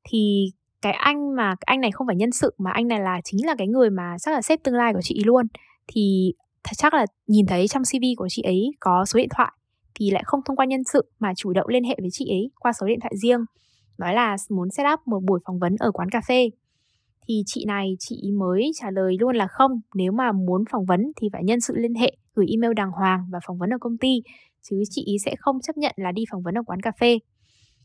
Thì 0.09 0.51
cái 0.81 0.93
anh 0.93 1.35
mà 1.35 1.55
cái 1.55 1.65
anh 1.65 1.81
này 1.81 1.91
không 1.91 2.07
phải 2.07 2.15
nhân 2.15 2.31
sự 2.31 2.53
mà 2.57 2.71
anh 2.71 2.87
này 2.87 2.99
là 2.99 3.21
chính 3.23 3.45
là 3.45 3.55
cái 3.57 3.67
người 3.67 3.89
mà 3.89 4.15
chắc 4.19 4.33
là 4.33 4.41
sếp 4.41 4.63
tương 4.63 4.75
lai 4.75 4.93
của 4.93 5.01
chị 5.03 5.23
luôn. 5.25 5.47
Thì 5.87 6.33
chắc 6.77 6.93
là 6.93 7.05
nhìn 7.27 7.45
thấy 7.45 7.67
trong 7.67 7.83
CV 7.83 8.03
của 8.17 8.27
chị 8.29 8.41
ấy 8.41 8.71
có 8.79 9.05
số 9.05 9.17
điện 9.17 9.29
thoại 9.35 9.51
thì 9.99 10.11
lại 10.11 10.23
không 10.25 10.41
thông 10.45 10.55
qua 10.55 10.65
nhân 10.65 10.83
sự 10.83 11.09
mà 11.19 11.33
chủ 11.37 11.53
động 11.53 11.67
liên 11.67 11.83
hệ 11.83 11.95
với 11.99 12.09
chị 12.11 12.29
ấy 12.29 12.51
qua 12.59 12.73
số 12.73 12.87
điện 12.87 12.99
thoại 12.99 13.13
riêng. 13.17 13.39
Nói 13.97 14.13
là 14.13 14.37
muốn 14.49 14.69
set 14.69 14.85
up 14.93 14.99
một 15.05 15.19
buổi 15.23 15.39
phỏng 15.45 15.59
vấn 15.59 15.75
ở 15.79 15.91
quán 15.91 16.09
cà 16.09 16.21
phê 16.27 16.49
thì 17.27 17.43
chị 17.45 17.65
này 17.67 17.95
chị 17.99 18.31
mới 18.39 18.71
trả 18.75 18.91
lời 18.91 19.17
luôn 19.19 19.35
là 19.35 19.47
không. 19.47 19.71
Nếu 19.95 20.11
mà 20.11 20.31
muốn 20.31 20.63
phỏng 20.71 20.85
vấn 20.85 20.99
thì 21.21 21.27
phải 21.33 21.43
nhân 21.43 21.61
sự 21.61 21.73
liên 21.77 21.95
hệ 21.95 22.15
gửi 22.35 22.45
email 22.49 22.73
đàng 22.73 22.91
hoàng 22.91 23.25
và 23.31 23.39
phỏng 23.47 23.57
vấn 23.57 23.69
ở 23.69 23.77
công 23.81 23.97
ty 23.97 24.21
chứ 24.61 24.83
chị 24.89 25.03
ý 25.05 25.17
sẽ 25.25 25.35
không 25.39 25.61
chấp 25.61 25.77
nhận 25.77 25.93
là 25.95 26.11
đi 26.11 26.23
phỏng 26.31 26.43
vấn 26.43 26.57
ở 26.57 26.61
quán 26.65 26.81
cà 26.81 26.91
phê. 26.99 27.19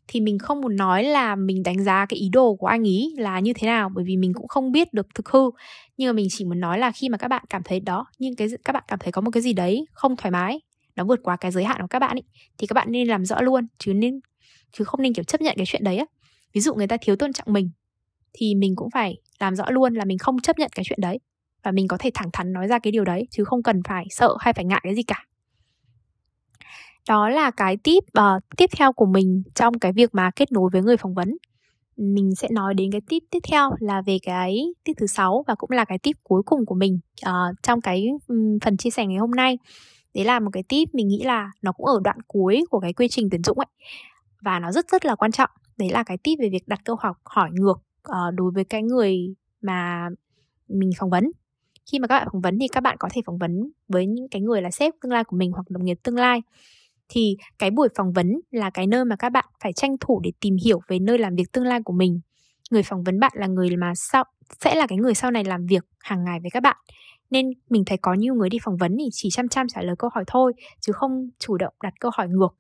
Thì 0.09 0.21
mình 0.21 0.39
không 0.39 0.61
muốn 0.61 0.77
nói 0.77 1.05
là 1.05 1.37
mình 1.37 1.63
đánh 1.63 1.85
giá 1.85 2.07
cái 2.09 2.19
ý 2.19 2.29
đồ 2.29 2.55
của 2.55 2.67
anh 2.67 2.83
ý 2.83 3.15
là 3.17 3.41
như 3.41 3.53
thế 3.53 3.67
nào 3.67 3.91
bởi 3.95 4.05
vì 4.05 4.17
mình 4.17 4.33
cũng 4.35 4.49
không 4.49 4.73
biết 4.73 4.95
được 4.95 5.07
thực 5.15 5.29
hư. 5.29 5.51
Nhưng 5.97 6.09
mà 6.09 6.13
mình 6.13 6.27
chỉ 6.31 6.45
muốn 6.45 6.61
nói 6.61 6.79
là 6.79 6.91
khi 6.91 7.09
mà 7.09 7.17
các 7.17 7.29
bạn 7.29 7.45
cảm 7.51 7.63
thấy 7.65 7.81
đó 7.81 8.07
nhưng 8.19 8.37
cái 8.37 8.49
các 8.65 8.73
bạn 8.73 8.85
cảm 8.89 8.99
thấy 8.99 9.13
có 9.13 9.21
một 9.21 9.31
cái 9.31 9.43
gì 9.43 9.53
đấy 9.53 9.85
không 9.93 10.17
thoải 10.17 10.31
mái 10.31 10.61
nó 10.97 11.05
vượt 11.05 11.21
quá 11.23 11.37
cái 11.37 11.51
giới 11.51 11.65
hạn 11.65 11.81
của 11.81 11.87
các 11.87 11.99
bạn 11.99 12.17
ý, 12.17 12.23
thì 12.59 12.67
các 12.67 12.75
bạn 12.75 12.93
nên 12.93 13.09
làm 13.09 13.25
rõ 13.25 13.41
luôn 13.41 13.67
chứ 13.79 13.95
nên 13.95 14.21
chứ 14.73 14.85
không 14.85 15.03
nên 15.03 15.13
kiểu 15.13 15.25
chấp 15.25 15.41
nhận 15.41 15.55
cái 15.57 15.67
chuyện 15.67 15.85
đấy 15.85 15.97
á. 15.97 16.05
Ví 16.55 16.61
dụ 16.61 16.75
người 16.75 16.87
ta 16.87 16.97
thiếu 17.01 17.17
tôn 17.17 17.33
trọng 17.33 17.53
mình 17.53 17.71
thì 18.33 18.55
mình 18.55 18.77
cũng 18.77 18.91
phải 18.91 19.17
làm 19.39 19.57
rõ 19.57 19.65
luôn 19.71 19.95
là 19.95 20.05
mình 20.05 20.19
không 20.19 20.41
chấp 20.41 20.59
nhận 20.59 20.71
cái 20.75 20.85
chuyện 20.89 21.01
đấy 21.01 21.19
và 21.63 21.71
mình 21.71 21.89
có 21.89 21.97
thể 22.01 22.11
thẳng 22.15 22.31
thắn 22.33 22.53
nói 22.53 22.67
ra 22.67 22.79
cái 22.79 22.91
điều 22.93 23.05
đấy 23.05 23.27
chứ 23.31 23.45
không 23.45 23.63
cần 23.63 23.83
phải 23.83 24.07
sợ 24.11 24.37
hay 24.41 24.53
phải 24.53 24.65
ngại 24.65 24.81
cái 24.85 24.95
gì 24.95 25.03
cả. 25.03 25.27
Đó 27.09 27.29
là 27.29 27.51
cái 27.51 27.77
tip 27.77 28.05
uh, 28.19 28.43
tiếp 28.57 28.71
theo 28.77 28.93
của 28.93 29.07
mình 29.07 29.43
trong 29.55 29.79
cái 29.79 29.93
việc 29.93 30.15
mà 30.15 30.31
kết 30.37 30.53
nối 30.53 30.71
với 30.73 30.83
người 30.83 30.97
phỏng 30.97 31.15
vấn. 31.15 31.37
Mình 31.97 32.35
sẽ 32.35 32.49
nói 32.51 32.75
đến 32.75 32.93
cái 32.93 33.01
tip 33.09 33.23
tiếp 33.31 33.39
theo 33.51 33.71
là 33.79 34.03
về 34.03 34.19
cái 34.23 34.65
tip 34.85 34.97
thứ 34.97 35.07
sáu 35.07 35.45
và 35.47 35.55
cũng 35.55 35.71
là 35.71 35.85
cái 35.85 35.99
tip 35.99 36.17
cuối 36.23 36.43
cùng 36.47 36.67
của 36.67 36.75
mình 36.75 36.99
uh, 37.27 37.57
trong 37.63 37.81
cái 37.81 38.07
um, 38.29 38.59
phần 38.65 38.77
chia 38.77 38.91
sẻ 38.91 39.07
ngày 39.07 39.19
hôm 39.19 39.31
nay. 39.31 39.59
Đấy 40.15 40.25
là 40.25 40.41
một 40.41 40.51
cái 40.53 40.63
tip 40.69 40.95
mình 40.95 41.09
nghĩ 41.09 41.23
là 41.25 41.51
nó 41.63 41.73
cũng 41.73 41.87
ở 41.87 42.01
đoạn 42.05 42.17
cuối 42.27 42.65
của 42.71 42.81
cái 42.81 42.93
quy 42.93 43.09
trình 43.09 43.29
tuyển 43.31 43.43
dụng 43.43 43.59
ấy. 43.59 43.67
Và 44.41 44.59
nó 44.59 44.73
rất 44.73 44.87
rất 44.89 45.05
là 45.05 45.15
quan 45.15 45.33
trọng. 45.33 45.51
Đấy 45.77 45.91
là 45.91 46.03
cái 46.03 46.19
tip 46.19 46.39
về 46.39 46.49
việc 46.49 46.69
đặt 46.69 46.81
câu 46.85 46.97
hỏi 46.97 47.13
hỏi 47.25 47.51
ngược 47.53 47.83
uh, 48.09 48.35
đối 48.35 48.51
với 48.51 48.65
cái 48.65 48.83
người 48.83 49.35
mà 49.63 50.09
mình 50.69 50.91
phỏng 50.99 51.11
vấn. 51.11 51.31
Khi 51.93 51.99
mà 51.99 52.07
các 52.07 52.19
bạn 52.19 52.29
phỏng 52.33 52.41
vấn 52.41 52.59
thì 52.59 52.69
các 52.69 52.81
bạn 52.81 52.97
có 52.99 53.09
thể 53.13 53.23
phỏng 53.27 53.39
vấn 53.39 53.71
với 53.89 54.07
những 54.07 54.29
cái 54.29 54.43
người 54.43 54.63
là 54.63 54.71
sếp 54.71 54.95
tương 55.03 55.13
lai 55.13 55.25
của 55.25 55.37
mình 55.37 55.53
hoặc 55.53 55.71
đồng 55.71 55.85
nghiệp 55.85 55.99
tương 56.03 56.17
lai. 56.17 56.43
Thì 57.09 57.37
cái 57.59 57.71
buổi 57.71 57.89
phỏng 57.97 58.13
vấn 58.13 58.41
là 58.51 58.71
cái 58.71 58.87
nơi 58.87 59.05
mà 59.05 59.17
các 59.17 59.29
bạn 59.29 59.45
phải 59.63 59.73
tranh 59.73 59.97
thủ 60.01 60.21
để 60.25 60.33
tìm 60.41 60.57
hiểu 60.65 60.81
về 60.89 60.99
nơi 60.99 61.19
làm 61.19 61.35
việc 61.35 61.53
tương 61.53 61.65
lai 61.65 61.81
của 61.85 61.93
mình. 61.93 62.21
Người 62.71 62.83
phỏng 62.83 63.03
vấn 63.03 63.21
bạn 63.21 63.33
là 63.35 63.47
người 63.47 63.77
mà 63.77 63.93
sau 63.95 64.25
sẽ 64.61 64.75
là 64.75 64.87
cái 64.87 64.99
người 64.99 65.15
sau 65.15 65.31
này 65.31 65.45
làm 65.45 65.67
việc 65.67 65.85
hàng 65.99 66.25
ngày 66.25 66.41
với 66.41 66.51
các 66.51 66.63
bạn. 66.63 66.77
Nên 67.31 67.51
mình 67.71 67.85
thấy 67.87 67.99
có 67.99 68.15
nhiều 68.15 68.35
người 68.35 68.51
đi 68.51 68.59
phỏng 68.63 68.77
vấn 68.77 68.97
thì 68.99 69.09
chỉ 69.13 69.29
chăm 69.33 69.49
chăm 69.49 69.69
trả 69.69 69.83
lời 69.83 69.97
câu 69.99 70.11
hỏi 70.15 70.25
thôi 70.27 70.53
chứ 70.81 70.93
không 70.93 71.31
chủ 71.39 71.57
động 71.57 71.75
đặt 71.83 71.95
câu 72.01 72.11
hỏi 72.15 72.29
ngược. 72.29 72.55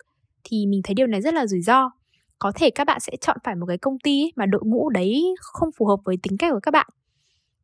Thì 0.45 0.67
mình 0.67 0.81
thấy 0.85 0.95
điều 0.95 1.07
này 1.07 1.23
rất 1.23 1.35
là 1.35 1.47
rủi 1.47 1.61
ro 1.61 1.91
có 2.41 2.53
thể 2.55 2.71
các 2.71 2.87
bạn 2.87 3.01
sẽ 3.01 3.13
chọn 3.21 3.37
phải 3.45 3.55
một 3.55 3.67
cái 3.67 3.79
công 3.79 3.99
ty 3.99 4.33
mà 4.37 4.47
đội 4.47 4.61
ngũ 4.65 4.91
đấy 4.91 5.25
không 5.41 5.69
phù 5.79 5.87
hợp 5.87 5.97
với 6.05 6.17
tính 6.23 6.39
cách 6.39 6.53
của 6.53 6.61
các 6.63 6.71
bạn. 6.71 6.87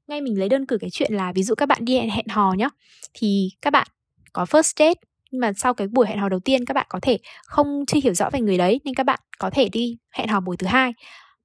Ngay 0.09 0.21
mình 0.21 0.39
lấy 0.39 0.49
đơn 0.49 0.67
cử 0.67 0.79
cái 0.81 0.91
chuyện 0.91 1.13
là 1.15 1.33
ví 1.33 1.43
dụ 1.43 1.55
các 1.55 1.67
bạn 1.67 1.85
đi 1.85 1.99
hẹn, 1.99 2.11
hẹn 2.11 2.27
hò 2.29 2.53
nhá 2.53 2.69
thì 3.15 3.51
các 3.63 3.71
bạn 3.71 3.87
có 4.33 4.45
first 4.45 4.73
date 4.77 5.01
nhưng 5.31 5.41
mà 5.41 5.53
sau 5.57 5.75
cái 5.75 5.89
buổi 5.89 6.07
hẹn 6.07 6.19
hò 6.19 6.29
đầu 6.29 6.41
tiên 6.41 6.65
các 6.65 6.75
bạn 6.75 6.87
có 6.89 6.99
thể 7.03 7.19
không 7.45 7.85
chưa 7.87 8.01
hiểu 8.05 8.15
rõ 8.15 8.31
về 8.33 8.41
người 8.41 8.59
đấy 8.59 8.81
nên 8.85 8.95
các 8.95 9.07
bạn 9.07 9.21
có 9.39 9.51
thể 9.51 9.69
đi 9.69 9.97
hẹn 10.11 10.29
hò 10.29 10.41
buổi 10.41 10.57
thứ 10.57 10.67
hai. 10.67 10.93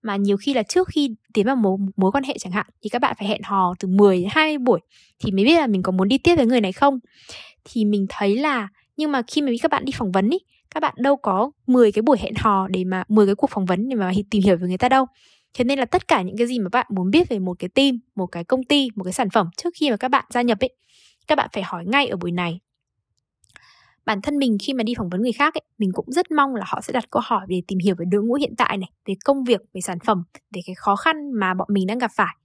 Mà 0.04 0.16
nhiều 0.16 0.38
khi 0.38 0.54
là 0.54 0.64
trước 0.64 0.88
khi 0.88 1.16
tiến 1.34 1.46
vào 1.46 1.56
mối, 1.56 1.78
mối 1.98 2.12
quan 2.12 2.24
hệ 2.24 2.38
chẳng 2.40 2.54
hạn 2.54 2.66
thì 2.82 2.90
các 2.90 3.02
bạn 3.02 3.16
phải 3.20 3.28
hẹn 3.28 3.42
hò 3.44 3.74
từ 3.80 3.88
10 3.88 4.22
đến 4.22 4.30
20 4.32 4.58
buổi 4.58 4.80
thì 5.20 5.32
mới 5.32 5.46
biết 5.46 5.60
là 5.60 5.68
mình 5.68 5.84
có 5.84 5.92
muốn 5.92 6.08
đi 6.08 6.18
tiếp 6.18 6.36
với 6.36 6.46
người 6.46 6.62
này 6.62 6.72
không. 6.72 7.00
Thì 7.66 7.86
mình 7.86 8.06
thấy 8.10 8.38
là 8.38 8.68
nhưng 8.98 9.12
mà 9.12 9.22
khi 9.28 9.42
mà 9.42 9.52
các 9.62 9.72
bạn 9.72 9.86
đi 9.86 9.92
phỏng 9.96 10.12
vấn 10.12 10.30
ý 10.30 10.38
các 10.72 10.80
bạn 10.80 10.94
đâu 10.98 11.18
có 11.18 11.52
10 11.68 11.92
cái 11.92 12.02
buổi 12.02 12.18
hẹn 12.20 12.34
hò 12.38 12.68
để 12.68 12.84
mà 12.84 13.04
10 13.08 13.26
cái 13.26 13.36
cuộc 13.36 13.50
phỏng 13.50 13.66
vấn 13.66 13.90
để 13.90 13.96
mà 13.96 14.12
tìm 14.32 14.44
hiểu 14.44 14.58
về 14.58 14.68
người 14.68 14.78
ta 14.78 14.90
đâu 14.90 15.06
Thế 15.54 15.64
nên 15.64 15.80
là 15.80 15.86
tất 15.86 16.08
cả 16.08 16.22
những 16.22 16.38
cái 16.38 16.48
gì 16.48 16.60
mà 16.60 16.70
bạn 16.72 16.88
muốn 16.90 17.12
biết 17.12 17.30
về 17.30 17.40
một 17.40 17.60
cái 17.60 17.70
team, 17.70 18.00
một 18.16 18.28
cái 18.28 18.44
công 18.44 18.64
ty, 18.64 18.88
một 18.96 19.04
cái 19.04 19.14
sản 19.14 19.30
phẩm 19.30 19.50
trước 19.58 19.74
khi 19.80 19.92
mà 19.92 19.98
các 19.98 20.08
bạn 20.08 20.26
gia 20.30 20.42
nhập 20.42 20.60
ấy, 20.60 20.76
các 21.28 21.36
bạn 21.36 21.50
phải 21.54 21.64
hỏi 21.64 21.86
ngay 21.86 22.08
ở 22.08 22.18
buổi 22.18 22.32
này. 22.32 22.60
Bản 24.06 24.22
thân 24.22 24.38
mình 24.38 24.58
khi 24.62 24.74
mà 24.74 24.84
đi 24.84 24.94
phỏng 24.98 25.10
vấn 25.10 25.22
người 25.22 25.32
khác 25.32 25.54
ấy, 25.54 25.62
mình 25.78 25.90
cũng 25.94 26.12
rất 26.12 26.32
mong 26.32 26.56
là 26.56 26.66
họ 26.68 26.82
sẽ 26.82 26.94
đặt 26.94 27.10
câu 27.10 27.22
hỏi 27.26 27.46
để 27.50 27.62
tìm 27.68 27.80
hiểu 27.80 27.96
về 27.98 28.06
đội 28.12 28.24
ngũ 28.24 28.34
hiện 28.34 28.56
tại 28.58 28.78
này, 28.78 28.90
về 29.06 29.16
công 29.26 29.44
việc, 29.44 29.62
về 29.74 29.82
sản 29.82 29.98
phẩm, 30.06 30.24
về 30.56 30.62
cái 30.66 30.76
khó 30.76 30.96
khăn 30.96 31.16
mà 31.40 31.54
bọn 31.54 31.68
mình 31.72 31.88
đang 31.88 31.98
gặp 31.98 32.12
phải 32.16 32.36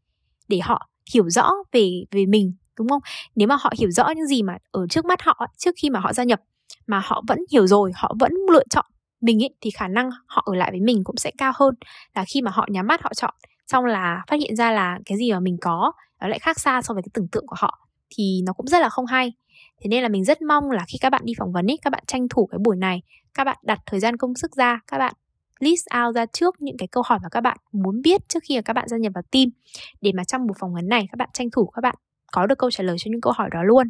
để 0.49 0.59
họ 0.59 0.89
hiểu 1.15 1.31
rõ 1.31 1.53
về 1.73 2.05
về 2.11 2.27
mình 2.27 2.55
đúng 2.79 2.89
không? 2.89 3.03
Nếu 3.35 3.49
mà 3.49 3.57
họ 3.61 3.73
hiểu 3.79 3.91
rõ 3.91 4.09
những 4.17 4.27
gì 4.27 4.43
mà 4.43 4.59
ở 4.71 4.87
trước 4.91 5.05
mắt 5.05 5.23
họ 5.23 5.47
trước 5.57 5.75
khi 5.83 5.91
mà 5.91 6.01
họ 6.01 6.13
gia 6.13 6.25
nhập 6.25 6.41
mà 6.87 7.01
họ 7.05 7.23
vẫn 7.29 7.39
hiểu 7.53 7.67
rồi, 7.67 7.93
họ 7.95 8.15
vẫn 8.21 8.33
lựa 8.53 8.65
chọn 8.71 8.85
mình 9.21 9.39
ý, 9.39 9.49
thì 9.61 9.71
khả 9.71 9.89
năng 9.89 10.11
họ 10.27 10.43
ở 10.47 10.55
lại 10.55 10.71
với 10.71 10.81
mình 10.81 11.05
cũng 11.05 11.17
sẽ 11.17 11.31
cao 11.39 11.53
hơn 11.57 11.75
là 12.15 12.25
khi 12.29 12.43
mà 12.43 12.51
họ 12.51 12.67
nhắm 12.71 12.87
mắt 12.87 13.03
họ 13.03 13.15
chọn. 13.15 13.35
Xong 13.67 13.85
là 13.85 14.23
phát 14.31 14.41
hiện 14.41 14.57
ra 14.57 14.73
là 14.73 14.99
cái 15.05 15.19
gì 15.19 15.33
mà 15.33 15.41
mình 15.41 15.57
có 15.61 15.93
nó 16.21 16.29
lại 16.29 16.39
khác 16.39 16.61
xa 16.61 16.83
so 16.83 16.95
với 16.95 17.03
cái 17.03 17.11
tưởng 17.15 17.29
tượng 17.29 17.47
của 17.47 17.57
họ 17.59 17.89
thì 18.11 18.43
nó 18.47 18.53
cũng 18.53 18.67
rất 18.67 18.79
là 18.79 18.89
không 18.89 19.07
hay. 19.07 19.33
Thế 19.81 19.89
nên 19.89 20.03
là 20.03 20.09
mình 20.09 20.25
rất 20.25 20.43
mong 20.43 20.71
là 20.71 20.85
khi 20.89 20.99
các 21.01 21.11
bạn 21.11 21.23
đi 21.25 21.33
phỏng 21.39 21.53
vấn 21.53 21.71
ấy 21.71 21.79
các 21.83 21.91
bạn 21.91 22.03
tranh 22.07 22.29
thủ 22.29 22.47
cái 22.47 22.59
buổi 22.65 22.77
này 22.77 23.03
các 23.35 23.45
bạn 23.45 23.57
đặt 23.63 23.79
thời 23.87 24.01
gian 24.01 24.17
công 24.17 24.35
sức 24.35 24.57
ra 24.57 24.81
các 24.87 24.99
bạn 24.99 25.15
list 25.61 25.87
out 26.05 26.15
ra 26.15 26.27
trước 26.27 26.55
những 26.59 26.77
cái 26.77 26.89
câu 26.89 27.03
hỏi 27.07 27.19
mà 27.23 27.29
các 27.29 27.41
bạn 27.41 27.57
muốn 27.73 28.03
biết 28.03 28.29
trước 28.29 28.43
khi 28.49 28.57
mà 28.57 28.63
các 28.63 28.73
bạn 28.73 28.89
gia 28.89 28.97
nhập 28.97 29.13
vào 29.15 29.23
team 29.31 29.47
để 30.01 30.13
mà 30.15 30.25
trong 30.25 30.47
buổi 30.47 30.55
phỏng 30.61 30.75
vấn 30.75 30.89
này 30.89 31.07
các 31.11 31.17
bạn 31.19 31.29
tranh 31.33 31.51
thủ 31.51 31.67
các 31.67 31.81
bạn 31.81 31.95
có 32.33 32.47
được 32.47 32.59
câu 32.59 32.71
trả 32.71 32.85
lời 32.85 32.97
cho 32.99 33.09
những 33.11 33.21
câu 33.21 33.33
hỏi 33.33 33.49
đó 33.53 33.63
luôn 33.63 33.87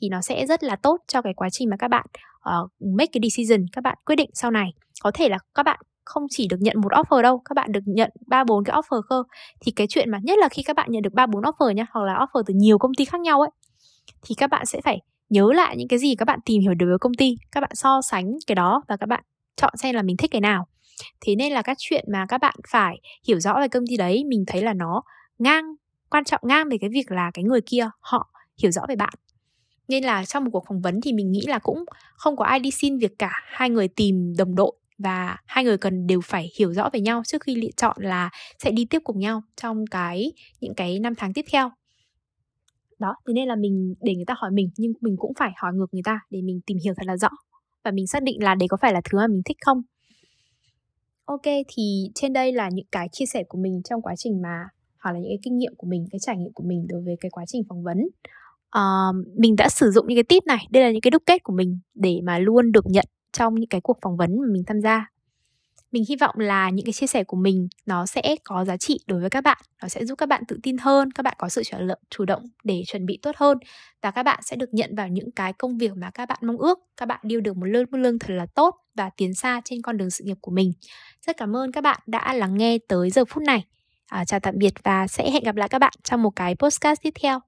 thì 0.00 0.08
nó 0.08 0.20
sẽ 0.20 0.46
rất 0.46 0.62
là 0.62 0.76
tốt 0.76 0.96
cho 1.08 1.22
cái 1.22 1.34
quá 1.34 1.48
trình 1.52 1.70
mà 1.70 1.76
các 1.76 1.88
bạn 1.88 2.06
uh, 2.38 2.70
make 2.80 3.10
cái 3.12 3.20
decision 3.30 3.66
các 3.72 3.84
bạn 3.84 3.98
quyết 4.06 4.16
định 4.16 4.30
sau 4.34 4.50
này. 4.50 4.70
Có 5.02 5.10
thể 5.14 5.28
là 5.28 5.38
các 5.54 5.62
bạn 5.62 5.80
không 6.04 6.22
chỉ 6.30 6.48
được 6.48 6.56
nhận 6.60 6.80
một 6.80 6.92
offer 6.92 7.22
đâu 7.22 7.42
các 7.44 7.54
bạn 7.54 7.72
được 7.72 7.80
nhận 7.86 8.10
ba 8.26 8.44
bốn 8.44 8.64
cái 8.64 8.76
offer 8.76 9.02
cơ. 9.08 9.22
Thì 9.60 9.72
cái 9.72 9.86
chuyện 9.90 10.10
mà 10.10 10.18
nhất 10.22 10.38
là 10.38 10.48
khi 10.48 10.62
các 10.62 10.76
bạn 10.76 10.88
nhận 10.90 11.02
được 11.02 11.12
ba 11.12 11.26
bốn 11.26 11.42
offer 11.42 11.72
nha 11.72 11.86
hoặc 11.90 12.04
là 12.04 12.14
offer 12.14 12.42
từ 12.46 12.54
nhiều 12.54 12.78
công 12.78 12.94
ty 12.94 13.04
khác 13.04 13.20
nhau 13.20 13.40
ấy 13.40 13.50
thì 14.22 14.34
các 14.34 14.50
bạn 14.50 14.66
sẽ 14.66 14.80
phải 14.84 15.00
nhớ 15.28 15.52
lại 15.54 15.76
những 15.76 15.88
cái 15.88 15.98
gì 15.98 16.14
các 16.14 16.24
bạn 16.24 16.38
tìm 16.44 16.62
hiểu 16.62 16.74
được 16.74 16.86
với 16.88 16.98
công 16.98 17.14
ty 17.14 17.34
các 17.52 17.60
bạn 17.60 17.70
so 17.74 18.00
sánh 18.02 18.26
cái 18.46 18.54
đó 18.54 18.82
và 18.88 18.96
các 18.96 19.06
bạn 19.06 19.22
chọn 19.56 19.72
xem 19.76 19.94
là 19.94 20.02
mình 20.02 20.16
thích 20.16 20.30
cái 20.30 20.40
nào. 20.40 20.66
Thế 21.20 21.34
nên 21.36 21.52
là 21.52 21.62
các 21.62 21.76
chuyện 21.80 22.04
mà 22.12 22.26
các 22.28 22.38
bạn 22.40 22.54
phải 22.68 22.96
hiểu 23.28 23.40
rõ 23.40 23.54
về 23.60 23.68
công 23.68 23.86
ty 23.90 23.96
đấy 23.96 24.24
mình 24.28 24.44
thấy 24.46 24.62
là 24.62 24.72
nó 24.72 25.02
ngang 25.38 25.64
quan 26.10 26.24
trọng 26.24 26.40
ngang 26.44 26.68
về 26.70 26.76
cái 26.80 26.90
việc 26.92 27.10
là 27.10 27.30
cái 27.34 27.44
người 27.44 27.60
kia 27.60 27.90
họ 28.00 28.30
hiểu 28.62 28.70
rõ 28.70 28.82
về 28.88 28.96
bạn 28.96 29.14
nên 29.88 30.04
là 30.04 30.24
trong 30.24 30.44
một 30.44 30.50
cuộc 30.52 30.64
phỏng 30.68 30.80
vấn 30.80 31.00
thì 31.00 31.12
mình 31.12 31.30
nghĩ 31.30 31.44
là 31.46 31.58
cũng 31.58 31.84
không 32.14 32.36
có 32.36 32.44
ai 32.44 32.58
đi 32.58 32.70
xin 32.70 32.98
việc 32.98 33.18
cả. 33.18 33.30
Hai 33.44 33.70
người 33.70 33.88
tìm 33.88 34.34
đồng 34.38 34.54
đội 34.54 34.72
và 34.98 35.36
hai 35.46 35.64
người 35.64 35.78
cần 35.78 36.06
đều 36.06 36.20
phải 36.24 36.50
hiểu 36.58 36.72
rõ 36.72 36.90
về 36.92 37.00
nhau 37.00 37.22
trước 37.26 37.42
khi 37.42 37.54
lựa 37.54 37.70
chọn 37.76 37.96
là 38.00 38.30
sẽ 38.58 38.70
đi 38.70 38.84
tiếp 38.84 38.98
cùng 39.04 39.18
nhau 39.18 39.42
trong 39.56 39.84
cái, 39.90 40.32
những 40.60 40.74
cái 40.74 40.98
năm 40.98 41.14
tháng 41.16 41.32
tiếp 41.32 41.44
theo. 41.52 41.70
Đó, 42.98 43.14
thế 43.26 43.32
nên 43.32 43.48
là 43.48 43.56
mình 43.56 43.94
để 44.00 44.14
người 44.14 44.24
ta 44.26 44.34
hỏi 44.36 44.50
mình, 44.50 44.70
nhưng 44.76 44.92
mình 45.00 45.16
cũng 45.18 45.32
phải 45.38 45.50
hỏi 45.56 45.72
ngược 45.74 45.86
người 45.92 46.02
ta 46.04 46.20
để 46.30 46.42
mình 46.42 46.60
tìm 46.66 46.78
hiểu 46.84 46.94
thật 46.96 47.06
là 47.06 47.16
rõ 47.16 47.28
và 47.84 47.90
mình 47.90 48.06
xác 48.06 48.22
định 48.22 48.42
là 48.42 48.54
đấy 48.54 48.68
có 48.68 48.76
phải 48.80 48.92
là 48.92 49.00
thứ 49.10 49.18
mà 49.18 49.26
mình 49.26 49.42
thích 49.44 49.56
không. 49.66 49.82
Ok, 51.24 51.42
thì 51.68 52.10
trên 52.14 52.32
đây 52.32 52.52
là 52.52 52.68
những 52.72 52.86
cái 52.92 53.08
chia 53.12 53.26
sẻ 53.26 53.44
của 53.48 53.58
mình 53.58 53.82
trong 53.84 54.02
quá 54.02 54.14
trình 54.16 54.42
mà, 54.42 54.64
hoặc 54.98 55.12
là 55.12 55.18
những 55.18 55.30
cái 55.30 55.38
kinh 55.42 55.58
nghiệm 55.58 55.72
của 55.76 55.86
mình, 55.86 56.06
cái 56.10 56.18
trải 56.18 56.36
nghiệm 56.36 56.52
của 56.52 56.64
mình 56.66 56.86
đối 56.88 57.02
với 57.02 57.16
cái 57.20 57.30
quá 57.30 57.44
trình 57.46 57.62
phỏng 57.68 57.82
vấn 57.82 57.98
uh, 58.78 59.26
mình 59.38 59.56
đã 59.56 59.68
sử 59.68 59.90
dụng 59.90 60.06
những 60.08 60.16
cái 60.16 60.24
tip 60.24 60.46
này 60.46 60.66
đây 60.70 60.82
là 60.82 60.90
những 60.90 61.00
cái 61.00 61.10
đúc 61.10 61.22
kết 61.26 61.42
của 61.42 61.52
mình 61.52 61.78
để 61.94 62.20
mà 62.24 62.38
luôn 62.38 62.72
được 62.72 62.84
nhận 62.86 63.04
trong 63.32 63.54
những 63.54 63.68
cái 63.68 63.80
cuộc 63.80 63.98
phỏng 64.02 64.16
vấn 64.16 64.30
mà 64.40 64.46
mình 64.52 64.62
tham 64.66 64.80
gia. 64.80 65.06
Mình 65.92 66.04
hy 66.08 66.16
vọng 66.16 66.34
là 66.38 66.70
những 66.70 66.86
cái 66.86 66.92
chia 66.92 67.06
sẻ 67.06 67.24
của 67.24 67.36
mình 67.36 67.68
nó 67.86 68.06
sẽ 68.06 68.36
có 68.44 68.64
giá 68.64 68.76
trị 68.76 68.98
đối 69.06 69.20
với 69.20 69.30
các 69.30 69.44
bạn 69.44 69.58
nó 69.82 69.88
sẽ 69.88 70.04
giúp 70.04 70.18
các 70.18 70.28
bạn 70.28 70.42
tự 70.48 70.58
tin 70.62 70.78
hơn 70.78 71.10
các 71.10 71.22
bạn 71.22 71.34
có 71.38 71.48
sự 71.48 71.62
trở 71.64 71.80
lượng 71.80 72.00
chủ 72.10 72.24
động 72.24 72.42
để 72.64 72.82
chuẩn 72.86 73.06
bị 73.06 73.18
tốt 73.22 73.36
hơn 73.36 73.58
và 74.02 74.10
các 74.10 74.22
bạn 74.22 74.40
sẽ 74.42 74.56
được 74.56 74.74
nhận 74.74 74.94
vào 74.96 75.08
những 75.08 75.30
cái 75.30 75.52
công 75.52 75.78
việc 75.78 75.92
mà 75.96 76.10
các 76.10 76.28
bạn 76.28 76.38
mong 76.42 76.56
ước 76.56 76.78
các 76.96 77.06
bạn 77.06 77.20
điêu 77.22 77.40
được 77.40 77.56
một 77.56 77.66
lương 77.66 77.84
một 77.90 77.98
lương 77.98 78.18
thật 78.18 78.34
là 78.34 78.46
tốt 78.46 78.74
và 78.94 79.10
tiến 79.16 79.34
xa 79.34 79.60
trên 79.64 79.82
con 79.82 79.96
đường 79.96 80.10
sự 80.10 80.24
nghiệp 80.24 80.36
của 80.40 80.50
mình. 80.50 80.72
Rất 81.26 81.36
cảm 81.36 81.56
ơn 81.56 81.72
các 81.72 81.80
bạn 81.80 82.00
đã 82.06 82.34
lắng 82.34 82.56
nghe 82.56 82.78
tới 82.88 83.10
giờ 83.10 83.24
phút 83.24 83.42
này. 83.42 83.64
À, 84.06 84.24
chào 84.24 84.40
tạm 84.40 84.54
biệt 84.58 84.72
và 84.84 85.06
sẽ 85.06 85.30
hẹn 85.30 85.44
gặp 85.44 85.56
lại 85.56 85.68
các 85.68 85.78
bạn 85.78 85.92
trong 86.02 86.22
một 86.22 86.30
cái 86.36 86.54
postcard 86.54 87.02
tiếp 87.02 87.14
theo. 87.22 87.40